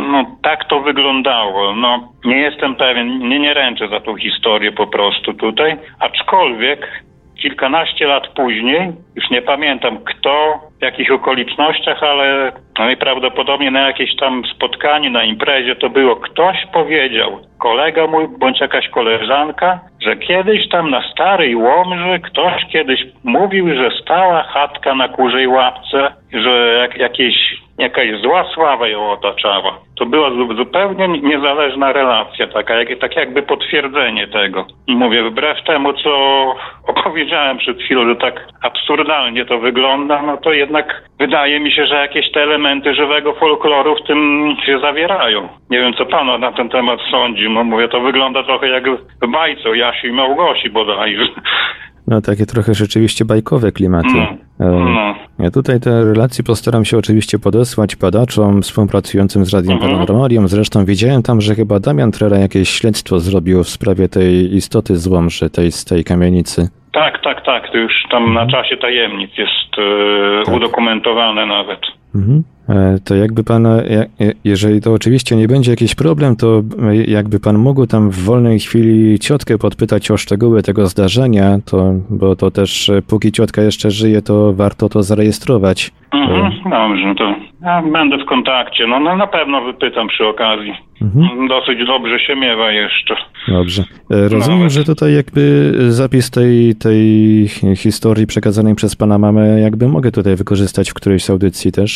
No 0.07 0.25
tak 0.41 0.65
to 0.65 0.79
wyglądało. 0.79 1.75
No 1.75 2.13
nie 2.25 2.37
jestem 2.37 2.75
pewien, 2.75 3.19
nie, 3.19 3.39
nie 3.39 3.53
ręczę 3.53 3.87
za 3.87 3.99
tą 3.99 4.15
historię 4.15 4.71
po 4.71 4.87
prostu 4.87 5.33
tutaj, 5.33 5.77
aczkolwiek 5.99 7.03
kilkanaście 7.41 8.07
lat 8.07 8.27
później, 8.27 8.91
już 9.15 9.29
nie 9.29 9.41
pamiętam 9.41 9.97
kto, 9.97 10.59
w 10.79 10.81
jakich 10.81 11.11
okolicznościach, 11.11 12.03
ale 12.03 12.51
najprawdopodobniej 12.79 13.71
na 13.71 13.87
jakieś 13.87 14.15
tam 14.15 14.43
spotkaniu, 14.55 15.09
na 15.09 15.23
imprezie 15.23 15.75
to 15.75 15.89
było, 15.89 16.15
ktoś 16.15 16.57
powiedział, 16.73 17.39
kolega 17.59 18.07
mój 18.07 18.27
bądź 18.39 18.59
jakaś 18.61 18.89
koleżanka, 18.89 19.79
że 20.01 20.17
kiedyś 20.17 20.69
tam 20.69 20.89
na 20.89 21.11
Starej 21.11 21.55
Łomży 21.55 22.19
ktoś 22.19 22.65
kiedyś 22.71 22.99
mówił, 23.23 23.75
że 23.75 23.89
stała 24.01 24.43
chatka 24.43 24.95
na 24.95 25.07
kurzej 25.07 25.47
łapce, 25.47 26.13
że 26.33 26.77
jak, 26.81 26.97
jakieś, 26.97 27.35
jakaś 27.77 28.21
zła 28.21 28.45
sława 28.53 28.87
ją 28.87 29.11
otaczała. 29.11 29.79
To 29.97 30.05
była 30.05 30.29
zupełnie 30.55 31.07
niezależna 31.07 31.93
relacja, 31.93 32.47
taka, 32.47 32.75
jak, 32.75 32.99
tak 32.99 33.15
jakby 33.15 33.41
potwierdzenie 33.41 34.27
tego. 34.27 34.65
I 34.87 34.95
mówię, 34.95 35.23
wbrew 35.23 35.63
temu, 35.63 35.93
co 35.93 36.11
opowiedziałem 36.91 37.57
przed 37.57 37.81
chwilą, 37.81 38.07
że 38.07 38.15
tak 38.15 38.47
absurdalnie 38.63 39.45
to 39.45 39.59
wygląda, 39.59 40.21
no 40.21 40.37
to 40.37 40.53
jednak 40.53 41.03
wydaje 41.19 41.59
mi 41.59 41.71
się, 41.71 41.85
że 41.85 41.95
jakieś 41.95 42.31
te 42.31 42.43
elementy 42.43 42.93
żywego 42.93 43.33
folkloru 43.33 43.95
w 43.95 44.07
tym 44.07 44.55
się 44.65 44.79
zawierają. 44.79 45.49
Nie 45.69 45.79
wiem, 45.79 45.93
co 45.93 46.05
pan 46.05 46.39
na 46.39 46.51
ten 46.51 46.69
temat 46.69 46.99
sądzi. 47.11 47.49
No 47.49 47.63
mówię, 47.63 47.87
to 47.87 47.99
wygląda 47.99 48.43
trochę 48.43 48.67
jak 48.67 48.89
w 49.21 49.27
bajce 49.31 49.69
o 49.69 49.73
Jasi 49.73 50.07
i 50.07 50.11
Małgosi 50.11 50.69
bodajże. 50.69 51.23
No 52.07 52.21
takie 52.21 52.45
trochę 52.45 52.73
rzeczywiście 52.73 53.25
bajkowe 53.25 53.71
klimaty. 53.71 54.27
No, 54.59 54.79
no. 54.79 55.15
Ja 55.39 55.51
tutaj 55.51 55.79
te 55.79 56.03
relacje 56.03 56.43
postaram 56.43 56.85
się 56.85 56.97
oczywiście 56.97 57.39
podesłać 57.39 57.95
badaczom 57.95 58.61
współpracującym 58.61 59.45
z 59.45 59.53
Radiem 59.53 59.71
mhm. 59.71 59.91
Paranormalium. 59.91 60.47
Zresztą 60.47 60.85
widziałem 60.85 61.23
tam, 61.23 61.41
że 61.41 61.55
chyba 61.55 61.79
Damian 61.79 62.11
Trera 62.11 62.37
jakieś 62.37 62.69
śledztwo 62.69 63.19
zrobił 63.19 63.63
w 63.63 63.69
sprawie 63.69 64.09
tej 64.09 64.55
istoty 64.55 64.97
złomży, 64.97 65.49
tej 65.49 65.71
z 65.71 65.85
tej 65.85 66.03
kamienicy. 66.03 66.69
Tak, 66.93 67.23
tak, 67.23 67.45
tak. 67.45 67.71
To 67.71 67.77
już 67.77 67.93
tam 68.11 68.23
mhm. 68.23 68.47
na 68.47 68.51
czasie 68.51 68.77
tajemnic 68.77 69.31
jest 69.37 69.77
e, 69.77 70.45
tak. 70.45 70.55
udokumentowane 70.55 71.45
nawet. 71.45 71.79
Mhm. 72.15 72.43
E, 72.69 72.99
to 73.05 73.15
jakby 73.15 73.43
pan, 73.43 73.65
e, 73.65 74.05
jeżeli 74.43 74.81
to 74.81 74.93
oczywiście 74.93 75.35
nie 75.35 75.47
będzie 75.47 75.71
jakiś 75.71 75.95
problem, 75.95 76.35
to 76.35 76.61
jakby 77.07 77.39
pan 77.39 77.57
mógł 77.57 77.87
tam 77.87 78.09
w 78.09 78.23
wolnej 78.23 78.59
chwili 78.59 79.19
ciotkę 79.19 79.57
podpytać 79.57 80.11
o 80.11 80.17
szczegóły 80.17 80.63
tego 80.63 80.87
zdarzenia, 80.87 81.57
to, 81.65 81.93
bo 82.09 82.35
to 82.35 82.51
też 82.51 82.91
póki 83.09 83.31
ciotka 83.31 83.61
jeszcze 83.61 83.91
żyje, 83.91 84.21
to 84.21 84.53
warto 84.53 84.89
to 84.89 85.03
zarejestrować. 85.03 85.91
Mhm, 86.13 86.51
dobrze, 86.71 87.07
no 87.07 87.15
to 87.15 87.35
ja 87.61 87.81
będę 87.81 88.17
w 88.17 88.25
kontakcie. 88.25 88.87
No, 88.87 88.99
no 88.99 89.15
na 89.15 89.27
pewno 89.27 89.61
wypytam 89.61 90.07
przy 90.07 90.25
okazji. 90.25 90.73
Mhm. 91.01 91.47
Dosyć 91.47 91.87
dobrze 91.87 92.19
się 92.19 92.35
miewa 92.35 92.71
jeszcze. 92.71 93.15
Dobrze. 93.47 93.83
E, 94.11 94.29
rozumiem, 94.29 94.59
Nawet. 94.59 94.73
że 94.73 94.83
tutaj 94.83 95.13
jakby 95.13 95.73
zapis 95.91 96.31
tej, 96.31 96.75
tej 96.75 97.47
historii 97.75 98.27
przekazanej 98.27 98.75
przez 98.75 98.95
pana 98.95 99.17
mamę 99.17 99.59
jakby 99.59 99.87
mogę 99.87 100.11
tutaj 100.11 100.35
wykorzystać 100.35 100.89
w 100.89 100.93
którejś 100.93 101.29
audycji 101.29 101.71
też? 101.71 101.91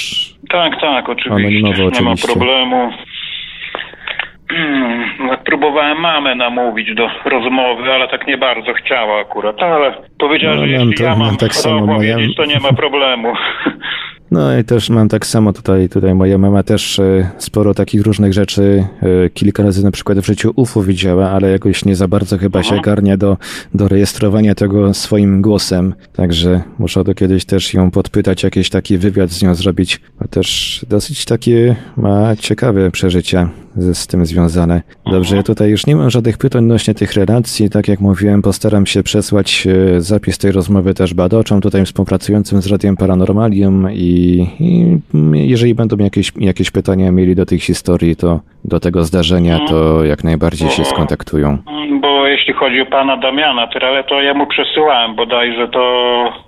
Tak, 0.52 0.82
tak, 0.82 1.10
oczywiście. 1.10 1.70
oczywiście. 1.70 2.04
Nie 2.04 2.10
ma 2.10 2.16
problemu. 2.28 2.92
Hmm, 4.50 5.38
próbowałem 5.46 6.00
mamę 6.00 6.36
namówić 6.36 6.96
do 6.96 7.10
rozmowy, 7.26 7.94
ale 7.94 8.08
tak 8.08 8.28
nie 8.28 8.38
bardzo 8.38 8.74
chciała 8.74 9.22
akurat, 9.22 9.64
ale 9.64 9.94
powiedziała, 10.20 10.56
no, 10.56 10.62
że 10.62 10.68
jeśli 10.68 10.94
to, 10.94 11.04
ja 11.04 11.16
mam 11.16 11.38
tak 11.38 11.54
samo 11.54 11.96
powiedzieć, 11.96 12.36
to 12.36 12.46
nie 12.46 12.60
ma 12.60 12.74
problemu. 12.74 13.34
No 14.32 14.58
i 14.58 14.64
też 14.64 14.90
mam 14.90 15.10
tak 15.10 15.26
samo 15.26 15.54
tutaj, 15.54 15.90
tutaj 15.90 16.16
moja 16.16 16.38
mama 16.38 16.64
też 16.64 17.00
e, 17.00 17.32
sporo 17.38 17.74
takich 17.74 18.02
różnych 18.02 18.34
rzeczy, 18.34 18.88
e, 19.02 19.30
kilka 19.30 19.64
razy 19.64 19.84
na 19.84 19.92
przykład 19.92 20.20
w 20.20 20.26
życiu 20.26 20.54
UFO 20.56 20.84
widziała, 20.84 21.30
ale 21.30 21.52
jakoś 21.52 21.86
nie 21.86 21.96
za 21.96 22.08
bardzo 22.08 22.38
chyba 22.38 22.60
Aha. 22.60 22.70
się 22.70 22.76
mhm. 22.76 22.96
garnia 22.96 23.18
do, 23.18 23.38
do 23.74 23.88
rejestrowania 23.88 24.56
tego 24.56 24.94
swoim 24.94 25.42
głosem, 25.42 25.94
także 26.14 26.62
muszę 26.80 27.04
to 27.04 27.14
kiedyś 27.14 27.46
też 27.46 27.74
ją 27.74 27.92
podpytać, 27.92 28.44
jakiś 28.44 28.70
taki 28.70 28.98
wywiad 28.98 29.32
z 29.32 29.42
nią 29.42 29.56
zrobić, 29.56 30.02
bo 30.20 30.28
też 30.28 30.86
dosyć 30.90 31.26
takie 31.26 31.76
ma 31.98 32.36
ciekawe 32.36 32.92
przeżycia 32.92 33.50
z 33.76 34.08
tym 34.08 34.26
związane. 34.26 34.82
Dobrze, 35.12 35.36
ja 35.36 35.44
tutaj 35.44 35.70
już 35.70 35.86
nie 35.86 35.96
mam 35.96 36.10
żadnych 36.10 36.38
pytań 36.38 36.64
odnośnie 36.64 36.94
tych 36.94 37.14
relacji. 37.14 37.70
Tak 37.70 37.88
jak 37.88 38.00
mówiłem, 38.00 38.42
postaram 38.42 38.86
się 38.86 39.04
przesłać 39.04 39.68
e, 39.68 40.02
zapis 40.02 40.38
tej 40.38 40.52
rozmowy 40.52 40.94
też 40.94 41.14
badaczom, 41.14 41.62
tutaj 41.62 41.86
współpracującym 41.86 42.62
z 42.62 42.68
Radiem 42.68 42.98
Paranormalium 42.98 43.92
i, 43.92 44.21
i 44.22 44.48
jeżeli 45.34 45.76
będą 45.76 45.98
jakieś, 45.98 46.32
jakieś 46.40 46.72
pytania 46.72 47.12
mieli 47.12 47.36
do 47.36 47.46
tych 47.46 47.62
historii, 47.64 48.16
to 48.16 48.40
do 48.66 48.80
tego 48.80 49.04
zdarzenia, 49.04 49.60
to 49.60 50.04
jak 50.04 50.24
najbardziej 50.24 50.70
się 50.70 50.86
skontaktują. 50.86 51.58
Bo 52.02 52.28
jeśli 52.28 52.54
chodzi 52.54 52.82
o 52.82 52.86
pana 52.86 53.18
Damiana 53.18 53.68
Tyrele, 53.68 54.04
to 54.04 54.22
ja 54.22 54.34
mu 54.34 54.48
przesyłałem 54.48 55.16
bodajże 55.16 55.68
to, 55.68 55.84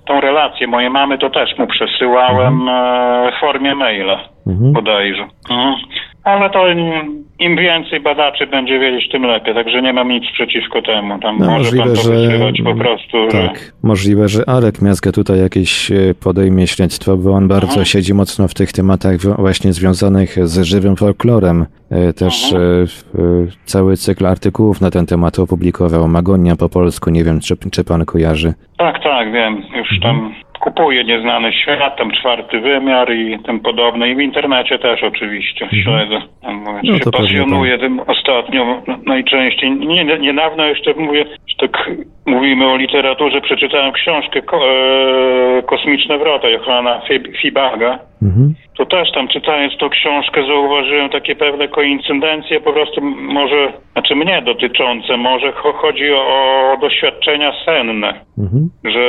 tą 0.08 0.22
relację 0.22 0.68
mojej 0.68 0.90
mamy, 0.90 1.18
to 1.18 1.30
też 1.30 1.58
mu 1.58 1.68
przesyłałem 1.68 2.54
mhm. 2.54 2.70
E, 2.70 3.32
w 3.32 3.40
formie 3.40 3.76
maila 3.76 4.20
mhm. 4.48 4.74
bodajże. 4.74 5.28
Mhm. 5.50 5.76
Ale 6.24 6.50
to 6.50 6.68
im, 6.68 7.24
im 7.40 7.56
więcej 7.58 8.00
badaczy 8.00 8.48
będzie 8.48 8.80
wiedzieć, 8.80 9.12
tym 9.12 9.24
lepiej, 9.24 9.54
także 9.54 9.82
nie 9.82 9.94
mam 9.94 10.10
nic 10.12 10.24
przeciwko 10.34 10.82
temu. 10.82 11.20
Tam 11.20 11.38
No, 11.40 11.46
może 11.46 11.58
możliwe, 11.58 11.86
pan 11.86 11.96
to 11.96 12.02
że- 12.02 12.64
po 12.64 12.76
prostu, 12.76 13.32
że... 13.32 13.48
Tak, 13.48 13.74
możliwe, 13.84 14.28
że 14.28 14.50
Arek 14.50 14.82
Miazga 14.82 15.12
tutaj 15.12 15.40
jakieś 15.40 15.92
e, 15.92 15.96
podejmie 16.24 16.68
śledztwo, 16.68 17.18
bo 17.18 17.32
on 17.32 17.48
bardzo 17.48 17.68
Mhm. 17.68 17.86
siedzi 17.86 18.14
mocno 18.14 18.48
w 18.48 18.54
tych 18.54 18.72
tematach 18.72 19.18
właśnie 19.38 19.74
związanych 19.74 20.48
z 20.48 20.62
żywym 20.64 20.96
folklorem. 20.96 21.66
E, 21.92 22.14
Też 22.14 22.54
Mhm. 22.54 22.72
e, 23.18 23.22
e, 23.22 23.48
cały 23.66 23.98
cykl 23.98 24.26
artykułów 24.26 24.82
na 24.82 24.92
ten 24.92 25.06
temat 25.06 25.40
opublikował. 25.40 26.08
Magonia 26.08 26.56
po 26.56 26.70
polsku, 26.70 27.10
nie 27.10 27.24
wiem, 27.24 27.40
czy, 27.40 27.56
czy 27.72 27.84
pan 27.84 28.06
kojarzy. 28.06 28.54
Tak, 28.78 29.04
tak, 29.04 29.32
wiem. 29.32 29.64
Już 29.76 30.00
tam 30.02 30.34
kupuję 30.64 31.04
Nieznany 31.04 31.54
Świat, 31.54 31.98
tam 31.98 32.12
czwarty 32.12 32.60
wymiar 32.60 33.14
i 33.14 33.40
tym 33.40 33.60
podobne. 33.60 34.10
I 34.10 34.16
w 34.16 34.20
internecie 34.20 34.80
też 34.80 35.04
oczywiście 35.04 35.70
śledzę. 35.84 36.22
Tam 36.42 36.56
mówię, 36.56 36.80
No 36.84 36.98
się 36.98 37.12
pasjonuję 37.12 37.78
tym 37.78 38.00
ostatnio 38.00 38.82
najczęściej. 39.06 39.72
Nie, 39.72 40.04
niedawno 40.06 40.66
jeszcze 40.66 40.94
mówię, 40.94 41.26
że 41.48 41.68
tak 41.68 41.90
mówimy 42.26 42.68
o 42.68 42.78
literaturze, 42.78 43.42
przeczytałem 43.42 43.92
książkę 43.92 44.42
ko, 44.42 44.58
e, 44.70 45.64
Kosmiczne 45.64 46.18
Wrota 46.18 46.50
Johana 46.50 47.02
Fib- 47.10 47.38
Fibaga. 47.42 48.00
Mhm. 48.24 48.54
To 48.78 48.86
też 48.86 49.12
tam 49.12 49.28
czytając 49.28 49.78
tą 49.78 49.90
książkę 49.90 50.44
zauważyłem 50.48 51.10
takie 51.10 51.36
pewne 51.36 51.68
koincydencje, 51.68 52.60
po 52.62 52.74
prostu 52.74 53.02
może, 53.16 53.74
znaczy 53.94 54.16
mnie 54.16 54.42
dotyczące, 54.46 55.18
może 55.18 55.52
cho- 55.52 55.74
chodzi 55.74 56.14
o 56.14 56.78
doświadczenia 56.82 57.54
senne 57.66 58.14
Mhm. 58.38 58.70
że 58.86 59.04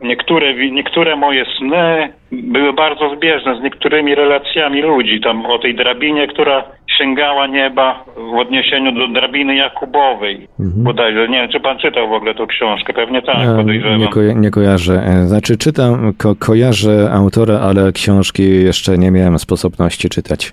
niektóre, 0.00 0.54
niektóre 0.70 1.16
moje 1.16 1.44
sny 1.58 2.12
były 2.32 2.72
bardzo 2.72 3.14
zbieżne 3.16 3.56
z 3.56 3.62
niektórymi 3.62 4.14
relacjami 4.14 4.82
ludzi. 4.82 5.20
Tam 5.20 5.46
o 5.46 5.58
tej 5.58 5.74
drabinie, 5.74 6.26
która 6.26 6.64
sięgała 6.98 7.46
nieba 7.46 8.04
w 8.16 8.38
odniesieniu 8.38 8.92
do 8.92 9.08
drabiny 9.20 9.54
Jakubowej. 9.56 10.48
Mhm. 10.60 10.84
Bodajże, 10.84 11.28
nie 11.28 11.40
wiem, 11.40 11.50
czy 11.52 11.60
pan 11.60 11.78
czytał 11.78 12.08
w 12.08 12.12
ogóle 12.12 12.34
tą 12.34 12.46
książkę? 12.46 12.92
Pewnie 12.92 13.22
tak, 13.22 13.36
E, 13.48 13.56
podejrzewam. 13.56 13.98
nie, 14.00 14.08
koja- 14.08 14.32
nie 14.40 14.50
kojarzę. 14.50 14.94
E, 15.06 15.26
Znaczy 15.26 15.56
czytam, 15.58 16.12
ko- 16.18 16.34
kojarzę 16.38 17.10
autora, 17.12 17.58
ale 17.60 17.92
książki 17.92 18.42
jeszcze 18.64 18.98
nie 18.98 19.10
miałem 19.10 19.38
sposobności 19.38 20.08
czytać. 20.08 20.52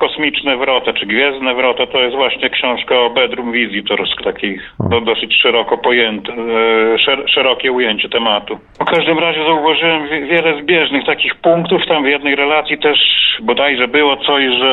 Kosmiczne 0.00 0.56
wrota, 0.56 0.92
czy 0.92 1.06
Gwiezdne 1.06 1.54
wrota, 1.54 1.86
to 1.86 2.00
jest 2.00 2.16
właśnie 2.16 2.50
książka 2.50 3.00
o 3.00 3.10
Bedroom 3.10 3.52
Visitors, 3.52 4.10
takich 4.24 4.72
O. 4.78 4.88
no, 4.90 5.00
dosyć 5.00 5.34
szeroko 5.42 5.78
pojęte, 5.78 6.32
e, 6.32 6.98
szer, 6.98 7.22
szerokie 7.30 7.72
ujęcie 7.72 8.08
tematu. 8.08 8.58
W 8.80 8.84
każdym 8.84 9.18
razie 9.18 9.44
zauważyłem 9.44 10.08
wie- 10.08 10.26
wiele 10.26 10.62
zbieżnych 10.62 11.04
takich 11.06 11.34
punktów. 11.34 11.86
Tam 11.88 12.04
w 12.04 12.08
jednej 12.08 12.36
relacji 12.36 12.78
też 12.78 12.98
bodajże 13.42 13.88
było 13.88 14.16
coś, 14.16 14.44
że 14.44 14.72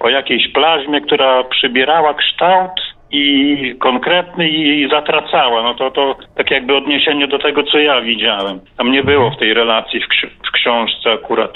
o 0.00 0.08
jakiejś 0.08 0.48
plazmie, 0.48 1.00
która 1.00 1.44
przybierała 1.44 2.14
kształt 2.14 2.70
i 3.10 3.74
konkretny 3.80 4.48
i 4.48 4.88
zatracała. 4.90 5.62
No 5.62 5.74
to, 5.74 5.90
to 5.90 6.16
tak 6.36 6.50
jakby 6.50 6.76
odniesienie 6.76 7.28
do 7.28 7.38
tego, 7.38 7.62
co 7.62 7.78
ja 7.78 8.00
widziałem. 8.00 8.60
Tam 8.76 8.92
nie 8.92 9.02
było 9.02 9.30
w 9.30 9.36
tej 9.38 9.54
relacji 9.54 10.00
w, 10.00 10.08
ksi- 10.08 10.30
w 10.48 10.52
książce 10.52 11.12
akurat 11.12 11.52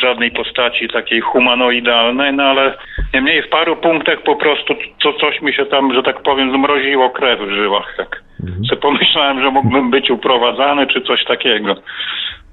żadnej 0.00 0.30
postaci 0.30 0.88
takiej 0.88 1.20
humanoidalnej, 1.20 2.32
no 2.32 2.42
ale 2.42 2.74
niemniej 3.14 3.42
w 3.42 3.48
paru 3.48 3.76
punktach 3.76 4.22
po 4.22 4.36
prostu 4.36 4.74
co, 5.02 5.12
coś 5.12 5.42
mi 5.42 5.52
się 5.54 5.66
tam, 5.66 5.94
że 5.94 6.02
tak 6.02 6.22
powiem, 6.22 6.52
zmroziło 6.52 7.10
krew 7.10 7.40
w 7.40 7.54
żyłach. 7.54 7.94
Tak. 7.96 8.22
Se 8.70 8.76
pomyślałem, 8.76 9.42
że 9.42 9.50
mógłbym 9.50 9.90
być 9.90 10.10
uprowadzany 10.10 10.86
czy 10.86 11.00
coś 11.00 11.24
takiego. 11.24 11.76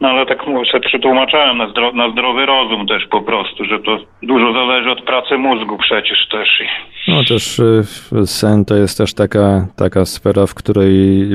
No 0.02 0.10
ale 0.10 0.26
tak 0.26 0.46
se 0.72 0.80
przetłumaczałem 0.80 1.58
na, 1.58 1.70
zdro, 1.70 1.92
na 1.92 2.12
zdrowy 2.12 2.46
rozum 2.46 2.88
też 2.88 3.08
po 3.08 3.22
prostu, 3.22 3.66
że 3.66 3.80
to 3.80 3.98
dużo 4.24 4.54
zależy 4.54 4.92
od 4.92 5.02
pracy 5.02 5.38
mózgu 5.38 5.78
przecież 5.78 6.28
też. 6.32 6.50
I, 6.62 6.66
No 7.12 7.24
też 7.24 7.60
y, 7.60 7.84
sen 8.26 8.66
to 8.66 8.76
jest 8.76 8.98
też 8.98 9.14
taka, 9.14 9.68
taka 9.78 10.06
sfera, 10.06 10.46
w 10.48 10.56
której 10.56 10.92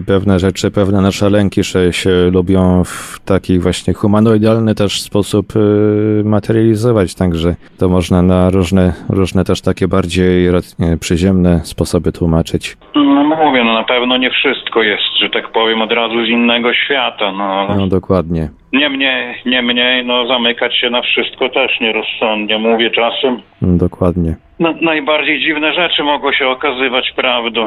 pewne 0.07 0.39
rzeczy, 0.39 0.71
pewne 0.71 1.01
nasze 1.01 1.31
lęki 1.31 1.65
się, 1.65 1.93
się 1.93 2.11
lubią 2.33 2.85
w 2.85 3.21
taki 3.27 3.59
właśnie 3.59 3.95
humanoidalny 3.95 4.75
też 4.75 5.01
sposób 5.01 5.47
y, 5.57 6.23
materializować, 6.25 7.15
także 7.15 7.55
to 7.79 7.89
można 7.89 8.23
na 8.23 8.51
różne, 8.51 8.93
różne 9.11 9.45
też 9.45 9.63
takie 9.63 9.89
bardziej 9.89 10.49
przyziemne 11.01 11.61
sposoby 11.65 12.13
tłumaczyć. 12.13 12.77
no 12.95 13.37
mówię, 13.45 13.65
no 13.65 13.73
na 13.75 13.85
pewno 13.85 14.17
nie 14.17 14.31
wszystko 14.31 14.83
jest, 14.83 15.19
że 15.21 15.31
tak 15.31 15.53
powiem, 15.53 15.83
od 15.83 15.93
razu 15.93 16.27
z 16.27 16.29
innego 16.29 16.75
świata, 16.75 17.33
no. 17.33 17.75
No 17.77 17.87
dokładnie. 17.87 18.49
Niemniej, 18.77 19.35
niemniej, 19.47 20.05
no 20.05 20.27
zamykać 20.27 20.77
się 20.79 20.91
na 20.91 21.03
wszystko 21.03 21.49
też 21.49 21.81
nierozsądnie. 21.81 22.59
Mówię 22.59 22.91
czasem, 22.91 23.43
No, 23.63 23.79
dokładnie. 23.79 24.35
no, 24.59 24.75
najbardziej 24.81 25.41
dziwne 25.41 25.73
rzeczy 25.75 26.03
mogą 26.03 26.33
się 26.33 26.49
okazywać 26.49 27.13
prawdą. 27.17 27.67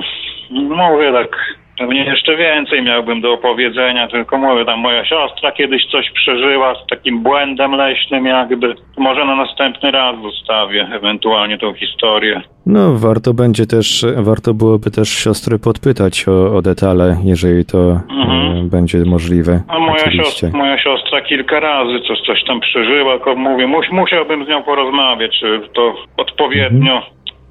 Mówię 0.52 1.12
tak, 1.14 1.56
pewnie 1.80 2.04
jeszcze 2.04 2.38
więcej 2.38 2.82
miałbym 2.84 3.22
do 3.22 3.34
opowiedzenia, 3.34 4.08
tylko 4.08 4.38
mówię, 4.38 4.66
tam 4.66 4.80
moja 4.80 5.06
siostra 5.06 5.52
kiedyś 5.52 5.86
coś 5.92 6.12
przeżyła 6.12 6.76
z 6.76 6.88
takim 6.90 7.24
błędem 7.24 7.72
leśnym 7.72 8.26
jakby. 8.26 8.76
Może 8.98 9.26
na 9.26 9.36
następny 9.36 9.92
raz 9.92 10.16
zostawię 10.22 10.88
ewentualnie 10.94 11.58
tą 11.58 11.74
historię. 11.74 12.42
No 12.66 12.94
warto 12.98 13.34
będzie 13.34 13.66
też, 13.66 14.06
warto 14.18 14.54
byłoby 14.54 14.92
też 14.92 15.10
siostry 15.10 15.60
podpytać 15.60 16.26
o, 16.28 16.58
o 16.58 16.62
detale, 16.62 17.16
jeżeli 17.26 17.66
to 17.66 17.78
Mhm. 18.10 18.66
y, 18.66 18.70
będzie 18.70 18.98
możliwe. 19.06 19.62
A 19.68 19.80
moja 19.80 20.12
siostra, 20.12 20.50
moja 20.54 20.78
siostra 20.78 21.22
kilka 21.22 21.60
razy 21.60 22.00
coś, 22.08 22.20
coś 22.22 22.44
tam 22.48 22.60
przeżyła, 22.60 23.14
tylko 23.16 23.36
mówię, 23.36 23.68
mus, 23.68 23.86
musiałbym 23.92 24.46
z 24.46 24.48
nią 24.48 24.64
porozmawiać, 24.64 25.40
czy 25.40 25.62
to 25.74 25.96
odpowiednio, 26.18 27.02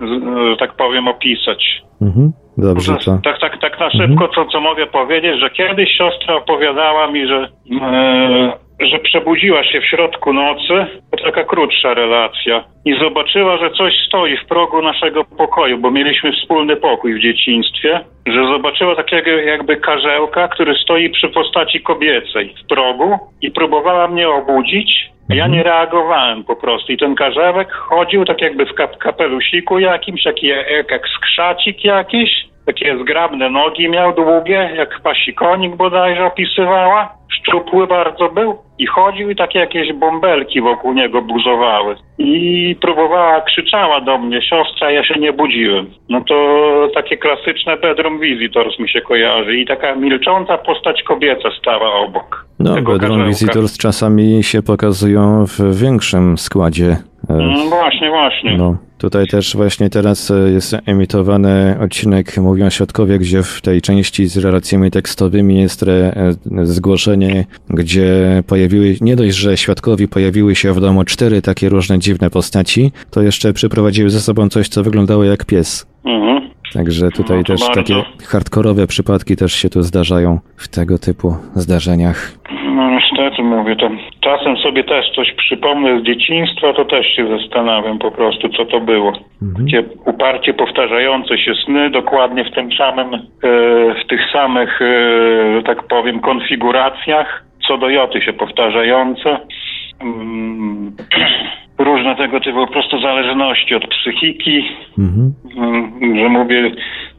z, 0.00 0.24
że 0.50 0.56
tak 0.58 0.76
powiem, 0.76 1.08
opisać. 1.08 1.82
Mhm. 2.02 2.32
Dobrze 2.58 2.96
to. 3.04 3.18
Tak, 3.24 3.40
tak, 3.40 3.60
tak 3.60 3.80
na 3.80 3.90
szybko, 3.90 4.28
co, 4.28 4.44
co 4.44 4.60
mogę 4.60 4.86
powiedzieć, 4.86 5.40
że 5.40 5.50
kiedyś 5.50 5.90
siostra 5.98 6.34
opowiadała 6.34 7.10
mi, 7.10 7.26
że, 7.26 7.48
e, 7.82 8.52
że 8.80 8.98
przebudziła 8.98 9.64
się 9.64 9.80
w 9.80 9.84
środku 9.84 10.32
nocy, 10.32 10.86
to 11.10 11.24
taka 11.24 11.44
krótsza 11.44 11.94
relacja, 11.94 12.64
i 12.84 12.98
zobaczyła, 13.00 13.56
że 13.56 13.70
coś 13.70 13.94
stoi 14.06 14.36
w 14.36 14.46
progu 14.46 14.82
naszego 14.82 15.24
pokoju, 15.24 15.78
bo 15.78 15.90
mieliśmy 15.90 16.32
wspólny 16.32 16.76
pokój 16.76 17.14
w 17.14 17.22
dzieciństwie, 17.22 18.00
że 18.26 18.46
zobaczyła 18.46 18.96
takiego 18.96 19.30
jakby 19.30 19.76
karzełka, 19.76 20.48
który 20.48 20.74
stoi 20.74 21.10
przy 21.10 21.28
postaci 21.28 21.80
kobiecej 21.80 22.54
w 22.64 22.66
progu 22.68 23.18
i 23.42 23.50
próbowała 23.50 24.08
mnie 24.08 24.28
obudzić. 24.28 25.10
Ja 25.28 25.46
nie 25.46 25.62
reagowałem 25.62 26.44
po 26.44 26.56
prostu 26.56 26.92
i 26.92 26.96
ten 26.96 27.14
karzełek 27.14 27.72
chodził 27.72 28.24
tak 28.24 28.40
jakby 28.40 28.66
w 28.66 28.74
kap- 28.74 28.98
kapelusiku 28.98 29.78
jakimś, 29.78 30.22
taki 30.22 30.46
jak, 30.46 30.90
jak 30.90 31.02
skrzacik 31.08 31.84
jakiś, 31.84 32.30
takie 32.66 32.98
zgrabne 32.98 33.50
nogi 33.50 33.88
miał 33.88 34.14
długie, 34.14 34.70
jak 34.76 35.00
pasikonik 35.00 35.76
bodajże 35.76 36.24
opisywała. 36.24 37.18
Szczupły 37.32 37.86
bardzo 37.86 38.28
był 38.28 38.58
i 38.78 38.86
chodził 38.86 39.30
i 39.30 39.36
takie 39.36 39.58
jakieś 39.58 39.92
bąbelki 39.92 40.60
wokół 40.60 40.92
niego 40.92 41.22
buzowały. 41.22 41.96
I 42.18 42.76
próbowała, 42.80 43.40
krzyczała 43.40 44.00
do 44.00 44.18
mnie, 44.18 44.42
siostra, 44.42 44.90
ja 44.90 45.04
się 45.04 45.14
nie 45.20 45.32
budziłem. 45.32 45.90
No 46.08 46.20
to 46.28 46.34
takie 46.94 47.16
klasyczne 47.16 47.76
bedroom 47.76 48.20
visitors 48.20 48.78
mi 48.78 48.88
się 48.88 49.00
kojarzy 49.00 49.56
i 49.56 49.66
taka 49.66 49.94
milcząca 49.94 50.58
postać 50.58 51.02
kobieca 51.02 51.50
stała 51.60 51.94
obok. 51.94 52.47
No, 52.58 52.82
Bedroom. 52.82 53.28
Visitors 53.28 53.78
czasami 53.78 54.42
się 54.42 54.62
pokazują 54.62 55.46
w 55.46 55.80
większym 55.80 56.38
składzie. 56.38 56.96
e, 57.30 57.34
Mm, 57.34 57.68
właśnie, 57.68 58.10
właśnie. 58.10 58.56
No, 58.56 58.76
tutaj 58.98 59.26
też 59.26 59.56
właśnie 59.56 59.90
teraz 59.90 60.30
e, 60.30 60.50
jest 60.50 60.76
emitowany 60.86 61.76
odcinek 61.80 62.36
Mówią 62.36 62.70
Świadkowie, 62.70 63.18
gdzie 63.18 63.42
w 63.42 63.60
tej 63.60 63.82
części 63.82 64.26
z 64.26 64.36
relacjami 64.36 64.90
tekstowymi 64.90 65.60
jest 65.60 65.82
e, 65.82 66.12
zgłoszenie, 66.62 67.44
gdzie 67.70 68.42
pojawiły, 68.46 68.96
nie 69.00 69.16
dość, 69.16 69.36
że 69.36 69.56
świadkowi 69.56 70.08
pojawiły 70.08 70.54
się 70.54 70.72
w 70.72 70.80
domu 70.80 71.04
cztery 71.04 71.42
takie 71.42 71.68
różne 71.68 71.98
dziwne 71.98 72.30
postaci, 72.30 72.92
to 73.10 73.22
jeszcze 73.22 73.52
przyprowadziły 73.52 74.10
ze 74.10 74.20
sobą 74.20 74.48
coś, 74.48 74.68
co 74.68 74.82
wyglądało 74.82 75.24
jak 75.24 75.44
pies. 75.44 75.86
Mhm. 76.04 76.50
Także 76.74 77.10
tutaj 77.10 77.36
No 77.38 77.44
też 77.44 77.60
bardzo. 77.60 77.74
takie 77.82 77.94
hardkorowe 78.32 78.86
przypadki 78.86 79.36
też 79.36 79.52
się 79.52 79.68
tu 79.68 79.82
zdarzają 79.82 80.38
w 80.56 80.68
tego 80.68 80.98
typu 80.98 81.28
zdarzeniach. 81.54 82.32
No 82.76 82.90
niestety 82.90 83.42
mówię, 83.42 83.76
to 83.76 83.90
czasem 84.20 84.56
sobie 84.56 84.84
też 84.84 85.10
coś 85.16 85.32
przypomnę 85.32 86.00
z 86.00 86.04
dzieciństwa, 86.04 86.72
to 86.72 86.84
też 86.84 87.06
się 87.06 87.38
zastanawiam 87.38 87.98
po 87.98 88.10
prostu, 88.10 88.48
co 88.48 88.64
to 88.64 88.80
było. 88.80 89.12
Takie 89.58 89.82
uparcie 90.06 90.54
powtarzające 90.54 91.38
się 91.38 91.52
sny, 91.64 91.90
dokładnie 91.90 92.44
w 92.44 92.54
tym 92.54 92.72
samym, 92.72 93.14
e, 93.14 93.20
w 94.04 94.06
tych 94.08 94.20
samych, 94.32 94.82
e, 94.82 94.86
że 95.56 95.62
tak 95.62 95.82
powiem, 95.88 96.20
konfiguracjach, 96.20 97.44
co 97.68 97.78
do 97.78 97.88
joty 97.88 98.20
się 98.20 98.32
powtarzające. 98.32 99.38
Mm, 100.00 100.96
Różne 101.78 102.16
tego 102.16 102.40
typu 102.40 102.66
po 102.66 102.72
prostu 102.72 103.00
zależności 103.00 103.74
od 103.74 103.88
psychiki, 103.88 104.64
Mhm. 104.98 105.34
Mm, 105.56 106.18
że 106.18 106.28
mówię, 106.28 106.70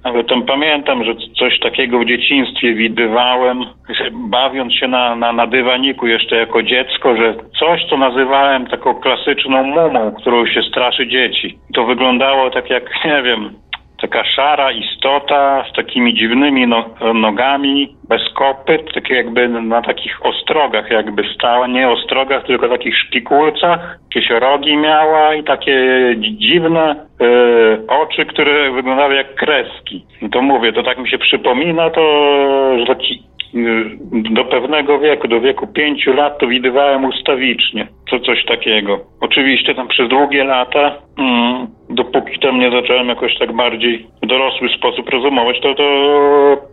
ale 0.04 0.24
tam 0.24 0.44
pamiętam, 0.44 1.04
że 1.04 1.16
coś 1.40 1.60
takiego 1.60 2.00
w 2.00 2.06
dzieciństwie 2.06 2.74
widywałem, 2.74 3.60
bawiąc 4.14 4.74
się 4.74 4.88
na, 4.88 5.16
na, 5.16 5.34
na 5.34 5.48
dywaniku 5.48 6.08
jeszcze 6.08 6.36
jako 6.36 6.64
dziecko, 6.64 7.16
że 7.16 7.36
coś, 7.60 7.86
co 7.90 7.98
nazywałem 7.98 8.68
taką 8.68 8.96
klasyczną 8.96 9.64
mumą, 9.64 10.12
którą 10.12 10.46
się 10.46 10.62
straszy 10.62 11.08
dzieci. 11.08 11.58
To 11.74 11.86
wyglądało 11.86 12.50
tak 12.50 12.70
jak, 12.70 12.84
nie 13.06 13.22
wiem, 13.24 13.54
taka 14.02 14.24
szara 14.24 14.72
istota 14.72 15.66
z 15.72 15.76
takimi 15.76 16.14
dziwnymi 16.14 16.68
no, 16.68 16.86
nogami, 17.14 17.96
bez 18.10 18.22
kopyt, 18.34 18.94
takie 18.94 19.14
jakby 19.14 19.50
na 19.50 19.82
takich 19.82 20.26
ostrogach 20.26 20.92
jakby 20.92 21.24
stała, 21.36 21.68
nie 21.68 21.90
ostrogach, 21.90 22.46
tylko 22.46 22.70
takich 22.70 22.98
szpikulcach, 22.98 24.00
jakieś 24.04 24.30
rogi 24.30 24.78
miała 24.78 25.36
i 25.36 25.44
takie 25.44 25.80
dziwne 26.18 26.96
e, 27.22 27.88
oczy, 27.88 28.26
które 28.26 28.72
wyglądały 28.72 29.16
jak 29.16 29.36
kreski. 29.36 30.06
I 30.22 30.30
to 30.30 30.42
mówię, 30.42 30.74
to 30.74 30.84
tak 30.84 30.98
mi 30.98 31.10
się 31.10 31.18
przypomina, 31.18 31.90
to 31.90 32.02
że 32.80 32.86
taki 32.86 33.29
do 34.32 34.46
pewnego 34.46 35.00
wieku, 35.00 35.28
do 35.28 35.42
wieku 35.42 35.68
pięciu 35.68 36.14
lat 36.14 36.40
to 36.40 36.48
widywałem 36.48 37.06
ustawicznie, 37.06 37.88
co 38.10 38.20
coś 38.20 38.46
takiego. 38.46 39.00
Oczywiście 39.22 39.76
tam 39.76 39.88
przez 39.88 40.10
długie 40.10 40.44
lata 40.44 40.96
mm, 41.20 41.68
dopóki 41.90 42.40
tam 42.40 42.60
nie 42.60 42.72
zacząłem 42.72 43.08
jakoś 43.08 43.38
tak 43.38 43.54
bardziej 43.54 44.08
w 44.24 44.28
dorosły 44.28 44.70
sposób 44.70 45.10
rozumować, 45.10 45.60
to 45.62 45.76
to 45.76 45.88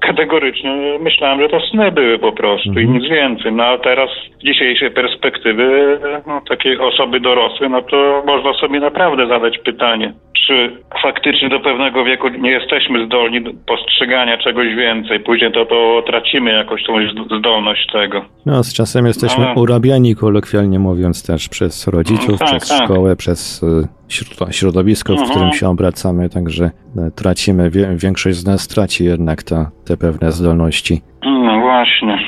kategorycznie 0.01 0.71
myślałem, 1.01 1.41
że 1.41 1.49
to 1.49 1.61
sny 1.61 1.93
były 1.93 2.19
po 2.19 2.33
prostu 2.33 2.69
mhm. 2.69 2.87
i 2.87 2.91
nic 2.91 3.11
więcej. 3.11 3.53
No 3.53 3.65
a 3.65 3.79
teraz 3.79 4.11
z 4.39 4.45
dzisiejszej 4.45 4.91
perspektywy 4.91 5.99
no, 6.27 6.41
takiej 6.49 6.79
osoby 6.79 7.21
dorosłej, 7.21 7.71
no 7.71 7.83
to 7.83 8.23
można 8.27 8.53
sobie 8.53 8.81
naprawdę 8.81 9.27
zadać 9.27 9.59
pytanie, 9.59 10.13
czy 10.47 10.83
faktycznie 11.03 11.49
do 11.49 11.61
pewnego 11.61 12.05
wieku 12.05 12.29
nie 12.29 12.51
jesteśmy 12.51 13.07
zdolni 13.07 13.43
do 13.43 13.51
postrzegania 13.67 14.39
czegoś 14.39 14.75
więcej. 14.75 15.21
Później 15.21 15.53
to, 15.53 15.67
to 15.67 16.03
tracimy 16.07 16.53
jakoś 16.53 16.85
tą 16.85 16.93
zdolność 17.39 17.87
tego. 17.93 18.25
No, 18.47 18.65
z 18.65 18.75
czasem 18.75 19.07
jesteśmy 19.07 19.45
Ale... 19.45 19.55
urabiani, 19.55 20.15
kolokwialnie 20.15 20.79
mówiąc, 20.79 21.27
też 21.27 21.49
przez 21.49 21.89
rodziców, 21.89 22.39
tak, 22.39 22.49
przez 22.49 22.69
tak. 22.69 22.85
szkołę, 22.85 23.17
przez 23.17 23.63
y, 23.63 24.53
środowisko, 24.53 25.13
w 25.13 25.17
którym 25.17 25.43
mhm. 25.43 25.53
się 25.53 25.69
obracamy, 25.69 26.29
także 26.29 26.65
e, 26.65 26.71
tracimy, 27.17 27.71
większość 27.97 28.37
z 28.37 28.47
nas 28.47 28.69
traci 28.69 29.05
jednak 29.05 29.43
te, 29.43 29.67
te 29.87 29.97
pewne 29.97 30.33
zdolności. 30.33 31.01
No 31.25 31.61
właśnie. 31.61 32.19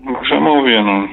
Może 0.00 0.40
mówię, 0.40 0.82
no, 0.82 1.08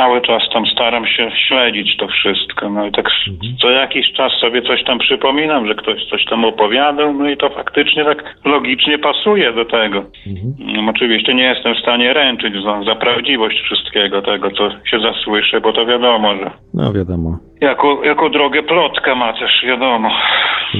cały 0.00 0.20
czas 0.20 0.42
tam 0.52 0.66
staram 0.66 1.06
się 1.06 1.30
śledzić 1.48 1.96
to 1.96 2.08
wszystko. 2.08 2.70
No 2.70 2.86
i 2.86 2.92
tak 2.92 3.06
mhm. 3.28 3.56
co 3.60 3.70
jakiś 3.70 4.12
czas 4.12 4.32
sobie 4.40 4.62
coś 4.62 4.84
tam 4.84 4.98
przypominam, 4.98 5.66
że 5.66 5.74
ktoś 5.74 6.04
coś 6.10 6.24
tam 6.30 6.44
opowiadał, 6.44 7.14
no 7.14 7.28
i 7.28 7.36
to 7.36 7.50
faktycznie 7.50 8.04
tak 8.04 8.18
logicznie 8.44 8.98
pasuje 8.98 9.52
do 9.52 9.64
tego. 9.64 9.98
Mhm. 10.26 10.54
No, 10.58 10.90
oczywiście 10.90 11.34
nie 11.34 11.42
jestem 11.42 11.74
w 11.74 11.82
stanie 11.82 12.12
ręczyć 12.12 12.54
za, 12.64 12.82
za 12.84 12.94
prawdziwość 12.94 13.60
wszystkiego 13.60 14.22
tego, 14.22 14.50
co 14.50 14.70
się 14.70 14.98
zasłyszę, 15.00 15.60
bo 15.60 15.72
to 15.72 15.86
wiadomo, 15.86 16.34
że... 16.36 16.50
No 16.74 16.92
wiadomo. 16.92 17.38
Jako, 17.60 18.04
jako 18.04 18.30
drogę 18.30 18.62
plotka 18.62 19.14
ma 19.14 19.32
też, 19.32 19.64
wiadomo. 19.66 20.10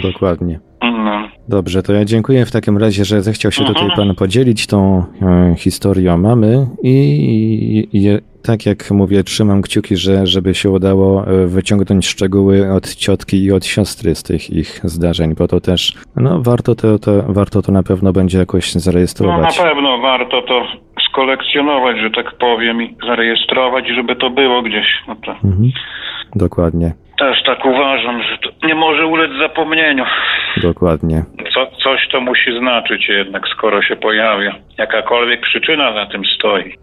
Dokładnie. 0.03 0.59
No. 0.83 1.29
Dobrze, 1.49 1.83
to 1.83 1.93
ja 1.93 2.05
dziękuję 2.05 2.47
w 2.47 2.53
takim 2.53 2.79
razie, 2.79 3.05
że 3.05 3.21
zechciał 3.21 3.53
się 3.53 3.65
tutaj 3.65 3.89
Pan 3.97 4.15
podzielić 4.15 4.67
tą 4.67 5.05
e, 5.23 5.55
historią 5.59 6.17
mamy 6.17 6.67
i, 6.83 7.89
i, 7.93 8.09
tak 8.43 8.67
jak 8.67 8.91
mówię, 8.91 9.25
trzymam 9.25 9.63
kciuki, 9.63 9.97
że 9.97 10.27
żeby 10.27 10.55
się 10.55 10.71
udało 10.71 11.27
e, 11.27 11.47
wyciągnąć 11.47 12.07
szczegóły 12.09 12.73
od 12.73 12.95
ciotki 12.95 13.45
i 13.45 13.53
od 13.53 13.67
siostry 13.67 14.15
z 14.15 14.23
tych 14.23 14.51
ich 14.51 14.81
zdarzeń, 14.85 15.35
bo 15.39 15.49
to 15.49 15.61
też, 15.61 15.93
no 16.17 16.43
warto 16.43 16.75
to, 16.75 16.99
to, 16.99 17.23
warto 17.29 17.63
to 17.63 17.73
na 17.73 17.83
pewno 17.83 18.13
będzie 18.13 18.39
jakoś 18.39 18.73
zarejestrować. 18.73 19.59
No 19.59 19.65
na 19.65 19.71
pewno 19.71 19.99
warto 19.99 20.43
to 20.43 20.67
skolekcjonować, 21.11 21.99
że 21.99 22.11
tak 22.11 22.33
powiem 22.39 22.83
i 22.83 22.97
zarejestrować, 23.07 23.85
żeby 23.89 24.17
to 24.17 24.31
było 24.31 24.63
gdzieś. 24.63 24.87
No 25.09 25.17
to... 25.17 25.33
Mhm. 25.33 25.71
Dokładnie. 26.37 26.93
Też 27.19 27.43
tak 27.47 27.65
uważam, 27.65 28.23
że 28.23 28.39
to 28.39 28.67
nie 28.67 28.75
może 28.75 29.07
ulec 29.07 29.31
zapomnieniu. 29.39 30.05
Dokładnie. 30.57 31.25
Co, 31.55 31.67
coś 31.67 32.09
to 32.09 32.21
musi 32.21 32.59
znaczyć 32.59 33.09
jednak, 33.09 33.49
skoro 33.49 33.83
się 33.83 33.97
pojawia. 33.97 34.55
Jakakolwiek 34.79 35.41
przyczyna 35.41 35.93
za 35.95 36.07
tym 36.07 36.23
stoi. 36.39 36.75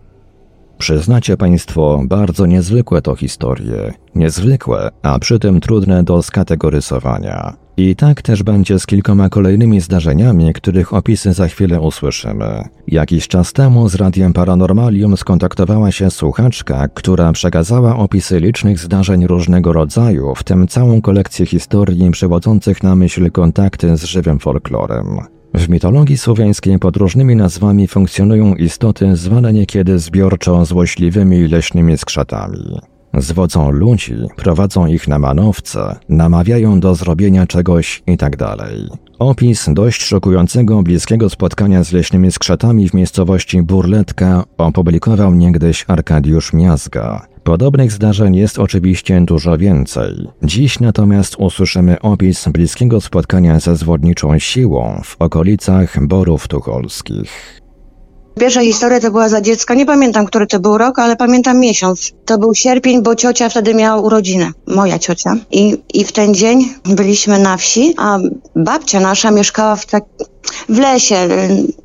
Przyznacie 0.77 1.37
Państwo, 1.37 2.01
bardzo 2.05 2.45
niezwykłe 2.45 3.01
to 3.01 3.15
historie. 3.15 3.93
Niezwykłe, 4.15 4.89
a 5.01 5.19
przy 5.19 5.39
tym 5.39 5.59
trudne 5.59 6.03
do 6.03 6.23
skategoryzowania. 6.23 7.53
I 7.77 7.95
tak 7.95 8.21
też 8.21 8.43
będzie 8.43 8.79
z 8.79 8.85
kilkoma 8.85 9.29
kolejnymi 9.29 9.81
zdarzeniami, 9.81 10.53
których 10.53 10.93
opisy 10.93 11.33
za 11.33 11.47
chwilę 11.47 11.81
usłyszymy. 11.81 12.63
Jakiś 12.87 13.27
czas 13.27 13.53
temu 13.53 13.89
z 13.89 13.95
Radiem 13.95 14.33
Paranormalium 14.33 15.17
skontaktowała 15.17 15.91
się 15.91 16.11
słuchaczka, 16.11 16.87
która 16.87 17.31
przekazała 17.31 17.97
opisy 17.97 18.39
licznych 18.39 18.79
zdarzeń 18.79 19.27
różnego 19.27 19.73
rodzaju, 19.73 20.35
w 20.35 20.43
tym 20.43 20.67
całą 20.67 21.01
kolekcję 21.01 21.45
historii 21.45 22.11
przywodzących 22.11 22.83
na 22.83 22.95
myśl 22.95 23.31
kontakty 23.31 23.97
z 23.97 24.03
żywym 24.03 24.39
folklorem. 24.39 25.19
W 25.57 25.69
mitologii 25.69 26.17
słowiańskiej 26.17 26.79
pod 26.79 26.97
różnymi 26.97 27.35
nazwami 27.35 27.87
funkcjonują 27.87 28.55
istoty 28.55 29.15
zwane 29.15 29.53
niekiedy 29.53 29.99
zbiorczo 29.99 30.65
złośliwymi 30.65 31.47
leśnymi 31.47 31.97
skrzatami. 31.97 32.79
Zwodzą 33.13 33.71
ludzi, 33.71 34.15
prowadzą 34.35 34.87
ich 34.87 35.07
na 35.07 35.19
manowce, 35.19 35.95
namawiają 36.09 36.79
do 36.79 36.95
zrobienia 36.95 37.47
czegoś 37.47 38.03
itd. 38.07 38.37
Tak 38.37 38.57
Opis 39.19 39.65
dość 39.73 40.03
szokującego 40.03 40.83
bliskiego 40.83 41.29
spotkania 41.29 41.83
z 41.83 41.91
leśnymi 41.91 42.31
skrzatami 42.31 42.89
w 42.89 42.93
miejscowości 42.93 43.61
Burletka 43.61 44.43
opublikował 44.57 45.35
niegdyś 45.35 45.85
Arkadiusz 45.87 46.53
Miazga. 46.53 47.27
Podobnych 47.47 47.91
zdarzeń 47.91 48.35
jest 48.35 48.59
oczywiście 48.59 49.21
dużo 49.21 49.57
więcej. 49.57 50.27
Dziś 50.43 50.79
natomiast 50.79 51.35
usłyszymy 51.39 52.01
opis 52.01 52.47
bliskiego 52.47 53.01
spotkania 53.01 53.59
ze 53.59 53.75
zwodniczą 53.75 54.39
siłą 54.39 55.01
w 55.05 55.15
okolicach 55.19 56.07
Borów 56.07 56.47
Tucholskich. 56.47 57.61
Pierwsza 58.39 58.61
historia 58.61 58.99
to 58.99 59.11
była 59.11 59.29
za 59.29 59.41
dziecka. 59.41 59.73
Nie 59.73 59.85
pamiętam, 59.85 60.25
który 60.25 60.47
to 60.47 60.59
był 60.59 60.77
rok, 60.77 60.99
ale 60.99 61.15
pamiętam 61.15 61.59
miesiąc. 61.59 62.11
To 62.25 62.37
był 62.37 62.55
sierpień, 62.55 63.03
bo 63.03 63.15
ciocia 63.15 63.49
wtedy 63.49 63.73
miała 63.73 64.01
urodziny. 64.01 64.51
Moja 64.67 64.99
ciocia. 64.99 65.35
I, 65.51 65.77
i 65.93 66.03
w 66.03 66.11
ten 66.11 66.33
dzień 66.33 66.65
byliśmy 66.85 67.39
na 67.39 67.57
wsi, 67.57 67.93
a 67.97 68.19
babcia 68.55 68.99
nasza 68.99 69.31
mieszkała 69.31 69.75
w 69.75 69.85
tak, 69.85 70.03
w 70.69 70.79
lesie, 70.79 71.15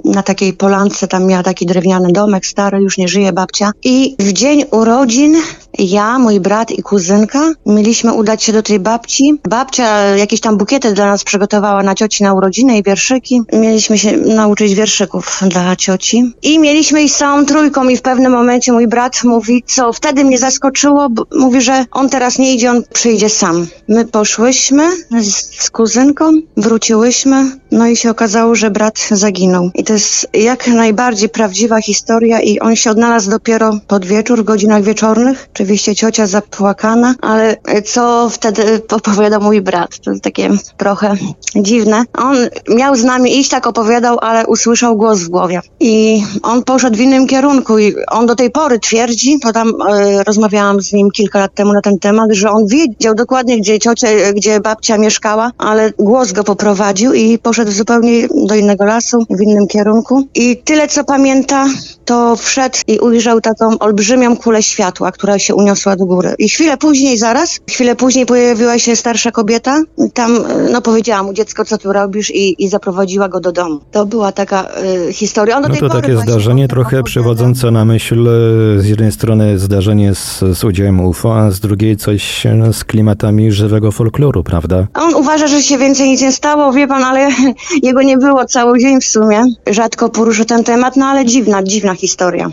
na 0.04 0.22
takiej 0.22 0.52
polance, 0.52 1.08
tam 1.08 1.26
miała 1.26 1.42
taki 1.42 1.66
drewniany 1.66 2.12
domek 2.12 2.46
stary, 2.46 2.78
już 2.78 2.98
nie 2.98 3.08
żyje 3.08 3.32
babcia. 3.32 3.70
I 3.84 4.16
w 4.18 4.32
dzień 4.32 4.64
urodzin 4.70 5.36
ja, 5.78 6.18
mój 6.18 6.40
brat 6.40 6.70
i 6.70 6.82
kuzynka 6.82 7.52
mieliśmy 7.66 8.12
udać 8.12 8.42
się 8.42 8.52
do 8.52 8.62
tej 8.62 8.80
babci. 8.80 9.40
Babcia 9.48 10.16
jakieś 10.16 10.40
tam 10.40 10.56
bukiety 10.56 10.92
dla 10.92 11.06
nas 11.06 11.24
przygotowała 11.24 11.82
na 11.82 11.94
cioci 11.94 12.24
na 12.24 12.34
urodziny 12.34 12.78
i 12.78 12.82
wierszyki. 12.82 13.40
Mieliśmy 13.52 13.98
się 13.98 14.16
nauczyć 14.16 14.74
wierszyków 14.74 15.40
dla 15.48 15.76
cioci. 15.76 16.32
I 16.42 16.58
mieliśmy 16.58 17.02
iść 17.02 17.14
całą 17.14 17.46
trójką 17.46 17.88
i 17.88 17.96
w 17.96 18.02
pewnym 18.02 18.32
momencie 18.32 18.72
mój 18.72 18.88
brat 18.88 19.24
mówi, 19.24 19.64
co 19.66 19.92
wtedy 19.92 20.24
mnie 20.24 20.38
zaskoczyło, 20.38 21.08
mówi, 21.38 21.60
że 21.60 21.84
on 21.90 22.08
teraz 22.08 22.38
nie 22.38 22.54
idzie, 22.54 22.70
on 22.70 22.82
przyjdzie 22.92 23.28
sam. 23.28 23.66
My 23.88 24.04
poszłyśmy 24.04 24.90
z, 25.20 25.64
z 25.64 25.70
kuzynką, 25.70 26.32
wróciłyśmy, 26.56 27.50
no 27.70 27.86
i 27.86 27.96
się 27.96 28.10
okazało, 28.10 28.51
że 28.54 28.70
brat 28.70 29.08
zaginął. 29.10 29.70
I 29.74 29.84
to 29.84 29.92
jest 29.92 30.28
jak 30.34 30.66
najbardziej 30.66 31.28
prawdziwa 31.28 31.80
historia 31.80 32.40
i 32.40 32.60
on 32.60 32.76
się 32.76 32.90
odnalazł 32.90 33.30
dopiero 33.30 33.78
pod 33.86 34.06
wieczór, 34.06 34.40
w 34.40 34.44
godzinach 34.44 34.82
wieczornych. 34.82 35.48
Oczywiście 35.54 35.94
ciocia 35.94 36.26
zapłakana, 36.26 37.14
ale 37.20 37.56
co 37.84 38.28
wtedy 38.30 38.62
opowiada 38.90 39.38
mój 39.38 39.60
brat? 39.60 39.98
To 39.98 40.10
takie 40.22 40.50
trochę 40.76 41.14
dziwne. 41.56 42.04
On 42.18 42.36
miał 42.68 42.96
z 42.96 43.04
nami 43.04 43.38
iść, 43.38 43.50
tak 43.50 43.66
opowiadał, 43.66 44.18
ale 44.20 44.46
usłyszał 44.46 44.96
głos 44.96 45.20
w 45.20 45.28
głowie. 45.28 45.60
I 45.80 46.24
on 46.42 46.64
poszedł 46.64 46.96
w 46.96 47.00
innym 47.00 47.26
kierunku 47.26 47.78
i 47.78 47.94
on 48.10 48.26
do 48.26 48.34
tej 48.34 48.50
pory 48.50 48.78
twierdzi, 48.78 49.38
bo 49.44 49.52
tam 49.52 49.72
e, 49.88 50.24
rozmawiałam 50.24 50.82
z 50.82 50.92
nim 50.92 51.10
kilka 51.10 51.38
lat 51.38 51.54
temu 51.54 51.72
na 51.72 51.80
ten 51.80 51.98
temat, 51.98 52.32
że 52.32 52.50
on 52.50 52.66
wiedział 52.66 53.14
dokładnie, 53.14 53.58
gdzie 53.58 53.78
ciocia, 53.78 54.08
gdzie 54.34 54.60
babcia 54.60 54.98
mieszkała, 54.98 55.50
ale 55.58 55.92
głos 55.98 56.32
go 56.32 56.44
poprowadził 56.44 57.12
i 57.12 57.38
poszedł 57.38 57.72
zupełnie 57.72 58.28
do 58.46 58.54
innego 58.54 58.84
lasu, 58.84 59.18
w 59.30 59.40
innym 59.40 59.66
kierunku. 59.66 60.28
I 60.34 60.56
tyle, 60.56 60.88
co 60.88 61.04
pamięta, 61.04 61.66
to 62.04 62.36
wszedł 62.36 62.78
i 62.86 62.98
ujrzał 62.98 63.40
taką 63.40 63.78
olbrzymią 63.78 64.36
kulę 64.36 64.62
światła, 64.62 65.12
która 65.12 65.38
się 65.38 65.54
uniosła 65.54 65.96
do 65.96 66.06
góry. 66.06 66.34
I 66.38 66.48
chwilę 66.48 66.76
później, 66.76 67.18
zaraz, 67.18 67.60
chwilę 67.70 67.96
później 67.96 68.26
pojawiła 68.26 68.78
się 68.78 68.96
starsza 68.96 69.30
kobieta. 69.30 69.78
Tam, 70.14 70.38
no 70.72 70.82
powiedziała 70.82 71.22
mu 71.22 71.32
dziecko, 71.32 71.64
co 71.64 71.78
tu 71.78 71.92
robisz 71.92 72.30
i, 72.30 72.64
i 72.64 72.68
zaprowadziła 72.68 73.28
go 73.28 73.40
do 73.40 73.52
domu. 73.52 73.80
To 73.90 74.06
była 74.06 74.32
taka 74.32 74.68
y, 75.08 75.12
historia. 75.12 75.56
On 75.56 75.62
No 75.62 75.88
to 75.88 75.88
takie 75.88 76.16
zdarzenie 76.16 76.68
trochę 76.68 77.02
przywodzące 77.02 77.70
na 77.70 77.84
myśl 77.84 78.28
e, 78.28 78.80
z 78.80 78.86
jednej 78.86 79.12
strony 79.12 79.58
zdarzenie 79.58 80.14
z, 80.14 80.44
z 80.52 80.64
udziałem 80.64 81.00
UFO, 81.00 81.38
a 81.38 81.50
z 81.50 81.60
drugiej 81.60 81.96
coś 81.96 82.46
z 82.72 82.84
klimatami 82.84 83.52
żywego 83.52 83.92
folkloru, 83.92 84.44
prawda? 84.44 84.86
On 84.94 85.14
uważa, 85.14 85.46
że 85.46 85.62
się 85.62 85.78
więcej 85.78 86.10
nic 86.10 86.22
nie 86.22 86.32
stało, 86.32 86.72
wie 86.72 86.86
pan, 86.86 87.04
ale 87.04 87.28
jego 87.82 88.02
nie 88.02 88.18
było 88.18 88.31
cały 88.48 88.78
dzień 88.78 89.00
w 89.00 89.04
sumie. 89.04 89.42
Rzadko 89.70 90.10
poruszy 90.10 90.44
ten 90.44 90.64
temat, 90.64 90.96
no 90.96 91.06
ale 91.06 91.24
dziwna, 91.24 91.62
dziwna 91.62 91.94
historia. 91.94 92.50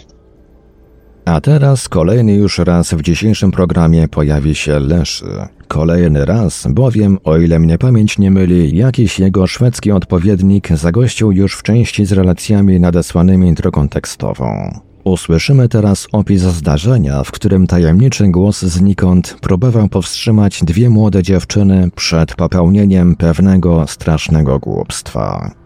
A 1.26 1.42
teraz 1.42 1.90
kolejny 1.90 2.34
już 2.34 2.58
raz 2.58 2.94
w 2.94 3.02
dzisiejszym 3.02 3.52
programie 3.52 4.08
pojawi 4.08 4.56
się 4.56 4.80
Leszy. 4.80 5.26
Kolejny 5.68 6.26
raz, 6.26 6.68
bowiem, 6.70 7.18
o 7.24 7.38
ile 7.38 7.60
mnie 7.60 7.78
pamięć 7.78 8.18
nie 8.18 8.32
myli, 8.32 8.78
jakiś 8.78 9.20
jego 9.20 9.48
szwedzki 9.48 9.92
odpowiednik 9.92 10.68
zagościł 10.68 11.32
już 11.32 11.56
w 11.56 11.64
części 11.64 12.06
z 12.06 12.12
relacjami 12.12 12.80
nadesłanymi 12.80 13.54
drogą 13.54 13.90
tekstową. 13.90 14.80
Usłyszymy 15.04 15.70
teraz 15.70 16.08
opis 16.12 16.42
zdarzenia, 16.42 17.24
w 17.24 17.32
którym 17.32 17.68
tajemniczy 17.68 18.28
głos 18.28 18.62
znikąd 18.62 19.38
próbował 19.42 19.90
powstrzymać 19.90 20.64
dwie 20.64 20.90
młode 20.90 21.24
dziewczyny 21.24 21.90
przed 21.96 22.36
popełnieniem 22.36 23.16
pewnego 23.16 23.88
strasznego 23.88 24.60
głupstwa. 24.60 25.59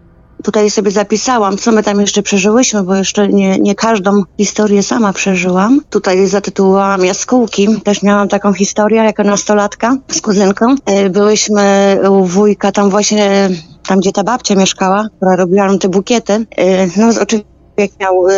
Tutaj 0.44 0.70
sobie 0.70 0.92
zapisałam, 0.92 1.58
co 1.58 1.72
my 1.72 1.84
tam 1.84 2.02
jeszcze 2.02 2.24
przeżyłyśmy, 2.24 2.84
bo 2.84 2.96
jeszcze 2.96 3.28
nie, 3.28 3.60
nie 3.60 3.76
każdą 3.76 4.24
historię 4.38 4.84
sama 4.84 5.14
przeżyłam. 5.14 5.82
Tutaj 5.90 6.28
zatytułowałam 6.28 7.06
Jaskółki. 7.06 7.68
Też 7.84 8.04
miałam 8.04 8.28
taką 8.28 8.54
historię 8.54 9.04
jako 9.04 9.24
nastolatka 9.24 9.98
z 10.12 10.22
kuzynką. 10.22 10.76
E, 10.86 11.10
Byłyśmy 11.10 11.98
u 12.10 12.26
wujka 12.26 12.72
tam 12.72 12.90
właśnie, 12.90 13.50
tam 13.88 14.00
gdzie 14.00 14.12
ta 14.12 14.24
babcia 14.24 14.56
mieszkała, 14.56 15.08
która 15.18 15.36
robiła 15.36 15.68
nam 15.68 15.80
te 15.80 15.90
bukiety. 15.90 16.34
E, 16.58 16.88
No 16.98 17.08
oczywiście 17.22 17.54
jak 17.78 18.00
miał 18.00 18.28
y, 18.28 18.34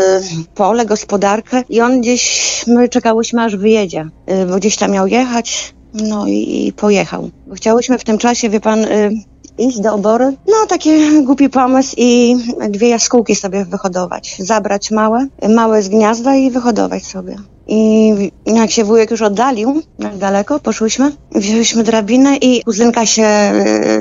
pole, 0.55 0.85
gospodarkę 0.85 1.63
i 1.69 1.81
on 1.81 2.01
gdzieś, 2.01 2.63
my 2.67 2.89
czekałyśmy 2.89 3.43
aż 3.43 3.55
wyjedzie, 3.55 4.05
y, 4.43 4.45
bo 4.45 4.55
gdzieś 4.55 4.77
tam 4.77 4.91
miał 4.91 5.07
jechać, 5.07 5.73
no 5.93 6.27
i, 6.27 6.67
i 6.67 6.73
pojechał. 6.73 7.29
Chciałyśmy 7.55 7.97
w 7.97 8.03
tym 8.03 8.17
czasie, 8.17 8.49
wie 8.49 8.59
pan, 8.59 8.79
y, 8.85 9.11
iść 9.57 9.79
do 9.79 9.93
obory. 9.93 10.25
No, 10.47 10.67
taki 10.67 10.89
głupi 11.23 11.49
pomysł 11.49 11.95
i 11.97 12.35
dwie 12.69 12.89
jaskółki 12.89 13.35
sobie 13.35 13.65
wyhodować. 13.65 14.35
Zabrać 14.39 14.91
małe, 14.91 15.27
małe 15.49 15.81
z 15.81 15.89
gniazda 15.89 16.35
i 16.35 16.51
wyhodować 16.51 17.05
sobie. 17.05 17.35
I 17.67 18.13
jak 18.45 18.71
się 18.71 18.83
wujek 18.83 19.11
już 19.11 19.21
oddalił, 19.21 19.81
jak 19.99 20.17
daleko, 20.17 20.59
poszłyśmy, 20.59 21.11
wzięłyśmy 21.35 21.83
drabinę 21.83 22.37
i 22.37 22.63
kuzynka 22.63 23.05
się 23.05 23.27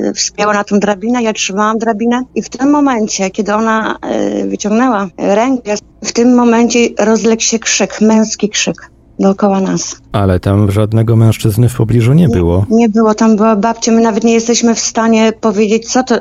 y, 0.09 0.13
wspięła 0.13 0.53
na 0.53 0.63
tą 0.63 0.79
drabinę, 0.79 1.23
ja 1.23 1.33
trzymałam 1.33 1.77
drabinę 1.77 2.23
i 2.35 2.41
w 2.41 2.49
tym 2.49 2.69
momencie, 2.69 3.29
kiedy 3.29 3.53
ona 3.53 3.97
y, 4.41 4.47
wyciągnęła 4.47 5.07
rękę, 5.17 5.75
w 6.03 6.11
tym 6.11 6.35
momencie 6.35 6.79
rozległ 6.99 7.41
się 7.41 7.59
krzyk, 7.59 8.01
męski 8.01 8.49
krzyk 8.49 8.94
dookoła 9.19 9.61
nas. 9.61 9.95
Ale 10.11 10.39
tam 10.39 10.71
żadnego 10.71 11.15
mężczyzny 11.15 11.69
w 11.69 11.75
pobliżu 11.75 12.13
nie 12.13 12.29
było. 12.29 12.65
Nie 12.69 12.89
było, 12.89 13.13
tam 13.13 13.35
była 13.35 13.55
babcia, 13.55 13.91
my 13.91 14.01
nawet 14.01 14.23
nie 14.23 14.33
jesteśmy 14.33 14.75
w 14.75 14.79
stanie 14.79 15.33
powiedzieć, 15.41 15.91
co 15.91 16.03
to. 16.03 16.15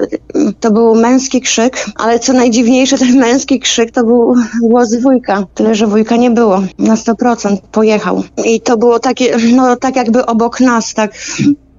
To 0.61 0.70
był 0.70 0.95
męski 0.95 1.40
krzyk, 1.40 1.86
ale 1.97 2.18
co 2.18 2.32
najdziwniejsze, 2.32 2.99
ten 2.99 3.18
męski 3.18 3.61
krzyk 3.61 3.90
to 3.90 4.05
był 4.05 4.34
głos 4.62 4.97
wujka. 5.03 5.47
Tyle, 5.55 5.74
że 5.74 5.86
wujka 5.86 6.16
nie 6.16 6.30
było. 6.30 6.62
Na 6.78 6.95
100% 6.95 7.57
pojechał. 7.72 8.22
I 8.45 8.61
to 8.61 8.76
było 8.76 8.99
takie, 8.99 9.36
no 9.55 9.76
tak 9.76 9.97
jakby 9.97 10.26
obok 10.26 10.61
nas, 10.61 10.95
tak 10.95 11.14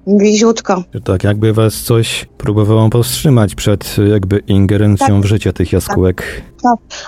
bliziutko. 0.07 0.83
Tak 1.03 1.23
jakby 1.23 1.53
was 1.53 1.73
coś 1.75 2.25
próbowało 2.37 2.89
powstrzymać 2.89 3.55
przed 3.55 3.95
jakby 4.11 4.39
ingerencją 4.47 5.21
w 5.21 5.25
życie 5.25 5.53
tych 5.53 5.71
jaskółek. 5.71 6.41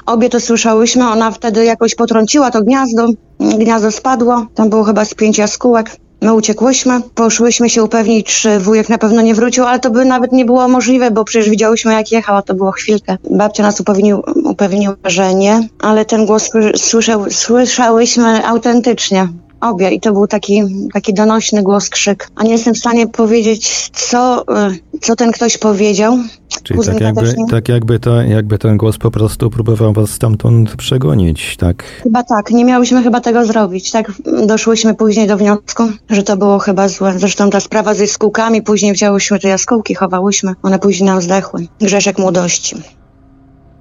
Obie 0.05 0.29
to 0.29 0.39
słyszałyśmy, 0.39 1.07
ona 1.07 1.31
wtedy 1.31 1.65
jakoś 1.65 1.95
potrąciła 1.95 2.51
to 2.51 2.61
gniazdo. 2.63 3.07
Gniazdo 3.39 3.91
spadło, 3.91 4.45
tam 4.55 4.69
było 4.69 4.83
chyba 4.83 5.05
z 5.05 5.13
pięć 5.13 5.37
jaskółek. 5.37 5.91
My 6.21 6.33
uciekłyśmy, 6.33 7.01
poszłyśmy 7.15 7.69
się 7.69 7.83
upewnić, 7.83 8.41
czy 8.41 8.59
wujek 8.59 8.89
na 8.89 8.97
pewno 8.97 9.21
nie 9.21 9.35
wrócił, 9.35 9.63
ale 9.65 9.79
to 9.79 9.89
by 9.89 10.05
nawet 10.05 10.31
nie 10.31 10.45
było 10.45 10.67
możliwe, 10.67 11.11
bo 11.11 11.23
przecież 11.23 11.49
widziałyśmy 11.49 11.93
jak 11.93 12.11
jechał, 12.11 12.35
a 12.37 12.41
to 12.41 12.53
było 12.53 12.71
chwilkę. 12.71 13.17
Babcia 13.31 13.63
nas 13.63 13.79
upewnił, 13.79 14.23
upewniła, 14.43 14.95
że 15.05 15.35
nie, 15.35 15.67
ale 15.81 16.05
ten 16.05 16.25
głos 16.25 16.49
sły- 16.49 16.77
słyszał, 16.77 17.25
słyszałyśmy 17.29 18.45
autentycznie. 18.47 19.27
Obie 19.61 19.91
i 19.91 19.99
to 19.99 20.13
był 20.13 20.27
taki, 20.27 20.63
taki 20.93 21.13
donośny 21.13 21.63
głos, 21.63 21.89
krzyk. 21.89 22.29
A 22.35 22.43
nie 22.43 22.51
jestem 22.51 22.73
w 22.73 22.77
stanie 22.77 23.07
powiedzieć, 23.07 23.89
co, 23.93 24.41
y, 24.41 24.99
co 25.01 25.15
ten 25.15 25.31
ktoś 25.31 25.57
powiedział. 25.57 26.17
Czyli 26.63 26.79
tak 26.85 27.01
jakby, 27.01 27.35
tak 27.49 27.69
jakby, 27.69 27.99
to, 27.99 28.21
jakby 28.21 28.57
ten 28.57 28.77
głos 28.77 28.97
po 28.97 29.11
prostu 29.11 29.49
próbował 29.49 29.93
was 29.93 30.09
stamtąd 30.09 30.75
przegonić, 30.75 31.57
tak? 31.57 31.83
Chyba 32.03 32.23
tak, 32.23 32.51
nie 32.51 32.65
miałyśmy 32.65 33.03
chyba 33.03 33.21
tego 33.21 33.45
zrobić. 33.45 33.91
Tak 33.91 34.11
doszłyśmy 34.47 34.95
później 34.95 35.27
do 35.27 35.37
wniosku, 35.37 35.83
że 36.09 36.23
to 36.23 36.37
było 36.37 36.59
chyba 36.59 36.87
złe. 36.87 37.19
Zresztą 37.19 37.49
ta 37.49 37.59
sprawa 37.59 37.93
ze 37.93 38.03
jaskółkami, 38.03 38.61
później 38.61 38.93
wzięłyśmy 38.93 39.39
te 39.39 39.47
jaskółki, 39.47 39.95
chowałyśmy. 39.95 40.53
One 40.63 40.79
później 40.79 41.09
nam 41.09 41.21
zdechły. 41.21 41.67
Grzeszek 41.81 42.19
młodości. 42.19 42.75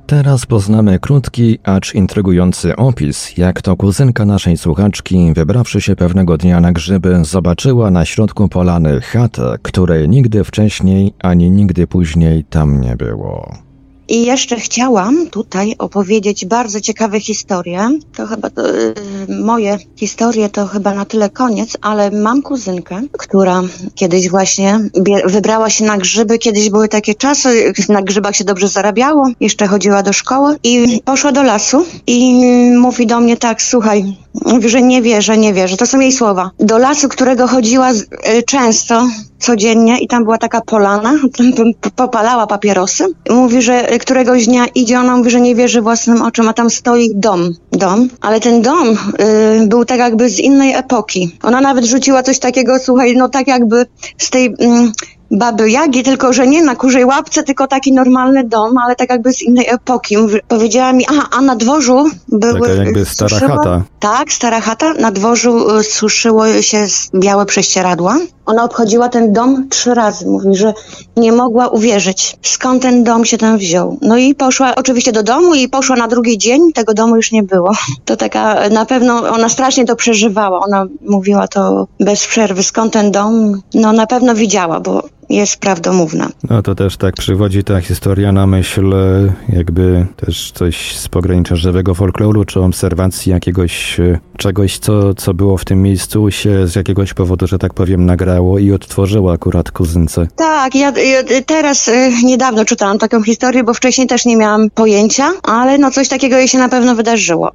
Teraz 0.06 0.46
poznamy 0.46 0.98
krótki, 0.98 1.58
acz 1.64 1.94
intrygujący 1.94 2.76
opis, 2.76 3.38
jak 3.38 3.62
to 3.62 3.76
kuzynka 3.76 4.24
naszej 4.24 4.56
słuchaczki, 4.56 5.32
wybrawszy 5.34 5.80
się 5.80 5.96
pewnego 5.96 6.38
dnia 6.38 6.60
na 6.60 6.72
grzyby, 6.72 7.24
zobaczyła 7.24 7.90
na 7.90 8.04
środku 8.04 8.48
polany 8.48 9.00
chatę, 9.00 9.54
której 9.62 10.08
nigdy 10.08 10.44
wcześniej 10.44 11.14
ani 11.18 11.50
nigdy 11.50 11.86
później 11.86 12.44
tam 12.44 12.80
nie 12.80 12.96
było. 12.96 13.65
I 14.08 14.26
jeszcze 14.26 14.56
chciałam 14.56 15.26
tutaj 15.30 15.74
opowiedzieć 15.78 16.44
bardzo 16.44 16.80
ciekawe 16.80 17.20
historie. 17.20 17.90
To 18.16 18.26
chyba 18.26 18.50
to, 18.50 18.76
y, 18.76 18.94
moje 19.28 19.78
historie 19.96 20.48
to 20.48 20.66
chyba 20.66 20.94
na 20.94 21.04
tyle 21.04 21.30
koniec, 21.30 21.76
ale 21.80 22.10
mam 22.10 22.42
kuzynkę, 22.42 23.02
która 23.12 23.62
kiedyś 23.94 24.28
właśnie 24.30 24.80
wybrała 25.24 25.70
się 25.70 25.84
na 25.84 25.98
grzyby. 25.98 26.38
Kiedyś 26.38 26.70
były 26.70 26.88
takie 26.88 27.14
czasy, 27.14 27.72
na 27.88 28.02
grzybach 28.02 28.36
się 28.36 28.44
dobrze 28.44 28.68
zarabiało. 28.68 29.28
Jeszcze 29.40 29.66
chodziła 29.66 30.02
do 30.02 30.12
szkoły 30.12 30.56
i 30.62 31.00
poszła 31.04 31.32
do 31.32 31.42
lasu 31.42 31.86
i 32.06 32.42
mówi 32.78 33.06
do 33.06 33.20
mnie 33.20 33.36
tak, 33.36 33.62
słuchaj, 33.62 34.16
mówi, 34.44 34.68
że 34.68 34.82
nie 34.82 35.02
wierzę, 35.02 35.38
nie 35.38 35.52
wierzę. 35.52 35.76
To 35.76 35.86
są 35.86 36.00
jej 36.00 36.12
słowa. 36.12 36.50
Do 36.58 36.78
lasu, 36.78 37.08
którego 37.08 37.46
chodziła 37.46 37.92
y, 37.92 38.42
często, 38.46 39.08
codziennie 39.38 39.98
i 39.98 40.08
tam 40.08 40.24
była 40.24 40.38
taka 40.38 40.60
polana, 40.60 41.12
popalała 41.96 42.46
papierosy. 42.46 43.04
Mówi, 43.30 43.62
że 43.62 43.98
któregoś 43.98 44.46
dnia 44.46 44.66
idzie, 44.74 45.00
ona 45.00 45.16
mówi, 45.16 45.30
że 45.30 45.40
nie 45.40 45.54
wierzy 45.54 45.82
własnym 45.82 46.22
oczom, 46.22 46.48
a 46.48 46.52
tam 46.52 46.70
stoi 46.70 47.10
dom. 47.14 47.54
Dom, 47.72 48.08
ale 48.20 48.40
ten 48.40 48.62
dom 48.62 48.88
y, 48.90 49.66
był 49.66 49.84
tak 49.84 49.98
jakby 49.98 50.28
z 50.28 50.38
innej 50.38 50.74
epoki. 50.74 51.38
Ona 51.42 51.60
nawet 51.60 51.84
rzuciła 51.84 52.22
coś 52.22 52.38
takiego, 52.38 52.78
słuchaj, 52.78 53.16
no 53.16 53.28
tak 53.28 53.46
jakby 53.46 53.86
z 54.18 54.30
tej 54.30 54.54
mm, 54.58 54.92
baby 55.30 55.70
Jagi, 55.70 56.02
tylko 56.02 56.32
że 56.32 56.46
nie 56.46 56.62
na 56.62 56.76
kurzej 56.76 57.04
łapce, 57.04 57.42
tylko 57.42 57.66
taki 57.66 57.92
normalny 57.92 58.44
dom, 58.44 58.78
ale 58.78 58.96
tak 58.96 59.10
jakby 59.10 59.32
z 59.32 59.42
innej 59.42 59.66
epoki. 59.68 60.16
Powiedziała 60.48 60.92
mi, 60.92 61.06
a, 61.06 61.36
a 61.36 61.40
na 61.40 61.56
dworzu 61.56 62.10
były... 62.28 62.60
Taka 62.60 62.72
jakby 62.72 63.04
stara 63.04 63.38
suszyło- 63.38 63.56
chata. 63.56 63.82
tak, 64.00 64.32
stara 64.32 64.60
chata. 64.60 64.94
Na 64.94 65.10
dworzu 65.10 65.78
y, 65.78 65.82
suszyło 65.84 66.62
się 66.62 66.86
białe 67.14 67.46
prześcieradła. 67.46 68.18
Ona 68.46 68.64
obchodziła 68.64 69.08
ten 69.08 69.32
dom 69.32 69.68
trzy 69.68 69.94
razy. 69.94 70.26
Mówi, 70.26 70.56
że 70.56 70.74
nie 71.16 71.32
mogła 71.32 71.68
uwierzyć, 71.68 72.36
skąd 72.42 72.82
ten 72.82 73.04
dom 73.04 73.24
się 73.24 73.38
tam 73.38 73.58
wziął. 73.58 73.98
No 74.02 74.16
i 74.16 74.34
poszła 74.34 74.74
oczywiście 74.74 75.12
do 75.12 75.22
domu 75.22 75.54
i 75.54 75.68
poszła 75.68 75.96
na 75.96 76.08
drugi 76.08 76.38
dzień. 76.38 76.72
Tego 76.72 76.94
domu 76.94 77.16
już 77.16 77.32
nie 77.32 77.42
było. 77.42 77.72
To 78.04 78.16
taka, 78.16 78.68
na 78.68 78.86
pewno 78.86 79.14
ona 79.14 79.48
strasznie 79.48 79.84
to 79.84 79.96
przeżywała. 79.96 80.60
Ona 80.60 80.86
mówiła 81.00 81.48
to 81.48 81.86
bez 82.00 82.26
przerwy, 82.26 82.62
skąd 82.62 82.92
ten 82.92 83.10
dom. 83.10 83.62
No 83.74 83.92
na 83.92 84.06
pewno 84.06 84.34
widziała, 84.34 84.80
bo 84.80 85.02
jest 85.30 85.56
prawdomówna. 85.56 86.28
No 86.50 86.62
to 86.62 86.74
też 86.74 86.96
tak 86.96 87.14
przywodzi 87.14 87.64
ta 87.64 87.80
historia 87.80 88.32
na 88.32 88.46
myśl 88.46 88.94
e, 88.94 89.32
jakby 89.48 90.06
też 90.16 90.52
coś 90.52 90.96
z 90.96 91.08
pogranicza 91.08 91.56
żywego 91.56 91.94
folkloru, 91.94 92.44
czy 92.44 92.60
obserwacji 92.60 93.32
jakiegoś 93.32 94.00
e, 94.00 94.18
czegoś, 94.36 94.78
co, 94.78 95.14
co 95.14 95.34
było 95.34 95.56
w 95.56 95.64
tym 95.64 95.82
miejscu 95.82 96.30
się 96.30 96.66
z 96.66 96.74
jakiegoś 96.74 97.14
powodu, 97.14 97.46
że 97.46 97.58
tak 97.58 97.74
powiem, 97.74 98.06
nagrało 98.06 98.58
i 98.58 98.72
odtworzyło 98.72 99.32
akurat 99.32 99.70
kuzynce. 99.70 100.26
Tak, 100.36 100.74
ja, 100.74 100.90
ja 100.90 101.22
teraz 101.46 101.88
y, 101.88 102.10
niedawno 102.24 102.64
czytałam 102.64 102.98
taką 102.98 103.22
historię, 103.22 103.64
bo 103.64 103.74
wcześniej 103.74 104.06
też 104.06 104.26
nie 104.26 104.36
miałam 104.36 104.70
pojęcia, 104.70 105.32
ale 105.42 105.78
no 105.78 105.90
coś 105.90 106.08
takiego 106.08 106.36
jej 106.36 106.48
się 106.48 106.58
na 106.58 106.68
pewno 106.68 106.94
wydarzyło. 106.94 107.52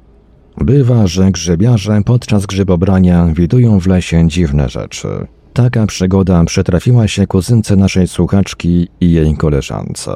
Bywa, 0.56 1.06
że 1.06 1.30
grzybiarze 1.30 2.00
podczas 2.06 2.46
grzybobrania 2.46 3.28
widują 3.34 3.80
w 3.80 3.86
lesie 3.86 4.28
dziwne 4.28 4.68
rzeczy. 4.68 5.08
Taka 5.52 5.86
przygoda 5.86 6.44
przytrafiła 6.44 7.08
się 7.08 7.26
kuzynce 7.26 7.76
naszej 7.76 8.08
słuchaczki 8.08 8.88
i 9.00 9.12
jej 9.12 9.36
koleżance. 9.36 10.12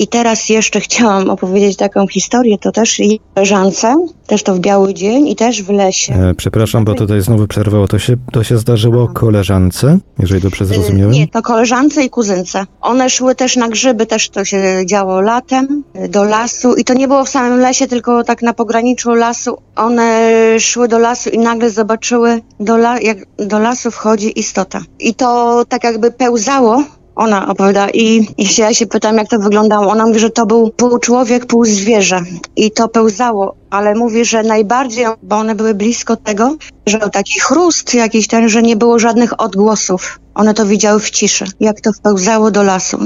I 0.00 0.08
teraz 0.08 0.48
jeszcze 0.48 0.80
chciałam 0.80 1.30
opowiedzieć 1.30 1.76
taką 1.76 2.06
historię, 2.06 2.58
to 2.58 2.72
też 2.72 2.98
jej 2.98 3.20
koleżance, 3.34 4.06
też 4.26 4.42
to 4.42 4.54
w 4.54 4.60
biały 4.60 4.94
dzień 4.94 5.28
i 5.28 5.36
też 5.36 5.62
w 5.62 5.70
lesie. 5.70 6.14
E, 6.14 6.34
przepraszam, 6.34 6.84
bo 6.84 6.94
tutaj 6.94 7.20
znowu 7.20 7.46
przerwało. 7.46 7.88
To 7.88 7.98
się, 7.98 8.16
to 8.32 8.44
się 8.44 8.58
zdarzyło 8.58 9.08
koleżance, 9.08 9.98
jeżeli 10.18 10.40
dobrze 10.40 10.64
zrozumiałem? 10.64 11.12
Nie, 11.12 11.28
to 11.28 11.42
koleżance 11.42 12.04
i 12.04 12.10
kuzynce. 12.10 12.66
One 12.80 13.10
szły 13.10 13.34
też 13.34 13.56
na 13.56 13.68
grzyby, 13.68 14.06
też 14.06 14.30
to 14.30 14.44
się 14.44 14.62
działo 14.86 15.20
latem, 15.20 15.84
do 16.08 16.24
lasu 16.24 16.74
i 16.74 16.84
to 16.84 16.94
nie 16.94 17.08
było 17.08 17.24
w 17.24 17.28
samym 17.28 17.58
lesie, 17.58 17.86
tylko 17.86 18.24
tak 18.24 18.42
na 18.42 18.52
pograniczu 18.52 19.14
lasu. 19.14 19.58
One 19.76 20.30
szły 20.60 20.88
do 20.88 20.98
lasu 20.98 21.30
i 21.30 21.38
nagle 21.38 21.70
zobaczyły, 21.70 22.40
do, 22.60 22.74
la, 22.74 23.00
jak 23.00 23.18
do 23.36 23.58
lasu 23.58 23.90
wchodzi 23.90 24.38
istota. 24.38 24.80
I 24.98 25.14
to 25.14 25.62
tak 25.68 25.84
jakby 25.84 26.10
pełzało 26.10 26.84
ona 27.20 27.48
opowiada 27.48 27.88
i, 27.90 28.28
i 28.38 28.46
ja 28.58 28.74
się 28.74 28.86
pytam, 28.86 29.16
jak 29.16 29.28
to 29.28 29.38
wyglądało. 29.38 29.92
Ona 29.92 30.06
mówi, 30.06 30.18
że 30.20 30.30
to 30.30 30.46
był 30.46 30.70
pół 30.70 30.98
człowiek, 30.98 31.46
pół 31.46 31.64
zwierzę 31.64 32.20
i 32.56 32.70
to 32.70 32.88
pełzało, 32.88 33.54
ale 33.70 33.94
mówi, 33.94 34.24
że 34.24 34.42
najbardziej, 34.42 35.06
bo 35.22 35.36
one 35.36 35.54
były 35.54 35.74
blisko 35.74 36.16
tego, 36.16 36.56
że 36.86 36.98
taki 36.98 37.40
chrust 37.40 37.94
jakiś 37.94 38.28
ten, 38.28 38.48
że 38.48 38.62
nie 38.62 38.76
było 38.76 38.98
żadnych 38.98 39.40
odgłosów. 39.40 40.20
One 40.34 40.54
to 40.54 40.66
widziały 40.66 41.00
w 41.00 41.10
ciszy, 41.10 41.44
jak 41.60 41.80
to 41.80 41.92
wpełzało 41.92 42.50
do 42.50 42.62
lasu. 42.62 42.98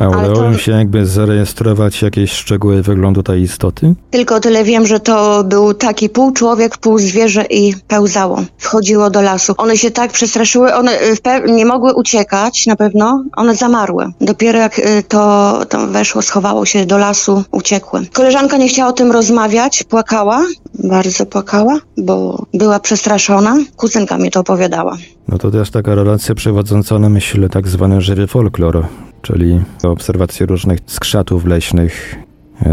A 0.00 0.08
udało 0.08 0.34
to... 0.34 0.58
się 0.58 0.72
jakby 0.72 1.06
zarejestrować 1.06 2.02
jakieś 2.02 2.32
szczegóły 2.32 2.82
wyglądu 2.82 3.22
tej 3.22 3.42
istoty? 3.42 3.94
Tylko 4.10 4.40
tyle 4.40 4.64
wiem, 4.64 4.86
że 4.86 5.00
to 5.00 5.44
był 5.44 5.74
taki 5.74 6.08
pół 6.08 6.32
człowiek, 6.32 6.78
pół 6.78 6.98
zwierzę 6.98 7.44
i 7.50 7.74
pełzało. 7.88 8.44
Wchodziło 8.58 9.10
do 9.10 9.22
lasu. 9.22 9.54
One 9.56 9.76
się 9.76 9.90
tak 9.90 10.12
przestraszyły, 10.12 10.74
one 10.74 10.98
nie 11.46 11.66
mogły 11.66 11.94
uciekać 11.94 12.66
na 12.66 12.76
pewno, 12.76 13.24
one 13.36 13.54
zamarły. 13.54 14.12
Dopiero 14.20 14.58
jak 14.58 14.78
y, 14.78 15.02
to, 15.08 15.60
to 15.68 15.86
weszło, 15.86 16.22
schowało 16.22 16.66
się 16.66 16.86
do 16.86 16.98
lasu, 16.98 17.44
uciekły. 17.50 18.06
Koleżanka 18.12 18.56
nie 18.56 18.68
chciała 18.68 18.90
o 18.90 18.92
tym 18.92 19.12
rozmawiać, 19.12 19.82
płakała, 19.82 20.46
bardzo 20.74 21.26
płakała, 21.26 21.78
bo 21.98 22.46
była 22.54 22.80
przestraszona. 22.80 23.56
Kuzynka 23.76 24.18
mi 24.18 24.30
to 24.30 24.40
opowiadała. 24.40 24.96
No 25.28 25.38
to 25.38 25.50
też 25.50 25.70
taka 25.70 25.94
relacja 25.94 26.34
przewodząca 26.34 26.98
na 26.98 27.08
myśl 27.08 27.48
tak 27.48 27.68
zwany 27.68 28.00
żywy 28.00 28.26
folklor, 28.26 28.86
czyli 29.22 29.60
obserwacje 29.82 30.46
różnych 30.46 30.78
skrzatów 30.86 31.44
leśnych, 31.46 32.16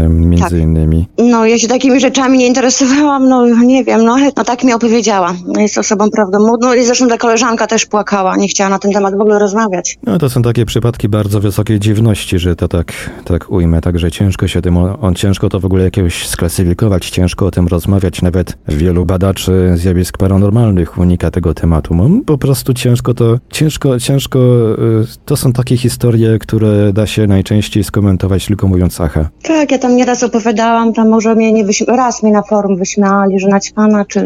między 0.08 0.44
tak. 0.44 0.52
innymi. 0.52 1.08
No, 1.18 1.46
ja 1.46 1.58
się 1.58 1.68
takimi 1.68 2.00
rzeczami 2.00 2.38
nie 2.38 2.46
interesowałam, 2.46 3.28
no 3.28 3.46
nie 3.46 3.84
wiem, 3.84 4.04
no, 4.04 4.16
no 4.36 4.44
tak 4.44 4.64
mi 4.64 4.72
opowiedziała. 4.72 5.34
Jest 5.58 5.78
osobą 5.78 6.10
prawdomówną 6.10 6.74
i 6.74 6.84
zresztą 6.84 7.08
ta 7.08 7.18
koleżanka 7.18 7.66
też 7.66 7.86
płakała, 7.86 8.36
nie 8.36 8.48
chciała 8.48 8.70
na 8.70 8.78
ten 8.78 8.92
temat 8.92 9.16
w 9.16 9.20
ogóle 9.20 9.38
rozmawiać. 9.38 9.98
No 10.06 10.18
to 10.18 10.30
są 10.30 10.42
takie 10.42 10.66
przypadki 10.66 11.08
bardzo 11.08 11.40
wysokiej 11.40 11.80
dziwności, 11.80 12.38
że 12.38 12.56
to 12.56 12.68
tak, 12.68 12.92
tak 13.24 13.50
ujmę, 13.50 13.80
także 13.80 14.10
ciężko 14.10 14.48
się 14.48 14.62
tym, 14.62 14.76
on 14.76 15.14
ciężko 15.14 15.48
to 15.48 15.60
w 15.60 15.64
ogóle 15.64 15.84
jakiegoś 15.84 16.28
sklasyfikować, 16.28 17.10
ciężko 17.10 17.46
o 17.46 17.50
tym 17.50 17.66
rozmawiać, 17.66 18.22
nawet 18.22 18.58
wielu 18.68 19.06
badaczy 19.06 19.72
zjawisk 19.74 20.18
paranormalnych 20.18 20.98
unika 20.98 21.30
tego 21.30 21.54
tematu. 21.54 21.94
No, 21.94 22.08
po 22.26 22.38
prostu 22.38 22.74
ciężko 22.74 23.14
to, 23.14 23.38
ciężko, 23.50 24.00
ciężko, 24.00 24.38
y, 24.38 25.06
to 25.24 25.36
są 25.36 25.52
takie 25.52 25.76
historie, 25.76 26.38
które 26.38 26.92
da 26.92 27.06
się 27.06 27.26
najczęściej 27.26 27.84
skomentować 27.84 28.46
tylko 28.46 28.68
mówiąc 28.68 29.00
aha. 29.00 29.28
Tak, 29.42 29.72
ja 29.72 29.78
tam 29.80 29.96
nieraz 29.96 30.22
opowiadałam, 30.22 30.92
tam 30.92 31.08
może 31.08 31.34
mnie 31.34 31.52
nie 31.52 31.64
wyśmia- 31.64 31.96
raz 31.96 32.22
mnie 32.22 32.32
na 32.32 32.42
forum 32.42 32.76
wyśmiali, 32.76 33.40
że 33.40 33.48
naćpana 33.48 34.04
czy 34.04 34.20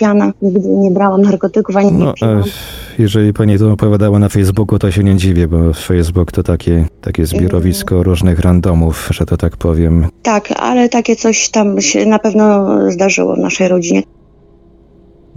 piana, 0.00 0.32
nigdy 0.42 0.68
nie 0.68 0.90
brałam 0.90 1.22
narkotyków, 1.22 1.76
ani 1.76 1.92
no, 1.92 2.14
nie 2.22 2.28
e, 2.28 2.42
Jeżeli 2.98 3.32
pani 3.32 3.58
to 3.58 3.72
opowiadała 3.72 4.18
na 4.18 4.28
Facebooku, 4.28 4.78
to 4.78 4.90
się 4.90 5.04
nie 5.04 5.16
dziwię, 5.16 5.48
bo 5.48 5.72
Facebook 5.72 6.32
to 6.32 6.42
takie, 6.42 6.86
takie 7.00 7.26
zbiorowisko 7.26 7.94
mm. 7.94 8.04
różnych 8.04 8.40
randomów, 8.40 9.08
że 9.10 9.26
to 9.26 9.36
tak 9.36 9.56
powiem. 9.56 10.06
Tak, 10.22 10.52
ale 10.56 10.88
takie 10.88 11.16
coś 11.16 11.50
tam 11.50 11.80
się 11.80 12.06
na 12.06 12.18
pewno 12.18 12.66
zdarzyło 12.90 13.34
w 13.34 13.38
naszej 13.38 13.68
rodzinie. 13.68 14.02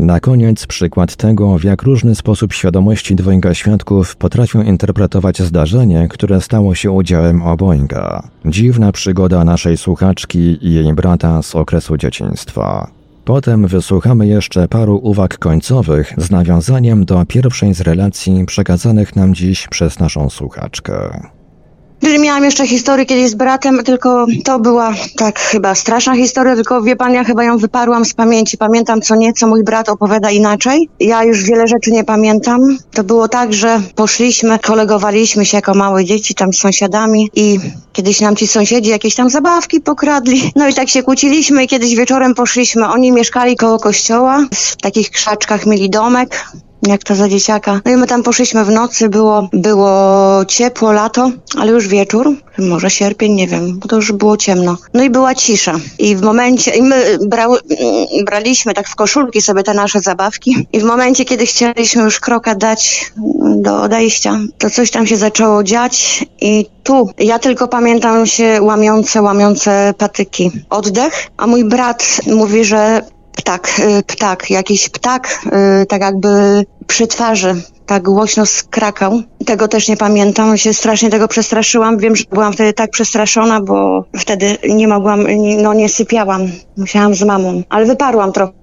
Na 0.03 0.19
koniec 0.19 0.67
przykład 0.67 1.15
tego, 1.15 1.57
w 1.57 1.63
jak 1.63 1.83
różny 1.83 2.15
sposób 2.15 2.53
świadomości 2.53 3.15
dwojga 3.15 3.53
świadków 3.53 4.15
potrafią 4.15 4.61
interpretować 4.61 5.41
zdarzenie, 5.41 6.07
które 6.07 6.41
stało 6.41 6.75
się 6.75 6.91
udziałem 6.91 7.41
obojga. 7.41 8.23
Dziwna 8.45 8.91
przygoda 8.91 9.43
naszej 9.43 9.77
słuchaczki 9.77 10.67
i 10.67 10.73
jej 10.73 10.93
brata 10.93 11.41
z 11.41 11.55
okresu 11.55 11.97
dzieciństwa. 11.97 12.91
Potem 13.25 13.67
wysłuchamy 13.67 14.27
jeszcze 14.27 14.67
paru 14.67 14.99
uwag 15.03 15.37
końcowych 15.37 16.13
z 16.17 16.31
nawiązaniem 16.31 17.05
do 17.05 17.25
pierwszej 17.25 17.73
z 17.73 17.81
relacji 17.81 18.45
przekazanych 18.45 19.15
nam 19.15 19.35
dziś 19.35 19.67
przez 19.67 19.99
naszą 19.99 20.29
słuchaczkę. 20.29 21.21
Miałam 22.03 22.43
jeszcze 22.43 22.67
historię 22.67 23.05
kiedyś 23.05 23.29
z 23.29 23.35
bratem, 23.35 23.83
tylko 23.83 24.25
to 24.43 24.59
była 24.59 24.93
tak 25.17 25.39
chyba 25.39 25.75
straszna 25.75 26.15
historia, 26.15 26.55
tylko 26.55 26.81
wie 26.81 26.95
pan, 26.95 27.13
ja 27.13 27.23
chyba 27.23 27.43
ją 27.43 27.57
wyparłam 27.57 28.05
z 28.05 28.13
pamięci. 28.13 28.57
Pamiętam 28.57 29.01
co 29.01 29.15
nieco, 29.15 29.47
mój 29.47 29.63
brat 29.63 29.89
opowiada 29.89 30.31
inaczej. 30.31 30.89
Ja 30.99 31.23
już 31.23 31.43
wiele 31.43 31.67
rzeczy 31.67 31.91
nie 31.91 32.03
pamiętam. 32.03 32.77
To 32.93 33.03
było 33.03 33.27
tak, 33.27 33.53
że 33.53 33.81
poszliśmy, 33.95 34.59
kolegowaliśmy 34.59 35.45
się 35.45 35.57
jako 35.57 35.73
małe 35.73 36.05
dzieci 36.05 36.35
tam 36.35 36.53
z 36.53 36.57
sąsiadami 36.57 37.29
i 37.35 37.59
kiedyś 37.93 38.21
nam 38.21 38.35
ci 38.35 38.47
sąsiedzi 38.47 38.89
jakieś 38.89 39.15
tam 39.15 39.29
zabawki 39.29 39.81
pokradli. 39.81 40.51
No 40.55 40.67
i 40.67 40.73
tak 40.73 40.89
się 40.89 41.03
kłóciliśmy 41.03 41.63
i 41.63 41.67
kiedyś 41.67 41.95
wieczorem 41.95 42.35
poszliśmy. 42.35 42.87
Oni 42.87 43.11
mieszkali 43.11 43.55
koło 43.55 43.79
kościoła, 43.79 44.45
w 44.53 44.77
takich 44.77 45.09
krzaczkach 45.09 45.65
mieli 45.65 45.89
domek 45.89 46.45
jak 46.87 47.03
to 47.03 47.15
za 47.15 47.29
dzieciaka. 47.29 47.81
No 47.85 47.91
i 47.91 47.97
my 47.97 48.07
tam 48.07 48.23
poszliśmy 48.23 48.65
w 48.65 48.69
nocy, 48.69 49.09
było, 49.09 49.49
było 49.53 50.45
ciepło, 50.47 50.91
lato, 50.91 51.31
ale 51.57 51.71
już 51.71 51.87
wieczór, 51.87 52.35
może 52.57 52.89
sierpień, 52.89 53.33
nie 53.33 53.47
wiem, 53.47 53.79
bo 53.79 53.87
to 53.87 53.95
już 53.95 54.11
było 54.11 54.37
ciemno. 54.37 54.77
No 54.93 55.03
i 55.03 55.09
była 55.09 55.35
cisza. 55.35 55.73
I 55.99 56.15
w 56.15 56.21
momencie, 56.21 56.71
i 56.71 56.81
my 56.81 57.17
brały, 57.27 57.59
braliśmy 58.25 58.73
tak 58.73 58.87
w 58.87 58.95
koszulki 58.95 59.41
sobie 59.41 59.63
te 59.63 59.73
nasze 59.73 59.99
zabawki 59.99 60.67
i 60.73 60.79
w 60.79 60.83
momencie, 60.83 61.25
kiedy 61.25 61.45
chcieliśmy 61.45 62.03
już 62.03 62.19
kroka 62.19 62.55
dać 62.55 63.11
do 63.55 63.81
odejścia, 63.81 64.39
to 64.57 64.69
coś 64.69 64.91
tam 64.91 65.07
się 65.07 65.17
zaczęło 65.17 65.63
dziać 65.63 66.25
i 66.41 66.65
tu 66.83 67.09
ja 67.17 67.39
tylko 67.39 67.67
pamiętam 67.67 68.25
się 68.25 68.59
łamiące, 68.61 69.21
łamiące 69.21 69.93
patyki. 69.97 70.51
Oddech, 70.69 71.27
a 71.37 71.47
mój 71.47 71.63
brat 71.63 72.05
mówi, 72.27 72.65
że 72.65 73.01
ptak, 73.35 73.79
y, 73.79 74.03
ptak, 74.03 74.49
jakiś 74.49 74.89
ptak, 74.89 75.39
y, 75.81 75.85
tak 75.85 76.01
jakby 76.01 76.63
przy 76.87 77.07
twarzy, 77.07 77.55
tak 77.85 78.03
głośno 78.03 78.45
skrakał. 78.45 79.21
Tego 79.45 79.67
też 79.67 79.87
nie 79.87 79.97
pamiętam, 79.97 80.57
się 80.57 80.73
strasznie 80.73 81.09
tego 81.09 81.27
przestraszyłam. 81.27 81.97
Wiem, 81.97 82.15
że 82.15 82.23
byłam 82.31 82.53
wtedy 82.53 82.73
tak 82.73 82.91
przestraszona, 82.91 83.61
bo 83.61 84.05
wtedy 84.19 84.57
nie 84.69 84.87
mogłam, 84.87 85.27
no 85.57 85.73
nie 85.73 85.89
sypiałam. 85.89 86.51
Musiałam 86.77 87.15
z 87.15 87.23
mamą, 87.23 87.63
ale 87.69 87.85
wyparłam 87.85 88.31
trochę. 88.31 88.53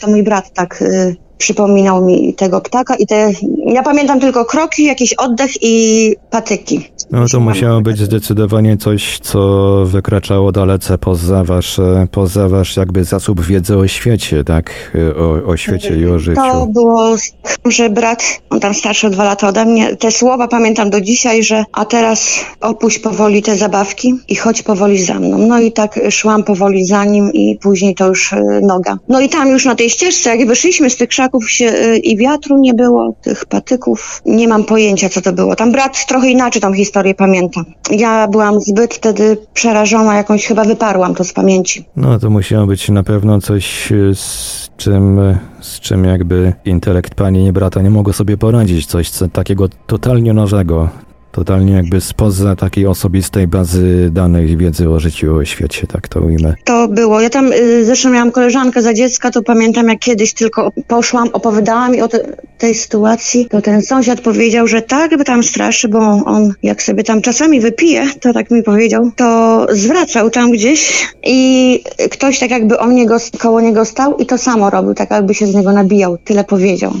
To 0.00 0.10
mój 0.10 0.22
brat 0.22 0.52
tak 0.54 0.82
y, 0.82 1.16
przypominał 1.40 2.04
mi 2.04 2.34
tego 2.34 2.60
ptaka 2.60 2.96
i 2.96 3.06
te, 3.06 3.32
ja 3.66 3.82
pamiętam 3.82 4.20
tylko 4.20 4.44
kroki, 4.44 4.84
jakiś 4.84 5.12
oddech 5.14 5.50
i 5.62 6.14
patyki. 6.30 6.80
No 7.10 7.26
to 7.32 7.40
musiało 7.40 7.80
być 7.80 7.98
zdecydowanie 7.98 8.76
coś, 8.76 9.18
co 9.18 9.40
wykraczało 9.86 10.52
dalece 10.52 10.98
poza 10.98 11.44
wasz, 11.44 11.80
poza 12.10 12.48
wasz 12.48 12.76
jakby 12.76 13.04
zasób 13.04 13.40
wiedzy 13.40 13.76
o 13.76 13.88
świecie, 13.88 14.44
tak? 14.44 14.92
O, 15.18 15.50
o 15.50 15.56
świecie 15.56 15.96
i 15.96 16.06
o 16.06 16.18
życiu. 16.18 16.40
To 16.40 16.66
było, 16.66 17.16
że 17.64 17.90
brat, 17.90 18.22
on 18.50 18.60
tam 18.60 18.74
starszy 18.74 19.06
o 19.06 19.10
dwa 19.10 19.24
lata 19.24 19.48
ode 19.48 19.64
mnie, 19.64 19.96
te 19.96 20.10
słowa 20.10 20.48
pamiętam 20.48 20.90
do 20.90 21.00
dzisiaj, 21.00 21.42
że 21.42 21.64
a 21.72 21.84
teraz 21.84 22.44
opuść 22.60 22.98
powoli 22.98 23.42
te 23.42 23.56
zabawki 23.56 24.14
i 24.28 24.36
chodź 24.36 24.62
powoli 24.62 25.02
za 25.02 25.14
mną. 25.14 25.38
No 25.38 25.60
i 25.60 25.72
tak 25.72 26.00
szłam 26.10 26.44
powoli 26.44 26.84
za 26.84 27.04
nim 27.04 27.32
i 27.32 27.58
później 27.62 27.94
to 27.94 28.08
już 28.08 28.32
e, 28.32 28.60
noga. 28.62 28.98
No 29.08 29.20
i 29.20 29.28
tam 29.28 29.48
już 29.48 29.64
na 29.64 29.74
tej 29.74 29.90
ścieżce, 29.90 30.36
jak 30.36 30.48
wyszliśmy 30.48 30.90
z 30.90 30.96
tych 30.96 31.08
krzaków 31.08 31.29
się, 31.48 31.64
e, 31.64 31.96
i 31.96 32.16
wiatru 32.16 32.58
nie 32.58 32.74
było, 32.74 33.14
tych 33.22 33.44
patyków, 33.44 34.22
nie 34.26 34.48
mam 34.48 34.64
pojęcia 34.64 35.08
co 35.08 35.20
to 35.20 35.32
było. 35.32 35.56
Tam 35.56 35.72
brat 35.72 36.06
trochę 36.06 36.30
inaczej 36.30 36.62
tą 36.62 36.72
historię 36.72 37.14
pamiętam. 37.14 37.64
Ja 37.90 38.28
byłam 38.28 38.60
zbyt 38.60 38.94
wtedy 38.94 39.36
przerażona, 39.54 40.16
jakąś 40.16 40.46
chyba 40.46 40.64
wyparłam 40.64 41.14
to 41.14 41.24
z 41.24 41.32
pamięci. 41.32 41.84
No 41.96 42.18
to 42.18 42.30
musiało 42.30 42.66
być 42.66 42.88
na 42.88 43.02
pewno 43.02 43.40
coś 43.40 43.92
e, 43.92 44.14
z 44.14 44.70
czym, 44.76 45.18
e, 45.18 45.38
z 45.60 45.80
czym 45.80 46.04
jakby 46.04 46.52
intelekt 46.64 47.14
pani 47.14 47.46
i 47.46 47.52
brata 47.52 47.82
nie 47.82 47.90
mogło 47.90 48.12
sobie 48.12 48.36
poradzić, 48.36 48.86
coś 48.86 49.10
takiego 49.32 49.68
totalnie 49.86 50.32
nowego 50.32 50.88
totalnie 51.32 51.72
jakby 51.72 52.00
spoza 52.00 52.56
takiej 52.56 52.86
osobistej 52.86 53.46
bazy 53.46 54.10
danych 54.12 54.50
i 54.50 54.56
wiedzy 54.56 54.90
o 54.90 55.00
życiu, 55.00 55.34
o 55.34 55.44
świecie, 55.44 55.86
tak 55.86 56.08
to 56.08 56.20
ujmę. 56.20 56.54
To 56.64 56.88
było. 56.88 57.20
Ja 57.20 57.30
tam 57.30 57.52
y, 57.52 57.84
zresztą 57.84 58.10
miałam 58.10 58.32
koleżankę 58.32 58.82
za 58.82 58.94
dziecka, 58.94 59.30
to 59.30 59.42
pamiętam 59.42 59.88
jak 59.88 59.98
kiedyś 59.98 60.34
tylko 60.34 60.72
poszłam, 60.86 61.28
opowiadała 61.32 61.88
mi 61.88 62.02
o 62.02 62.08
te, 62.08 62.36
tej 62.60 62.74
sytuacji, 62.74 63.46
to 63.50 63.62
ten 63.62 63.82
sąsiad 63.82 64.20
powiedział, 64.20 64.66
że 64.66 64.82
tak 64.82 65.16
by 65.16 65.24
tam 65.24 65.42
straszy, 65.42 65.88
bo 65.88 65.98
on 66.24 66.52
jak 66.62 66.82
sobie 66.82 67.04
tam 67.04 67.22
czasami 67.22 67.60
wypije, 67.60 68.06
to 68.20 68.32
tak 68.32 68.50
mi 68.50 68.62
powiedział, 68.62 69.10
to 69.16 69.66
zwracał 69.70 70.30
tam 70.30 70.50
gdzieś 70.50 71.08
i 71.24 71.80
ktoś 72.10 72.38
tak 72.38 72.50
jakby 72.50 72.78
o 72.78 72.92
niego, 72.92 73.16
koło 73.38 73.60
niego 73.60 73.84
stał 73.84 74.16
i 74.16 74.26
to 74.26 74.38
samo 74.38 74.70
robił, 74.70 74.94
tak 74.94 75.10
jakby 75.10 75.34
się 75.34 75.46
z 75.46 75.54
niego 75.54 75.72
nabijał. 75.72 76.18
Tyle 76.24 76.44
powiedział. 76.44 76.92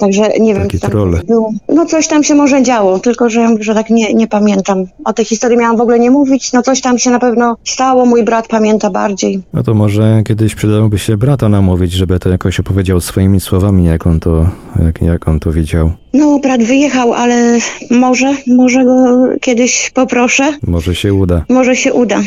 Także 0.00 0.28
nie 0.40 0.54
wiem, 0.54 0.62
Taki 0.62 0.80
troll. 0.80 1.20
było. 1.26 1.52
No 1.68 1.86
coś 1.86 2.08
tam 2.08 2.24
się 2.24 2.34
może 2.34 2.62
działo, 2.62 2.98
tylko 2.98 3.30
że 3.30 3.48
że 3.60 3.74
tak 3.74 3.90
nie, 3.90 4.14
nie 4.14 4.26
pamiętam. 4.28 4.84
O 5.04 5.12
tej 5.12 5.24
historii 5.24 5.58
miałam 5.58 5.76
w 5.76 5.80
ogóle 5.80 5.98
nie 5.98 6.10
mówić, 6.10 6.52
no 6.52 6.62
coś 6.62 6.80
tam 6.80 6.98
się 6.98 7.10
na 7.10 7.18
pewno 7.18 7.56
stało, 7.64 8.06
mój 8.06 8.24
brat 8.24 8.48
pamięta 8.48 8.90
bardziej. 8.90 9.42
No 9.52 9.62
to 9.62 9.74
może 9.74 10.22
kiedyś 10.26 10.54
przydałoby 10.54 10.98
się 10.98 11.16
brata 11.16 11.48
namówić, 11.48 11.92
żeby 11.92 12.18
to 12.18 12.28
jakoś 12.28 12.60
opowiedział 12.60 13.00
swoimi 13.00 13.40
słowami, 13.40 13.84
jak 13.84 14.06
on 14.06 14.20
to, 14.20 14.46
jak, 14.84 15.02
jak 15.02 15.28
on 15.28 15.40
to 15.40 15.52
widział. 15.52 15.90
No, 16.12 16.38
brat 16.38 16.62
wyjechał, 16.62 17.14
ale 17.14 17.58
może, 17.90 18.34
może 18.46 18.84
go 18.84 19.26
kiedyś 19.40 19.90
poproszę. 19.94 20.52
Może 20.66 20.94
się 20.94 21.14
uda. 21.14 21.44
Może 21.48 21.76
się 21.76 21.92
uda. 21.92 22.22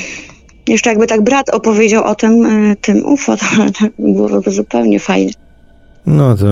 Jeszcze 0.68 0.89
jakby 0.89 1.08
tak 1.08 1.22
brat 1.22 1.49
opowiedział 1.49 2.04
o 2.04 2.16
tym, 2.16 2.45
y, 2.45 2.76
tym 2.76 3.06
UFO, 3.06 3.38
to, 3.38 3.45
to 3.80 3.86
byłoby 3.99 4.52
zupełnie 4.52 4.99
fajnie. 4.99 5.32
No 6.06 6.36
to 6.38 6.45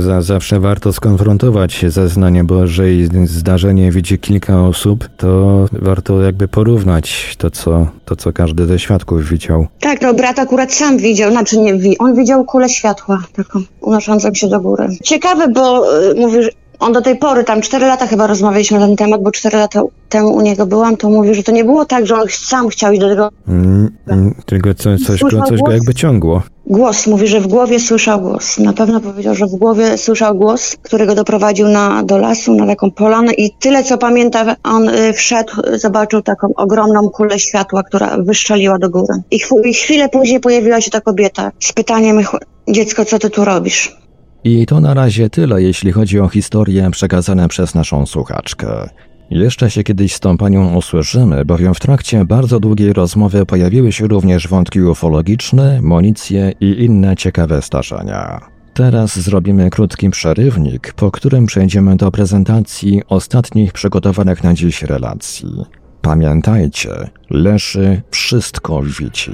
za, 0.00 0.22
zawsze 0.22 0.60
warto 0.60 0.92
skonfrontować 0.92 1.84
zeznanie, 1.88 2.44
bo 2.44 2.62
jeżeli 2.62 3.08
zdarzenie 3.26 3.92
widzi 3.92 4.18
kilka 4.18 4.62
osób, 4.62 5.08
to 5.16 5.66
warto 5.72 6.22
jakby 6.22 6.48
porównać 6.48 7.36
to, 7.38 7.50
co, 7.50 7.86
to, 8.04 8.16
co 8.16 8.32
każdy 8.32 8.66
ze 8.66 8.78
świadków 8.78 9.28
widział. 9.28 9.66
Tak, 9.80 10.02
no 10.02 10.14
brat 10.14 10.38
akurat 10.38 10.72
sam 10.72 10.98
widział, 10.98 11.30
znaczy 11.30 11.58
nie, 11.58 11.74
on 11.98 12.14
widział 12.14 12.44
kulę 12.44 12.68
światła, 12.68 13.22
taką 13.32 13.60
unoszącą 13.80 14.34
się 14.34 14.48
do 14.48 14.60
góry. 14.60 14.88
Ciekawe, 15.02 15.48
bo 15.48 15.96
y, 16.10 16.14
mówi, 16.14 16.42
że 16.42 16.50
on 16.80 16.92
do 16.92 17.00
tej 17.00 17.18
pory, 17.18 17.44
tam 17.44 17.60
4 17.60 17.86
lata 17.86 18.06
chyba 18.06 18.26
rozmawialiśmy 18.26 18.78
na 18.78 18.86
ten 18.86 18.96
temat, 18.96 19.22
bo 19.22 19.30
4 19.30 19.58
lata 19.58 19.82
temu 20.08 20.28
u 20.28 20.40
niego 20.40 20.66
byłam, 20.66 20.96
to 20.96 21.10
mówi, 21.10 21.34
że 21.34 21.42
to 21.42 21.52
nie 21.52 21.64
było 21.64 21.84
tak, 21.84 22.06
że 22.06 22.14
on 22.14 22.26
sam 22.30 22.68
chciał 22.68 22.92
iść 22.92 23.00
do 23.00 23.08
tego. 23.08 23.30
Mm, 23.48 23.90
mm, 24.08 24.34
tylko 24.46 24.74
co, 24.74 24.98
coś, 25.06 25.20
go, 25.20 25.28
coś 25.28 25.58
go 25.58 25.64
głos? 25.64 25.74
jakby 25.74 25.94
ciągło. 25.94 26.42
Głos, 26.66 27.06
mówi, 27.06 27.28
że 27.28 27.40
w 27.40 27.46
głowie 27.46 27.80
słyszał 27.80 28.20
głos. 28.20 28.58
Na 28.58 28.72
pewno 28.72 29.00
powiedział, 29.00 29.34
że 29.34 29.46
w 29.46 29.50
głowie 29.50 29.98
słyszał 29.98 30.34
głos, 30.34 30.76
który 30.82 31.06
go 31.06 31.14
doprowadził 31.14 31.68
na, 31.68 32.02
do 32.02 32.18
lasu, 32.18 32.54
na 32.54 32.66
taką 32.66 32.90
polanę 32.90 33.32
i 33.32 33.50
tyle 33.60 33.84
co 33.84 33.98
pamięta, 33.98 34.56
on 34.62 34.88
y, 34.88 35.12
wszedł, 35.12 35.52
zobaczył 35.74 36.22
taką 36.22 36.48
ogromną 36.56 37.08
kulę 37.08 37.38
światła, 37.38 37.82
która 37.82 38.16
wyszczeliła 38.18 38.78
do 38.78 38.90
góry. 38.90 39.14
I, 39.30 39.40
chw- 39.40 39.66
I 39.66 39.74
chwilę 39.74 40.08
później 40.08 40.40
pojawiła 40.40 40.80
się 40.80 40.90
ta 40.90 41.00
kobieta 41.00 41.50
z 41.60 41.72
pytaniem, 41.72 42.20
dziecko, 42.68 43.04
co 43.04 43.18
ty 43.18 43.30
tu 43.30 43.44
robisz? 43.44 43.99
I 44.44 44.66
to 44.66 44.80
na 44.80 44.94
razie 44.94 45.30
tyle, 45.30 45.62
jeśli 45.62 45.92
chodzi 45.92 46.20
o 46.20 46.28
historie 46.28 46.90
przekazane 46.90 47.48
przez 47.48 47.74
naszą 47.74 48.06
słuchaczkę. 48.06 48.88
Jeszcze 49.30 49.70
się 49.70 49.82
kiedyś 49.82 50.14
z 50.14 50.20
tą 50.20 50.36
panią 50.38 50.74
usłyszymy, 50.74 51.44
bowiem 51.44 51.74
w 51.74 51.80
trakcie 51.80 52.24
bardzo 52.24 52.60
długiej 52.60 52.92
rozmowy 52.92 53.46
pojawiły 53.46 53.92
się 53.92 54.06
również 54.06 54.48
wątki 54.48 54.82
ufologiczne, 54.82 55.82
monicje 55.82 56.52
i 56.60 56.84
inne 56.84 57.16
ciekawe 57.16 57.62
zdarzenia. 57.62 58.40
Teraz 58.74 59.18
zrobimy 59.18 59.70
krótki 59.70 60.10
przerywnik, 60.10 60.92
po 60.92 61.10
którym 61.10 61.46
przejdziemy 61.46 61.96
do 61.96 62.10
prezentacji 62.10 63.02
ostatnich 63.08 63.72
przygotowanych 63.72 64.44
na 64.44 64.54
dziś 64.54 64.82
relacji. 64.82 65.64
Pamiętajcie, 66.02 66.90
Leszy 67.30 68.02
wszystko 68.10 68.82
widzi. 68.82 69.32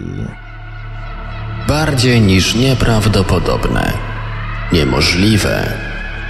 Bardziej 1.69 2.21
niż 2.21 2.55
nieprawdopodobne, 2.55 3.93
niemożliwe, 4.73 5.73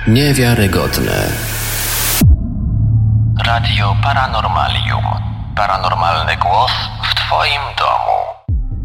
niewiarygodne. 0.08 1.28
Radio 3.46 3.96
Paranormalium. 4.02 5.04
Paranormalny 5.56 6.36
głos 6.36 6.72
w 7.02 7.14
Twoim 7.14 7.60
domu. 7.78 8.16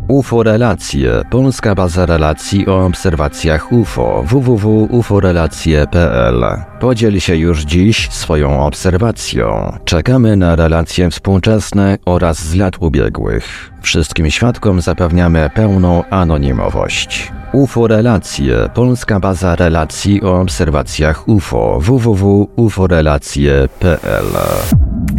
UFO 0.07 0.43
Relacje, 0.43 1.21
polska 1.29 1.75
baza 1.75 2.05
relacji 2.05 2.67
o 2.67 2.85
obserwacjach 2.85 3.71
UFO 3.71 4.23
www.uforelacje.pl. 4.25 6.45
Podziel 6.79 7.19
się 7.19 7.35
już 7.35 7.61
dziś 7.61 8.09
swoją 8.09 8.65
obserwacją. 8.65 9.77
Czekamy 9.85 10.37
na 10.37 10.55
relacje 10.55 11.09
współczesne 11.09 11.97
oraz 12.05 12.39
z 12.39 12.55
lat 12.55 12.73
ubiegłych. 12.79 13.71
Wszystkim 13.81 14.31
świadkom 14.31 14.81
zapewniamy 14.81 15.49
pełną 15.53 16.03
anonimowość. 16.09 17.31
UFO 17.53 17.87
Relacje, 17.87 18.69
polska 18.73 19.19
baza 19.19 19.55
relacji 19.55 20.21
o 20.21 20.41
obserwacjach 20.41 21.27
UFO 21.27 21.79
www.uforelacje.pl. 21.79 24.25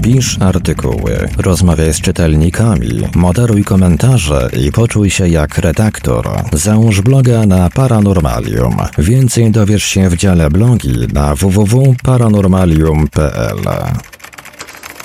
Pisz 0.02 0.38
artykuły, 0.40 1.28
rozmawiaj 1.36 1.94
z 1.94 2.00
czytelnikami, 2.00 3.08
moderuj 3.14 3.64
komentarze 3.64 4.48
i 4.52 4.72
poczuj 4.72 5.10
się 5.10 5.28
jak 5.28 5.58
redaktor. 5.58 6.28
Załóż 6.52 7.00
bloga 7.00 7.46
na 7.46 7.70
Paranormalium. 7.70 8.76
Więcej 8.98 9.50
dowiesz 9.50 9.84
się 9.84 10.08
w 10.08 10.16
dziale 10.16 10.50
blogi 10.50 11.06
na 11.12 11.34
www.paranormalium.pl. 11.34 13.58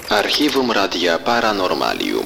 Archiwum 0.09 0.71
Radia 0.71 1.19
Paranormalium. 1.19 2.25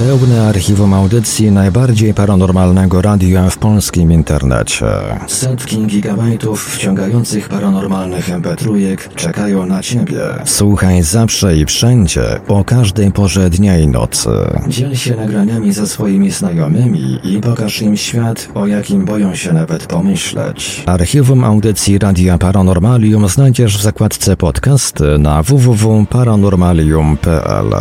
Pełne 0.00 0.48
archiwum 0.48 0.94
audycji 0.94 1.50
najbardziej 1.50 2.14
paranormalnego 2.14 3.02
radia 3.02 3.50
w 3.50 3.58
polskim 3.58 4.12
internecie. 4.12 4.86
Setki 5.26 5.86
gigabajtów 5.86 6.74
wciągających 6.74 7.48
paranormalnych 7.48 8.28
mp3 8.28 8.96
czekają 9.14 9.66
na 9.66 9.82
Ciebie. 9.82 10.20
Słuchaj 10.44 11.02
zawsze 11.02 11.56
i 11.56 11.66
wszędzie, 11.66 12.22
o 12.48 12.64
każdej 12.64 13.12
porze 13.12 13.50
dnia 13.50 13.78
i 13.78 13.88
nocy. 13.88 14.30
Dziel 14.68 14.96
się 14.96 15.16
nagraniami 15.16 15.72
ze 15.72 15.86
swoimi 15.86 16.30
znajomymi 16.30 17.18
i 17.24 17.40
pokaż 17.40 17.82
im 17.82 17.96
świat, 17.96 18.48
o 18.54 18.66
jakim 18.66 19.04
boją 19.04 19.34
się 19.34 19.52
nawet 19.52 19.86
pomyśleć. 19.86 20.82
Archiwum 20.86 21.44
audycji 21.44 21.98
Radia 21.98 22.38
Paranormalium 22.38 23.28
znajdziesz 23.28 23.78
w 23.78 23.82
zakładce 23.82 24.36
podcasty 24.36 25.18
na 25.18 25.42
www.paranormalium.pl. 25.42 27.74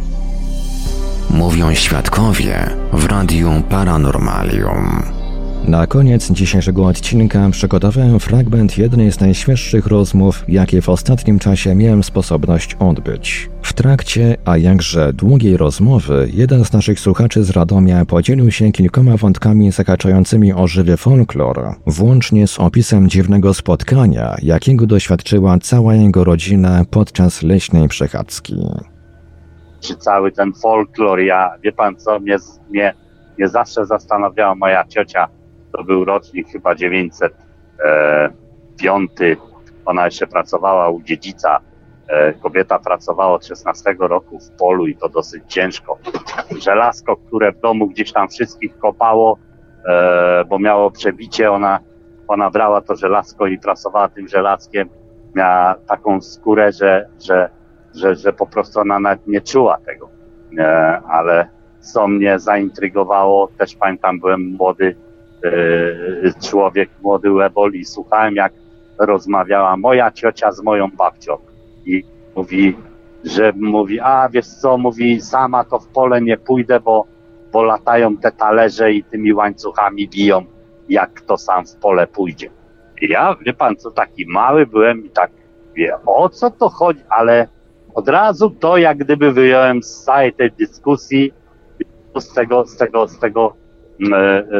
Mówią 1.30 1.74
świadkowie 1.74 2.70
w 2.92 3.04
Radiu 3.06 3.62
Paranormalium. 3.70 5.17
Na 5.68 5.86
koniec 5.86 6.30
dzisiejszego 6.30 6.86
odcinka 6.86 7.48
przygotowałem 7.50 8.20
fragment 8.20 8.78
jednej 8.78 9.12
z 9.12 9.20
najświeższych 9.20 9.86
rozmów, 9.86 10.44
jakie 10.48 10.82
w 10.82 10.88
ostatnim 10.88 11.38
czasie 11.38 11.74
miałem 11.74 12.02
sposobność 12.02 12.74
odbyć. 12.74 13.50
W 13.62 13.72
trakcie, 13.72 14.36
a 14.44 14.56
jakże 14.56 15.12
długiej 15.12 15.56
rozmowy, 15.56 16.28
jeden 16.32 16.64
z 16.64 16.72
naszych 16.72 17.00
słuchaczy 17.00 17.44
z 17.44 17.50
Radomia 17.50 18.04
podzielił 18.04 18.50
się 18.50 18.72
kilkoma 18.72 19.16
wątkami 19.16 19.72
zahaczającymi 19.72 20.52
o 20.52 20.66
żywy 20.66 20.96
folklor, 20.96 21.74
włącznie 21.86 22.46
z 22.46 22.60
opisem 22.60 23.08
dziwnego 23.08 23.54
spotkania, 23.54 24.36
jakiego 24.42 24.86
doświadczyła 24.86 25.58
cała 25.58 25.94
jego 25.94 26.24
rodzina 26.24 26.84
podczas 26.90 27.42
leśnej 27.42 27.88
przechadzki. 27.88 28.56
czy 29.80 29.96
cały 29.96 30.32
ten 30.32 30.52
folklor, 30.54 31.20
ja, 31.20 31.50
wie 31.62 31.72
pan 31.72 31.96
co, 31.96 32.20
mnie, 32.20 32.36
mnie, 32.70 32.94
mnie 33.38 33.48
zawsze 33.48 33.86
zastanawiała 33.86 34.54
moja 34.54 34.84
ciocia, 34.84 35.28
to 35.72 35.84
był 35.84 36.04
rocznik 36.04 36.48
chyba 36.48 36.74
905, 36.74 39.10
ona 39.84 40.04
jeszcze 40.04 40.26
pracowała 40.26 40.88
u 40.88 41.02
dziedzica, 41.02 41.60
e, 42.08 42.32
kobieta 42.32 42.78
pracowała 42.78 43.34
od 43.34 43.46
16 43.46 43.94
roku 43.98 44.38
w 44.38 44.50
polu 44.50 44.86
i 44.86 44.96
to 44.96 45.08
dosyć 45.08 45.42
ciężko. 45.46 45.98
Żelazko, 46.58 47.16
które 47.16 47.52
w 47.52 47.60
domu 47.60 47.86
gdzieś 47.86 48.12
tam 48.12 48.28
wszystkich 48.28 48.78
kopało, 48.78 49.38
e, 49.88 50.44
bo 50.44 50.58
miało 50.58 50.90
przebicie, 50.90 51.50
ona, 51.50 51.80
ona 52.28 52.50
brała 52.50 52.80
to 52.80 52.96
żelazko 52.96 53.46
i 53.46 53.58
pracowała 53.58 54.08
tym 54.08 54.28
żelazkiem, 54.28 54.88
miała 55.34 55.74
taką 55.74 56.20
skórę, 56.20 56.72
że, 56.72 57.08
że 57.26 57.50
że, 57.94 58.14
że 58.14 58.32
po 58.32 58.46
prostu 58.46 58.80
ona 58.80 59.00
nawet 59.00 59.26
nie 59.26 59.40
czuła 59.40 59.78
tego. 59.86 60.08
E, 60.58 61.00
ale 61.08 61.48
co 61.80 62.08
mnie 62.08 62.38
zaintrygowało, 62.38 63.48
też 63.58 63.76
pamiętam, 63.76 64.20
byłem 64.20 64.56
młody 64.58 64.96
człowiek, 66.48 66.90
młody 67.02 67.32
łebol 67.32 67.72
słuchałem 67.84 68.34
jak 68.34 68.52
rozmawiała 68.98 69.76
moja 69.76 70.10
ciocia 70.10 70.52
z 70.52 70.62
moją 70.62 70.88
babcią. 70.90 71.36
i 71.86 72.04
mówi, 72.36 72.76
że 73.24 73.52
mówi, 73.56 74.00
a 74.00 74.28
wiesz 74.28 74.46
co, 74.46 74.78
mówi, 74.78 75.20
sama 75.20 75.64
to 75.64 75.78
w 75.78 75.86
pole 75.86 76.20
nie 76.20 76.36
pójdę, 76.36 76.80
bo, 76.80 77.04
bo 77.52 77.62
latają 77.62 78.16
te 78.16 78.32
talerze 78.32 78.92
i 78.92 79.04
tymi 79.04 79.32
łańcuchami 79.32 80.08
biją, 80.08 80.44
jak 80.88 81.14
kto 81.14 81.38
sam 81.38 81.66
w 81.66 81.76
pole 81.76 82.06
pójdzie. 82.06 82.50
I 83.02 83.08
ja, 83.08 83.36
wie 83.40 83.52
pan, 83.52 83.76
co 83.76 83.90
taki 83.90 84.26
mały 84.26 84.66
byłem 84.66 85.06
i 85.06 85.10
tak, 85.10 85.30
wie, 85.74 85.98
o 86.06 86.28
co 86.28 86.50
to 86.50 86.68
chodzi, 86.68 87.00
ale 87.08 87.48
od 87.94 88.08
razu 88.08 88.50
to 88.50 88.76
jak 88.76 88.98
gdyby 88.98 89.32
wyjąłem 89.32 89.82
z 89.82 90.04
całej 90.04 90.32
tej 90.32 90.52
dyskusji, 90.52 91.32
z 92.18 92.34
tego, 92.34 92.66
z 92.66 92.76
tego, 92.76 93.08
z 93.08 93.18
tego, 93.18 93.54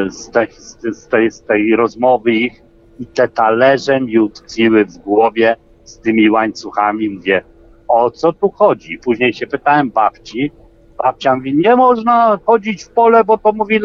z 0.09 0.31
tej, 0.31 0.49
z 0.93 1.09
tej, 1.09 1.31
z 1.31 1.43
tej 1.43 1.77
rozmowy 1.77 2.33
ich 2.33 2.63
i 3.01 3.07
te 3.07 3.29
talerze 3.29 4.01
mi 4.01 4.19
utkwiły 4.19 4.85
w 4.85 4.99
głowie 4.99 5.57
z 5.85 6.01
tymi 6.01 6.31
łańcuchami. 6.31 7.11
Mówię, 7.11 7.43
o 7.89 8.11
co 8.11 8.33
tu 8.33 8.51
chodzi? 8.51 8.99
Później 8.99 9.33
się 9.33 9.47
pytałem 9.47 9.91
babci. 9.91 10.53
Babcia 11.05 11.37
mówi, 11.37 11.57
nie 11.57 11.77
można 11.77 12.39
chodzić 12.47 12.85
w 12.85 12.89
pole, 12.89 13.25
bo 13.25 13.39
to 13.39 13.53
mówi, 13.53 13.81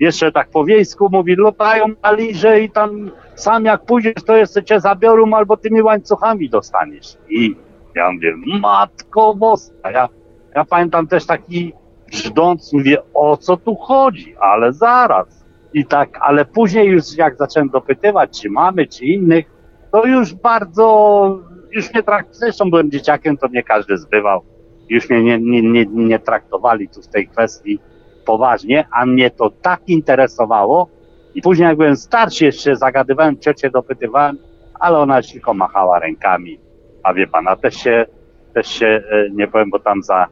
jeszcze 0.00 0.32
tak 0.32 0.48
po 0.50 0.64
wiejsku 0.64 1.08
mówi, 1.12 1.36
latają 1.36 1.86
na 2.02 2.12
liże 2.12 2.60
i 2.60 2.70
tam 2.70 3.10
sam 3.34 3.64
jak 3.64 3.84
pójdziesz, 3.84 4.22
to 4.26 4.36
jeszcze 4.36 4.64
cię 4.64 4.80
zabiorą 4.80 5.34
albo 5.34 5.56
tymi 5.56 5.82
łańcuchami 5.82 6.50
dostaniesz. 6.50 7.16
I 7.28 7.56
ja 7.94 8.12
mówię, 8.12 8.34
matko 8.60 9.34
boska. 9.34 9.90
Ja, 9.90 10.08
ja 10.54 10.64
pamiętam 10.64 11.06
też 11.06 11.26
taki 11.26 11.72
brzdąc, 12.10 12.72
mówię, 12.72 12.98
o 13.14 13.36
co 13.36 13.56
tu 13.56 13.74
chodzi? 13.74 14.34
Ale 14.40 14.72
zaraz. 14.72 15.44
I 15.74 15.86
tak, 15.86 16.18
ale 16.20 16.44
później 16.44 16.88
już 16.88 17.16
jak 17.16 17.36
zacząłem 17.36 17.68
dopytywać, 17.68 18.42
czy 18.42 18.50
mamy, 18.50 18.86
czy 18.86 19.04
innych, 19.04 19.46
to 19.92 20.06
już 20.06 20.34
bardzo, 20.34 21.38
już 21.72 21.94
nie 21.94 22.02
traktowali, 22.02 22.38
zresztą 22.38 22.70
byłem 22.70 22.90
dzieciakiem, 22.90 23.36
to 23.36 23.48
mnie 23.48 23.62
każdy 23.62 23.98
zbywał. 23.98 24.42
Już 24.88 25.10
mnie 25.10 25.22
nie, 25.22 25.38
nie, 25.38 25.62
nie, 25.62 25.86
nie 25.86 26.18
traktowali 26.18 26.88
tu 26.88 27.02
w 27.02 27.08
tej 27.08 27.28
kwestii 27.28 27.78
poważnie, 28.24 28.86
a 28.92 29.06
mnie 29.06 29.30
to 29.30 29.50
tak 29.50 29.80
interesowało. 29.86 30.88
I 31.34 31.42
później 31.42 31.68
jak 31.68 31.76
byłem 31.76 31.96
starszy 31.96 32.44
jeszcze, 32.44 32.76
zagadywałem 32.76 33.38
ciocię, 33.38 33.70
dopytywałem, 33.70 34.38
ale 34.80 34.98
ona 34.98 35.22
tylko 35.22 35.54
machała 35.54 35.98
rękami. 35.98 36.60
A 37.02 37.14
wie 37.14 37.26
pana, 37.26 37.56
też 37.56 37.74
się, 37.74 38.06
też 38.54 38.66
się 38.68 38.86
e, 38.86 39.30
nie 39.30 39.48
powiem, 39.48 39.70
bo 39.70 39.78
tam 39.78 40.02
za, 40.02 40.26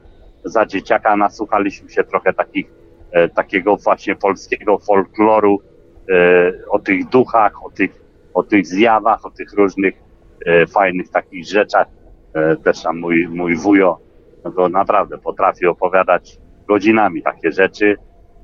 za 0.44 0.66
dzieciaka 0.66 1.16
nasłuchaliśmy 1.16 1.90
się 1.90 2.04
trochę 2.04 2.32
takich, 2.32 2.66
e, 3.12 3.28
takiego 3.28 3.76
właśnie 3.76 4.16
polskiego 4.16 4.78
folkloru, 4.78 5.60
e, 6.10 6.52
o 6.70 6.78
tych 6.78 7.08
duchach, 7.08 7.64
o 7.64 7.70
tych, 7.70 8.02
o 8.34 8.42
tych 8.42 8.66
zjawach, 8.66 9.26
o 9.26 9.30
tych 9.30 9.52
różnych 9.52 9.94
e, 10.46 10.66
fajnych 10.66 11.08
takich 11.08 11.46
rzeczach. 11.46 11.86
Też 12.64 12.82
tam 12.82 12.98
mój, 12.98 13.28
mój 13.28 13.56
wujo, 13.56 13.98
no 14.44 14.50
to 14.50 14.68
naprawdę 14.68 15.18
potrafi 15.18 15.66
opowiadać 15.66 16.38
godzinami 16.68 17.22
takie 17.22 17.52
rzeczy. 17.52 17.96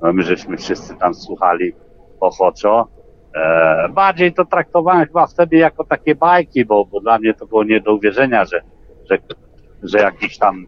No 0.02 0.12
my 0.12 0.22
żeśmy 0.22 0.56
wszyscy 0.56 0.94
tam 0.94 1.14
słuchali 1.14 1.72
ochoczo. 2.20 2.88
E, 3.34 3.88
bardziej 3.88 4.32
to 4.32 4.44
traktowałem 4.44 5.06
chyba 5.06 5.26
wtedy 5.26 5.56
jako 5.56 5.84
takie 5.84 6.14
bajki, 6.14 6.64
bo, 6.64 6.84
bo 6.84 7.00
dla 7.00 7.18
mnie 7.18 7.34
to 7.34 7.46
było 7.46 7.64
nie 7.64 7.80
do 7.80 7.94
uwierzenia, 7.94 8.44
że, 8.44 8.60
że, 9.10 9.18
że 9.82 9.98
jakiś 9.98 10.38
tam, 10.38 10.66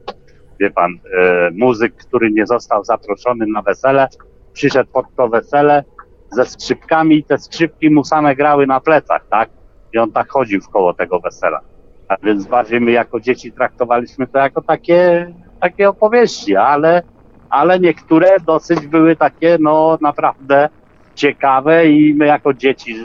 wie 0.60 0.70
pan, 0.70 0.92
e, 0.92 1.50
muzyk, 1.50 1.94
który 1.96 2.30
nie 2.30 2.46
został 2.46 2.84
zaproszony 2.84 3.46
na 3.46 3.62
wesele, 3.62 4.08
przyszedł 4.52 4.90
pod 4.92 5.06
to 5.16 5.28
wesele 5.28 5.84
ze 6.30 6.46
skrzypkami 6.46 7.16
i 7.16 7.24
te 7.24 7.38
skrzypki 7.38 7.90
mu 7.90 8.04
same 8.04 8.36
grały 8.36 8.66
na 8.66 8.80
plecach, 8.80 9.26
tak? 9.30 9.50
I 9.92 9.98
on 9.98 10.12
tak 10.12 10.28
chodził 10.28 10.60
koło 10.72 10.94
tego 10.94 11.20
wesela. 11.20 11.60
A 12.08 12.16
więc 12.22 12.46
bardziej 12.46 12.80
my 12.80 12.90
jako 12.90 13.20
dzieci 13.20 13.52
traktowaliśmy 13.52 14.26
to 14.26 14.38
jako 14.38 14.62
takie, 14.62 15.32
takie 15.60 15.88
opowieści, 15.88 16.56
ale, 16.56 17.02
ale 17.50 17.80
niektóre 17.80 18.36
dosyć 18.46 18.86
były 18.86 19.16
takie, 19.16 19.58
no 19.60 19.98
naprawdę 20.00 20.68
ciekawe 21.14 21.86
i 21.86 22.14
my 22.14 22.26
jako 22.26 22.54
dzieci, 22.54 22.96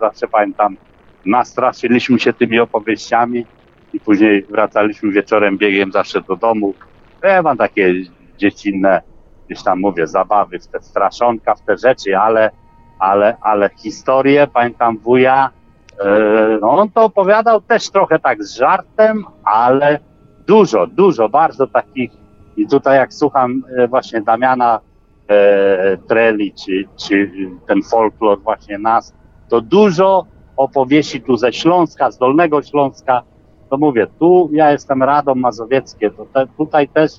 zawsze 0.00 0.28
pamiętam, 0.28 0.76
nastraszyliśmy 1.24 2.18
się 2.18 2.32
tymi 2.32 2.58
opowieściami 2.58 3.46
i 3.92 4.00
później 4.00 4.42
wracaliśmy 4.42 5.12
wieczorem 5.12 5.58
biegiem 5.58 5.92
zawsze 5.92 6.20
do 6.20 6.36
domu. 6.36 6.74
Ja 7.22 7.42
mam 7.42 7.56
takie 7.56 7.94
dziecinne, 8.38 9.02
gdzieś 9.46 9.62
tam 9.62 9.80
mówię, 9.80 10.06
zabawy 10.06 10.58
w 10.58 10.66
te 10.66 10.82
straszonka, 10.82 11.54
w 11.54 11.60
te 11.60 11.76
rzeczy, 11.78 12.18
ale, 12.18 12.50
ale, 12.98 13.36
ale 13.40 13.70
historię, 13.76 14.46
pamiętam 14.54 14.98
wuja, 14.98 15.50
e, 16.04 16.58
no 16.60 16.70
on 16.70 16.90
to 16.90 17.04
opowiadał 17.04 17.60
też 17.60 17.90
trochę 17.90 18.18
tak 18.18 18.44
z 18.44 18.56
żartem, 18.56 19.24
ale 19.44 19.98
dużo, 20.46 20.86
dużo, 20.86 21.28
bardzo 21.28 21.66
takich 21.66 22.10
i 22.56 22.68
tutaj 22.68 22.96
jak 22.96 23.14
słucham 23.14 23.62
e, 23.78 23.88
właśnie 23.88 24.20
Damiana 24.20 24.80
e, 25.28 25.96
Treli, 25.96 26.52
czy, 26.52 26.84
czy 26.96 27.30
ten 27.66 27.82
folklor 27.82 28.42
właśnie 28.42 28.78
nas, 28.78 29.14
to 29.48 29.60
dużo 29.60 30.26
opowieści 30.56 31.20
tu 31.20 31.36
ze 31.36 31.52
Śląska, 31.52 32.10
z 32.10 32.18
Dolnego 32.18 32.62
Śląska, 32.62 33.22
to 33.70 33.76
mówię, 33.78 34.06
tu 34.18 34.50
ja 34.52 34.72
jestem 34.72 35.02
Radom 35.02 35.40
Mazowieckie, 35.40 36.10
to 36.10 36.26
te, 36.26 36.46
tutaj 36.56 36.88
też 36.88 37.12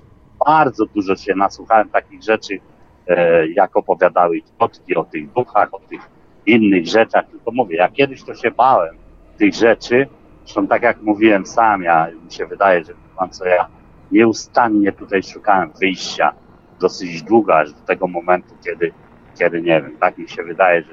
bardzo 0.46 0.86
dużo 0.86 1.16
się 1.16 1.36
nasłuchałem 1.36 1.90
takich 1.90 2.24
rzeczy, 2.24 2.60
e, 3.08 3.48
jak 3.48 3.78
opowiadały 3.78 4.42
ciotki 4.60 4.96
o 4.96 5.04
tych 5.04 5.32
duchach, 5.32 5.74
o 5.74 5.80
tych 5.80 6.02
innych 6.46 6.88
rzeczach, 6.88 7.26
tylko 7.26 7.52
mówię, 7.52 7.78
ja 7.78 7.90
kiedyś 7.90 8.24
to 8.24 8.36
się 8.36 8.52
bałem 8.52 8.98
tych 9.38 9.54
rzeczy, 9.54 10.08
zresztą 10.44 10.68
tak 10.68 10.82
jak 10.82 11.02
mówiłem 11.02 11.46
sam, 11.46 11.84
ja 11.84 12.08
mi 12.26 12.32
się 12.32 12.46
wydaje, 12.46 12.84
że 12.84 12.94
pan 13.18 13.30
co 13.30 13.46
ja 13.46 13.68
nieustannie 14.12 14.92
tutaj 14.92 15.24
szukałem 15.24 15.72
wyjścia, 15.80 16.34
dosyć 16.80 17.24
długo, 17.24 17.58
aż 17.58 17.74
do 17.74 17.82
tego 17.82 18.08
momentu, 18.08 18.56
kiedy, 18.66 18.92
kiedy 19.40 19.62
nie 19.62 19.82
wiem, 19.82 19.98
tak 20.00 20.18
mi 20.18 20.30
się 20.30 20.44
wydaje, 20.44 20.84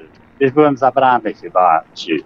że 0.41 0.51
byłem 0.51 0.77
zabrany 0.77 1.33
chyba, 1.33 1.81
czy, 1.93 2.17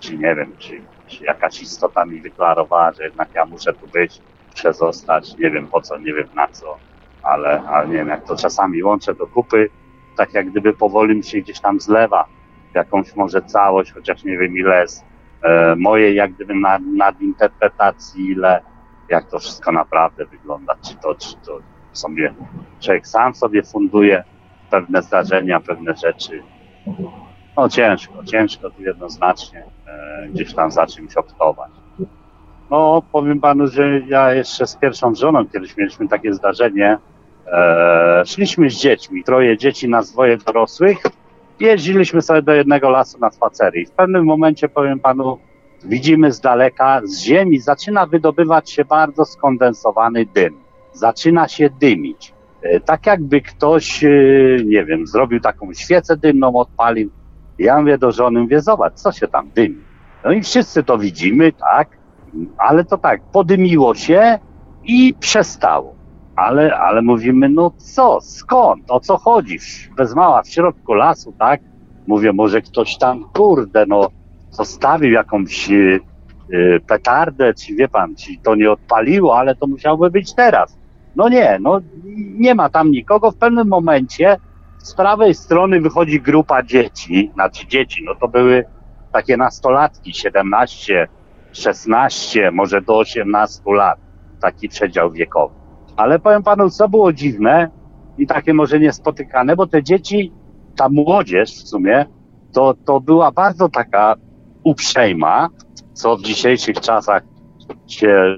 czy 0.00 0.18
nie 0.18 0.34
wiem, 0.34 0.52
czy 0.58 0.80
jakaś 1.20 1.62
istota 1.62 2.04
mi 2.04 2.20
wyklarowała, 2.20 2.92
że 2.92 3.04
jednak 3.04 3.28
ja 3.34 3.44
muszę 3.44 3.72
tu 3.72 3.88
być, 3.88 4.20
muszę 4.50 4.72
zostać, 4.72 5.36
nie 5.38 5.50
wiem 5.50 5.68
po 5.68 5.80
co, 5.80 5.98
nie 5.98 6.14
wiem 6.14 6.28
na 6.34 6.48
co, 6.48 6.78
ale, 7.22 7.62
ale 7.62 7.88
nie 7.88 7.94
wiem, 7.94 8.08
jak 8.08 8.26
to 8.26 8.36
czasami 8.36 8.82
łączę 8.82 9.14
do 9.14 9.26
kupy, 9.26 9.70
tak 10.16 10.34
jak 10.34 10.50
gdyby 10.50 10.72
powoli 10.72 11.16
mi 11.16 11.24
się 11.24 11.38
gdzieś 11.40 11.60
tam 11.60 11.80
zlewa 11.80 12.24
w 12.72 12.74
jakąś 12.74 13.16
może 13.16 13.42
całość, 13.42 13.92
chociaż 13.92 14.24
nie 14.24 14.38
wiem 14.38 14.56
ile 14.56 14.80
jest 14.80 15.04
e, 15.42 15.76
mojej 15.76 16.14
jak 16.16 16.32
gdyby 16.32 16.54
nad, 16.54 16.82
nadinterpretacji, 16.96 18.26
ile, 18.26 18.60
jak 19.08 19.30
to 19.30 19.38
wszystko 19.38 19.72
naprawdę 19.72 20.26
wygląda, 20.26 20.74
czy 20.88 20.96
to, 20.96 21.14
czy 21.14 21.36
to 21.46 21.60
sobie, 21.92 22.34
człowiek 22.80 23.06
sam 23.06 23.34
sobie 23.34 23.62
funduje 23.62 24.24
pewne 24.70 25.02
zdarzenia, 25.02 25.60
pewne 25.60 25.96
rzeczy. 25.96 26.42
No 27.58 27.68
ciężko, 27.68 28.24
ciężko 28.24 28.70
tu 28.70 28.82
jednoznacznie 28.82 29.64
e, 29.86 30.28
gdzieś 30.28 30.54
tam 30.54 30.70
za 30.70 30.86
czymś 30.86 31.16
optować. 31.16 31.70
No 32.70 33.02
powiem 33.12 33.40
panu, 33.40 33.66
że 33.66 34.00
ja 34.00 34.34
jeszcze 34.34 34.66
z 34.66 34.76
pierwszą 34.76 35.14
żoną 35.14 35.48
kiedyś 35.48 35.76
mieliśmy 35.76 36.08
takie 36.08 36.34
zdarzenie. 36.34 36.98
E, 37.46 38.22
szliśmy 38.26 38.70
z 38.70 38.74
dziećmi, 38.74 39.24
troje 39.24 39.56
dzieci 39.58 39.88
na 39.88 40.02
dwoje 40.02 40.36
dorosłych. 40.36 40.98
Jeździliśmy 41.60 42.22
sobie 42.22 42.42
do 42.42 42.52
jednego 42.52 42.90
lasu 42.90 43.18
na 43.18 43.30
spacery 43.30 43.80
i 43.80 43.86
w 43.86 43.90
pewnym 43.90 44.24
momencie 44.24 44.68
powiem 44.68 45.00
panu, 45.00 45.38
widzimy 45.84 46.32
z 46.32 46.40
daleka, 46.40 47.00
z 47.04 47.22
ziemi 47.22 47.60
zaczyna 47.60 48.06
wydobywać 48.06 48.70
się 48.70 48.84
bardzo 48.84 49.24
skondensowany 49.24 50.26
dym. 50.34 50.54
Zaczyna 50.92 51.48
się 51.48 51.70
dymić. 51.80 52.32
E, 52.62 52.80
Tak 52.80 53.06
jakby 53.06 53.40
ktoś, 53.40 54.04
e, 54.04 54.08
nie 54.64 54.84
wiem, 54.84 55.06
zrobił 55.06 55.40
taką 55.40 55.72
świecę 55.74 56.16
dymną, 56.16 56.56
odpalił. 56.56 57.10
Ja 57.58 57.80
mówię 57.80 57.98
do 57.98 58.12
żony, 58.12 58.40
mówię, 58.40 58.60
zobacz, 58.60 58.94
co 58.94 59.12
się 59.12 59.28
tam 59.28 59.50
dymi. 59.54 59.78
No 60.24 60.32
i 60.32 60.42
wszyscy 60.42 60.82
to 60.82 60.98
widzimy, 60.98 61.52
tak, 61.52 61.88
ale 62.58 62.84
to 62.84 62.98
tak, 62.98 63.20
podymiło 63.32 63.94
się 63.94 64.38
i 64.84 65.14
przestało. 65.20 65.94
Ale, 66.36 66.78
ale 66.78 67.02
mówimy, 67.02 67.48
no 67.48 67.70
co, 67.76 68.20
skąd, 68.20 68.90
o 68.90 69.00
co 69.00 69.16
chodzi? 69.16 69.58
Bez 69.96 70.14
mała 70.14 70.42
w 70.42 70.48
środku 70.48 70.94
lasu, 70.94 71.34
tak? 71.38 71.60
Mówię, 72.06 72.32
może 72.32 72.62
ktoś 72.62 72.98
tam, 72.98 73.24
kurde, 73.34 73.86
no, 73.86 74.10
zostawił 74.50 75.12
jakąś 75.12 75.70
y, 75.70 76.00
y, 76.52 76.80
petardę, 76.86 77.54
czy 77.54 77.74
wie 77.74 77.88
pan, 77.88 78.16
czy 78.16 78.32
to 78.42 78.54
nie 78.54 78.70
odpaliło, 78.70 79.38
ale 79.38 79.54
to 79.54 79.66
musiałoby 79.66 80.10
być 80.10 80.34
teraz. 80.34 80.78
No 81.16 81.28
nie, 81.28 81.58
no 81.60 81.80
nie 82.38 82.54
ma 82.54 82.68
tam 82.68 82.90
nikogo. 82.90 83.30
W 83.30 83.36
pewnym 83.36 83.68
momencie 83.68 84.36
z 84.78 84.94
prawej 84.94 85.34
strony 85.34 85.80
wychodzi 85.80 86.20
grupa 86.20 86.62
dzieci, 86.62 87.30
znaczy 87.34 87.66
dzieci, 87.66 88.02
no 88.04 88.14
to 88.14 88.28
były 88.28 88.64
takie 89.12 89.36
nastolatki, 89.36 90.14
17, 90.14 91.08
16, 91.52 92.50
może 92.50 92.82
do 92.82 92.98
18 92.98 93.60
lat, 93.66 93.98
taki 94.40 94.68
przedział 94.68 95.12
wiekowy. 95.12 95.54
Ale 95.96 96.18
powiem 96.18 96.42
panu, 96.42 96.70
co 96.70 96.88
było 96.88 97.12
dziwne 97.12 97.70
i 98.18 98.26
takie 98.26 98.54
może 98.54 98.78
niespotykane, 98.80 99.56
bo 99.56 99.66
te 99.66 99.82
dzieci, 99.82 100.32
ta 100.76 100.88
młodzież 100.88 101.50
w 101.50 101.68
sumie, 101.68 102.06
to, 102.52 102.74
to 102.84 103.00
była 103.00 103.32
bardzo 103.32 103.68
taka 103.68 104.14
uprzejma, 104.64 105.48
co 105.92 106.16
w 106.16 106.22
dzisiejszych 106.22 106.80
czasach 106.80 107.22
się 107.86 108.36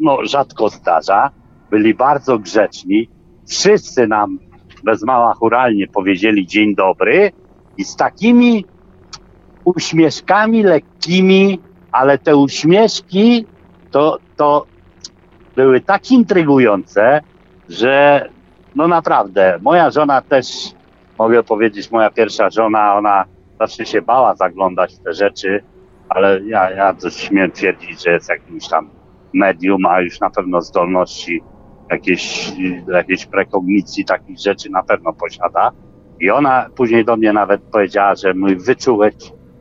no, 0.00 0.18
rzadko 0.24 0.68
zdarza. 0.68 1.30
Byli 1.70 1.94
bardzo 1.94 2.38
grzeczni. 2.38 3.08
Wszyscy 3.48 4.06
nam 4.06 4.38
bez 4.84 5.02
mała 5.02 5.34
churalnie 5.34 5.88
powiedzieli 5.88 6.46
dzień 6.46 6.74
dobry 6.74 7.32
i 7.76 7.84
z 7.84 7.96
takimi 7.96 8.64
uśmieszkami 9.64 10.62
lekkimi, 10.62 11.58
ale 11.92 12.18
te 12.18 12.36
uśmieszki 12.36 13.46
to, 13.90 14.18
to 14.36 14.66
były 15.56 15.80
tak 15.80 16.10
intrygujące, 16.10 17.20
że 17.68 18.28
no 18.74 18.88
naprawdę, 18.88 19.58
moja 19.62 19.90
żona 19.90 20.22
też, 20.22 20.46
mogę 21.18 21.42
powiedzieć, 21.42 21.90
moja 21.90 22.10
pierwsza 22.10 22.50
żona, 22.50 22.94
ona 22.94 23.24
zawsze 23.60 23.86
się 23.86 24.02
bała 24.02 24.34
zaglądać 24.34 24.94
w 24.94 24.98
te 24.98 25.12
rzeczy, 25.12 25.62
ale 26.08 26.40
ja, 26.44 26.70
ja 26.70 26.94
coś 26.94 27.14
śmiem 27.14 27.50
twierdzić, 27.50 28.04
że 28.04 28.10
jest 28.10 28.28
jakimś 28.28 28.68
tam 28.68 28.90
medium, 29.34 29.86
a 29.86 30.00
już 30.00 30.20
na 30.20 30.30
pewno 30.30 30.62
zdolności 30.62 31.42
jakieś, 31.90 32.52
jakiejś 32.92 33.26
prekognicji 33.26 34.04
takich 34.04 34.38
rzeczy 34.38 34.70
na 34.70 34.82
pewno 34.82 35.12
posiada. 35.12 35.70
I 36.20 36.30
ona 36.30 36.66
później 36.76 37.04
do 37.04 37.16
mnie 37.16 37.32
nawet 37.32 37.60
powiedziała, 37.62 38.14
że 38.14 38.34
mój 38.34 38.56
wyczułeś, 38.56 39.14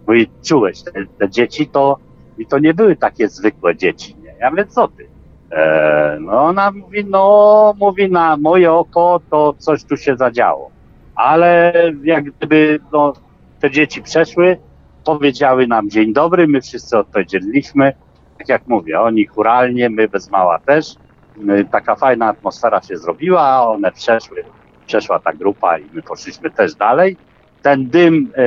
mój 0.07 0.29
czułeś, 0.45 0.83
te, 0.83 0.91
te 1.19 1.29
dzieci 1.29 1.67
to, 1.67 1.97
i 2.37 2.45
to 2.45 2.59
nie 2.59 2.73
były 2.73 2.95
takie 2.95 3.29
zwykłe 3.29 3.75
dzieci, 3.75 4.15
nie? 4.23 4.35
Ja 4.39 4.49
mówię, 4.49 4.65
co 4.65 4.87
ty? 4.87 5.07
E, 5.51 6.17
no 6.21 6.43
ona 6.43 6.71
mówi, 6.71 7.05
no 7.05 7.73
mówi 7.79 8.11
na 8.11 8.37
moje 8.37 8.71
oko 8.71 9.21
to 9.29 9.53
coś 9.57 9.83
tu 9.83 9.97
się 9.97 10.17
zadziało. 10.17 10.71
Ale 11.15 11.73
jak 12.03 12.23
gdyby 12.23 12.79
no, 12.91 13.13
te 13.59 13.71
dzieci 13.71 14.01
przeszły, 14.01 14.57
powiedziały 15.05 15.67
nam 15.67 15.89
dzień 15.89 16.13
dobry, 16.13 16.47
my 16.47 16.61
wszyscy 16.61 16.97
odpowiedzieliśmy. 16.97 17.93
Tak 18.37 18.49
jak 18.49 18.67
mówię, 18.67 19.01
oni 19.01 19.25
churalnie, 19.25 19.89
my 19.89 20.07
bez 20.07 20.31
mała 20.31 20.59
też. 20.59 20.95
My, 21.37 21.65
taka 21.65 21.95
fajna 21.95 22.25
atmosfera 22.25 22.81
się 22.81 22.97
zrobiła, 22.97 23.67
one 23.67 23.91
przeszły, 23.91 24.43
przeszła 24.87 25.19
ta 25.19 25.33
grupa 25.33 25.77
i 25.77 25.85
my 25.93 26.01
poszliśmy 26.01 26.51
też 26.51 26.75
dalej. 26.75 27.17
Ten 27.61 27.89
dym, 27.89 28.31
e, 28.35 28.41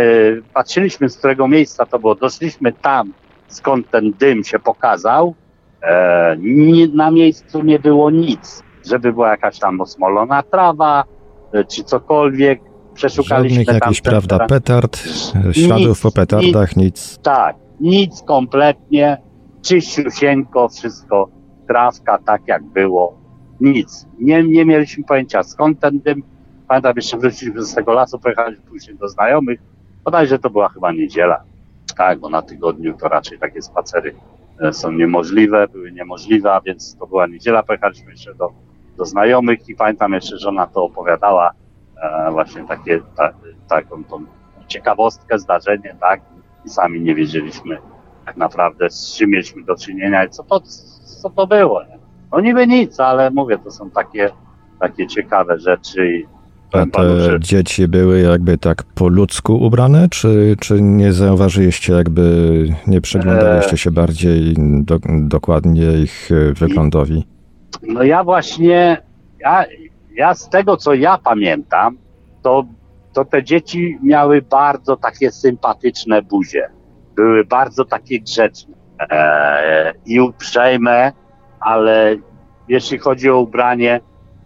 patrzyliśmy 0.55 1.09
z 1.09 1.19
którego 1.19 1.49
miejsca 1.49 1.87
to 1.87 1.99
było, 1.99 2.15
doszliśmy 2.15 2.73
tam, 2.73 3.13
skąd 3.49 3.91
ten 3.91 4.13
dym 4.13 4.45
się 4.45 4.59
pokazał, 4.59 5.35
E, 5.83 6.37
na 6.95 7.11
miejscu 7.11 7.63
nie 7.63 7.79
było 7.79 8.11
nic, 8.11 8.63
żeby 8.91 9.13
była 9.13 9.31
jakaś 9.31 9.59
tam 9.59 9.81
osmolona 9.81 10.43
trawa, 10.43 11.05
e, 11.53 11.65
czy 11.65 11.85
cokolwiek. 11.85 12.61
Przeszukaliśmy 12.95 13.65
Żadnych 13.65 13.83
jakiś, 13.83 14.01
prawda, 14.01 14.47
petard, 14.47 14.99
śladów 15.53 15.89
nic, 15.89 16.01
po 16.01 16.11
petardach, 16.11 16.77
nic, 16.77 16.87
nic. 16.87 17.19
Tak, 17.23 17.57
nic 17.81 18.23
kompletnie, 18.23 19.19
czyściusieńko, 19.63 20.69
wszystko, 20.69 21.29
trawka 21.71 22.19
tak 22.19 22.43
jak 22.47 22.63
było, 22.63 23.19
nic. 23.61 24.07
Nie, 24.19 24.43
nie 24.43 24.65
mieliśmy 24.65 25.05
pojęcia 25.05 25.43
skąd 25.43 25.81
ten 25.81 26.01
dym. 26.01 26.23
Pamiętam, 26.69 26.93
jeszcze 26.97 27.19
wróciliśmy 27.19 27.63
z 27.63 27.75
tego 27.75 27.93
lasu, 27.93 28.19
pojechaliśmy 28.19 28.65
później 28.65 28.97
do 28.97 29.09
znajomych. 29.09 29.61
Bodajże 30.05 30.39
to 30.39 30.51
była 30.51 30.69
chyba 30.69 30.93
niedziela. 30.93 31.43
Tak, 31.97 32.19
bo 32.19 32.29
na 32.29 32.43
tygodniu 32.43 32.95
to 32.95 33.09
raczej 33.09 33.39
takie 33.39 33.63
spacery 33.63 34.15
E, 34.61 34.73
są 34.73 34.93
niemożliwe, 34.93 35.69
były 35.69 35.93
niemożliwe, 35.93 36.53
a 36.53 36.61
więc 36.61 36.97
to 36.97 37.07
była 37.07 37.27
niedziela, 37.27 37.63
pojechaliśmy 37.63 38.11
jeszcze 38.11 38.35
do, 38.35 38.53
do 38.97 39.05
znajomych 39.05 39.69
i 39.69 39.75
pamiętam 39.75 40.13
jeszcze, 40.13 40.39
że 40.39 40.49
ona 40.49 40.67
to 40.67 40.85
opowiadała, 40.85 41.53
e, 42.03 42.31
właśnie 42.31 42.65
takie, 42.65 43.01
ta, 43.17 43.33
taką 43.69 44.05
tą 44.05 44.25
ciekawostkę, 44.67 45.39
zdarzenie, 45.39 45.97
tak, 46.01 46.21
i 46.65 46.69
sami 46.69 47.01
nie 47.01 47.15
wiedzieliśmy 47.15 47.79
tak 48.27 48.37
naprawdę 48.37 48.91
z 48.91 49.17
czym 49.17 49.31
mieliśmy 49.31 49.65
do 49.65 49.77
czynienia 49.77 50.25
i 50.25 50.31
co 50.31 50.43
to, 50.43 50.61
co 51.21 51.31
to 51.31 51.47
było, 51.47 51.83
nie? 51.83 51.99
No 52.33 52.41
niby 52.41 52.67
nic, 52.67 53.01
ale 53.01 53.31
mówię, 53.31 53.59
to 53.59 53.71
są 53.71 53.91
takie, 53.91 54.31
takie 54.81 55.07
ciekawe 55.07 55.59
rzeczy 55.59 56.09
i 56.09 56.27
a 56.73 56.87
te 56.87 57.41
dzieci 57.41 57.89
były 57.89 58.21
jakby 58.21 58.59
tak 58.59 58.83
po 58.83 59.09
ludzku 59.09 59.57
ubrane, 59.57 60.09
czy, 60.09 60.57
czy 60.61 60.83
nie 60.83 61.13
zauważyliście, 61.13 61.93
jakby 61.93 62.65
nie 62.87 63.01
przyglądaliście 63.01 63.77
się 63.77 63.91
bardziej 63.91 64.55
do, 64.59 64.99
dokładnie 65.21 65.93
ich 66.03 66.29
e, 66.33 66.53
wyglądowi? 66.53 67.25
No 67.83 68.03
ja 68.03 68.25
właśnie, 68.25 69.03
ja, 69.41 69.65
ja 70.15 70.35
z 70.35 70.49
tego 70.49 70.77
co 70.77 70.95
ja 70.95 71.19
pamiętam, 71.19 71.97
to, 72.43 72.65
to 73.13 73.25
te 73.25 73.45
dzieci 73.45 73.99
miały 74.03 74.43
bardzo 74.43 74.97
takie 74.97 75.33
sympatyczne 75.33 76.23
buzie. 76.23 76.71
Były 77.17 77.45
bardzo 77.45 77.85
takie 77.85 78.21
grzeczne 78.21 78.75
e, 78.75 78.80
i 80.07 80.21
uprzejme, 80.21 81.13
ale 81.61 82.17
jeśli 82.69 82.99
chodzi 82.99 83.31
o 83.31 83.41
ubranie, 83.41 84.01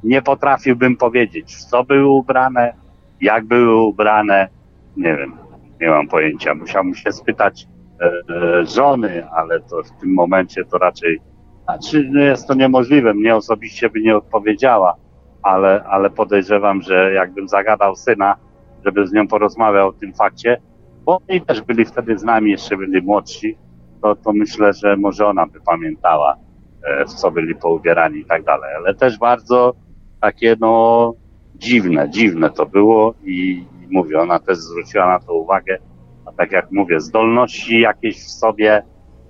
nie 0.05 0.23
potrafiłbym 0.23 0.97
powiedzieć, 0.97 1.65
co 1.65 1.85
były 1.85 2.09
ubrane, 2.09 2.75
jak 3.21 3.45
były 3.45 3.83
ubrane. 3.83 4.49
Nie 4.97 5.17
wiem, 5.17 5.33
nie 5.81 5.91
mam 5.91 6.09
pojęcia. 6.09 6.55
Musiałbym 6.55 6.95
się 6.95 7.13
spytać 7.13 7.67
e, 8.01 8.07
e, 8.35 8.67
żony, 8.67 9.27
ale 9.31 9.61
to 9.61 9.83
w 9.83 10.01
tym 10.01 10.15
momencie 10.15 10.65
to 10.65 10.79
raczej, 10.79 11.21
znaczy 11.65 12.09
no 12.13 12.21
jest 12.21 12.49
to 12.49 12.55
niemożliwe. 12.55 13.15
Mnie 13.15 13.37
osobiście 13.37 13.91
by 13.91 14.01
nie 14.01 14.17
odpowiedziała, 14.17 14.97
ale, 15.43 15.85
ale 15.85 16.11
podejrzewam, 16.11 16.83
że 16.83 17.13
jakbym 17.13 17.49
zagadał 17.49 17.97
syna, 17.97 18.37
żeby 18.85 19.07
z 19.07 19.13
nią 19.13 19.29
porozmawiał 19.29 19.89
o 19.89 19.93
tym 19.93 20.15
fakcie, 20.15 20.61
bo 21.05 21.21
oni 21.29 21.41
też 21.41 21.61
byli 21.61 21.85
wtedy 21.85 22.19
z 22.19 22.23
nami, 22.23 22.51
jeszcze 22.51 22.77
byli 22.77 23.03
młodsi, 23.03 23.59
to, 24.05 24.17
to 24.17 24.33
myślę, 24.33 24.73
że 24.73 24.97
może 24.97 25.27
ona 25.27 25.47
by 25.47 25.61
pamiętała, 25.61 26.37
e, 26.83 27.05
w 27.05 27.09
co 27.09 27.31
byli 27.31 27.55
poubierani 27.55 28.19
i 28.19 28.25
tak 28.25 28.45
dalej. 28.45 28.75
Ale 28.77 28.95
też 28.95 29.19
bardzo 29.19 29.75
takie 30.21 30.57
no 30.61 31.15
dziwne, 31.55 32.11
dziwne 32.11 32.51
to 32.51 32.67
było 32.67 33.15
i, 33.25 33.65
i 33.83 33.87
mówię, 33.91 34.21
ona 34.21 34.39
też 34.39 34.59
zwróciła 34.59 35.07
na 35.07 35.21
to 35.21 35.35
uwagę, 35.35 35.79
a 36.27 36.33
tak 36.33 36.53
jak 36.53 36.73
mówię, 36.73 37.01
zdolności 37.01 37.81
jakieś 37.81 38.25
w 38.25 38.31
sobie 38.31 38.83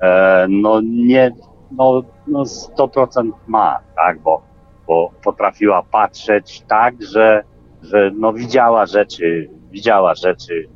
e, 0.03 0.47
no 0.49 0.81
nie, 0.81 1.33
no, 1.71 2.03
no 2.27 2.43
100% 2.43 3.31
ma, 3.47 3.81
tak, 3.97 4.19
bo, 4.21 4.43
bo 4.87 5.11
potrafiła 5.25 5.83
patrzeć 5.83 6.65
tak, 6.69 7.03
że, 7.03 7.45
że 7.83 8.11
no 8.19 8.33
widziała 8.33 8.87
rzeczy, 8.87 9.51
widziała 9.71 10.15
rzeczy, 10.15 10.69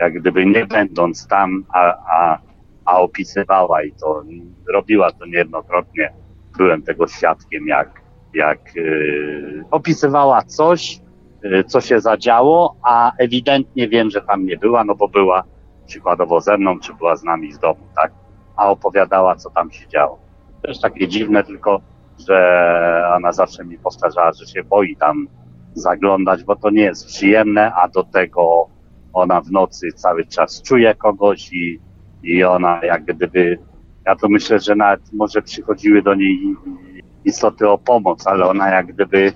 jak 0.00 0.12
gdyby 0.20 0.46
nie 0.46 0.66
będąc 0.66 1.26
tam, 1.26 1.64
a, 1.72 1.94
a, 2.10 2.47
a 2.88 3.00
opisywała 3.00 3.82
i 3.82 3.92
to 3.92 4.22
robiła 4.72 5.12
to 5.12 5.26
niejednokrotnie. 5.26 6.12
Byłem 6.58 6.82
tego 6.82 7.06
świadkiem, 7.06 7.68
jak, 7.68 8.02
jak 8.34 8.76
y, 8.76 9.64
opisywała 9.70 10.42
coś, 10.42 11.00
y, 11.44 11.64
co 11.64 11.80
się 11.80 12.00
zadziało, 12.00 12.76
a 12.82 13.12
ewidentnie 13.18 13.88
wiem, 13.88 14.10
że 14.10 14.22
tam 14.22 14.46
nie 14.46 14.56
była, 14.56 14.84
no 14.84 14.94
bo 14.94 15.08
była 15.08 15.44
przykładowo 15.86 16.40
ze 16.40 16.58
mną, 16.58 16.80
czy 16.80 16.94
była 16.94 17.16
z 17.16 17.24
nami 17.24 17.52
z 17.52 17.58
domu, 17.58 17.80
tak? 17.96 18.12
A 18.56 18.70
opowiadała, 18.70 19.36
co 19.36 19.50
tam 19.50 19.70
się 19.70 19.88
działo. 19.88 20.18
Też 20.62 20.80
takie 20.80 21.08
dziwne, 21.08 21.44
tylko 21.44 21.80
że 22.28 23.12
ona 23.16 23.32
zawsze 23.32 23.64
mi 23.64 23.78
powtarzała, 23.78 24.32
że 24.32 24.46
się 24.46 24.64
boi 24.64 24.96
tam 24.96 25.28
zaglądać, 25.74 26.44
bo 26.44 26.56
to 26.56 26.70
nie 26.70 26.82
jest 26.82 27.06
przyjemne, 27.06 27.72
a 27.74 27.88
do 27.88 28.04
tego 28.04 28.68
ona 29.12 29.40
w 29.40 29.50
nocy 29.50 29.92
cały 29.92 30.26
czas 30.26 30.62
czuje 30.62 30.94
kogoś 30.94 31.52
i, 31.52 31.80
i 32.28 32.44
ona 32.44 32.80
jak 32.84 33.04
gdyby, 33.04 33.58
ja 34.06 34.16
to 34.16 34.28
myślę, 34.28 34.58
że 34.58 34.74
nawet 34.74 35.12
może 35.12 35.42
przychodziły 35.42 36.02
do 36.02 36.14
niej 36.14 36.56
istoty 37.24 37.68
o 37.68 37.78
pomoc, 37.78 38.26
ale 38.26 38.44
ona 38.44 38.70
jak 38.70 38.86
gdyby 38.86 39.32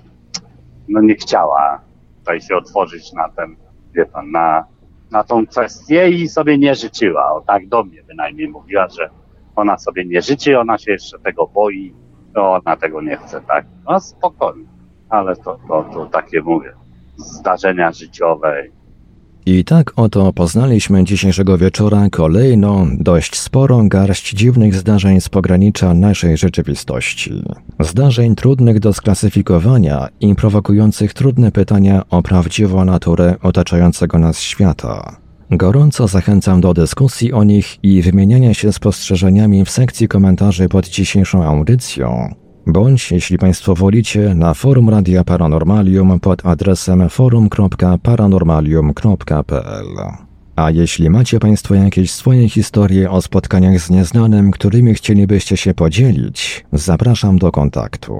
no 0.87 1.01
nie 1.01 1.15
chciała 1.15 1.81
tutaj 2.19 2.41
się 2.41 2.55
otworzyć 2.55 3.13
na 3.13 3.29
ten, 3.29 3.55
wie 3.95 4.05
pan, 4.05 4.31
na, 4.31 4.65
na 5.11 5.23
tą 5.23 5.47
kwestię 5.47 6.09
i 6.09 6.27
sobie 6.27 6.57
nie 6.57 6.75
życzyła. 6.75 7.33
O 7.33 7.41
tak 7.41 7.67
do 7.67 7.83
mnie 7.83 8.03
bynajmniej 8.03 8.47
mówiła, 8.47 8.87
że 8.89 9.09
ona 9.55 9.77
sobie 9.77 10.05
nie 10.05 10.21
życzy, 10.21 10.59
ona 10.59 10.77
się 10.77 10.91
jeszcze 10.91 11.19
tego 11.19 11.47
boi, 11.47 11.93
to 12.33 12.53
ona 12.53 12.77
tego 12.77 13.01
nie 13.01 13.17
chce, 13.17 13.41
tak? 13.41 13.65
No 13.89 13.99
spokojnie, 13.99 14.65
ale 15.09 15.35
to, 15.35 15.59
to, 15.67 15.83
to 15.93 16.05
takie 16.05 16.41
mówię, 16.41 16.73
zdarzenia 17.17 17.91
życiowe 17.91 18.63
i 19.45 19.63
tak 19.63 19.93
oto 19.95 20.33
poznaliśmy 20.33 21.03
dzisiejszego 21.03 21.57
wieczora 21.57 22.09
kolejną, 22.11 22.97
dość 22.99 23.39
sporą 23.39 23.89
garść 23.89 24.33
dziwnych 24.33 24.75
zdarzeń 24.75 25.21
z 25.21 25.29
pogranicza 25.29 25.93
naszej 25.93 26.37
rzeczywistości. 26.37 27.43
Zdarzeń 27.79 28.35
trudnych 28.35 28.79
do 28.79 28.93
sklasyfikowania 28.93 30.07
i 30.19 30.35
prowokujących 30.35 31.13
trudne 31.13 31.51
pytania 31.51 32.01
o 32.09 32.23
prawdziwą 32.23 32.85
naturę 32.85 33.35
otaczającego 33.41 34.19
nas 34.19 34.39
świata. 34.39 35.17
Gorąco 35.51 36.07
zachęcam 36.07 36.61
do 36.61 36.73
dyskusji 36.73 37.33
o 37.33 37.43
nich 37.43 37.83
i 37.83 38.01
wymieniania 38.01 38.53
się 38.53 38.73
spostrzeżeniami 38.73 39.65
w 39.65 39.69
sekcji 39.69 40.07
komentarzy 40.07 40.69
pod 40.69 40.87
dzisiejszą 40.87 41.43
audycją, 41.43 42.35
bądź, 42.67 43.11
jeśli 43.11 43.37
Państwo 43.37 43.75
wolicie, 43.75 44.35
na 44.35 44.53
forum 44.53 44.89
Radia 44.89 45.23
Paranormalium 45.23 46.19
pod 46.19 46.45
adresem 46.45 47.09
forum.paranormalium.pl. 47.09 49.87
A 50.55 50.71
jeśli 50.71 51.09
macie 51.09 51.39
Państwo 51.39 51.75
jakieś 51.75 52.11
swoje 52.11 52.49
historie 52.49 53.11
o 53.11 53.21
spotkaniach 53.21 53.79
z 53.79 53.89
nieznanym, 53.89 54.51
którymi 54.51 54.93
chcielibyście 54.93 55.57
się 55.57 55.73
podzielić, 55.73 56.65
zapraszam 56.73 57.37
do 57.37 57.51
kontaktu. 57.51 58.15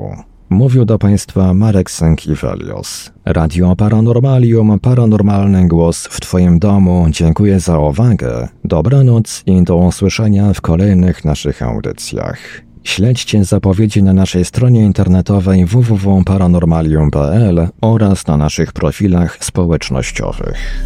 Mówił 0.50 0.86
do 0.86 1.00
Państwa 1.00 1.54
Marek 1.54 1.92
Sękiewelios. 1.92 3.12
Radio 3.26 3.76
Paranormalium, 3.76 4.80
paranormalny 4.80 5.68
głos 5.68 6.08
w 6.08 6.20
Twoim 6.20 6.60
domu. 6.60 7.06
Dziękuję 7.10 7.60
za 7.60 7.80
uwagę. 7.80 8.48
Dobranoc 8.64 9.44
i 9.46 9.64
do 9.64 9.76
usłyszenia 9.76 10.54
w 10.54 10.62
kolejnych 10.62 11.26
naszych 11.26 11.62
audycjach. 11.62 12.64
Śledźcie 12.84 13.44
zapowiedzi 13.44 14.04
na 14.04 14.14
naszej 14.14 14.46
stronie 14.46 14.82
internetowej 14.82 15.66
www.paranormalium.pl 15.66 17.68
oraz 17.82 18.28
na 18.28 18.38
naszych 18.38 18.74
profilach 18.74 19.46
społecznościowych. 19.46 20.86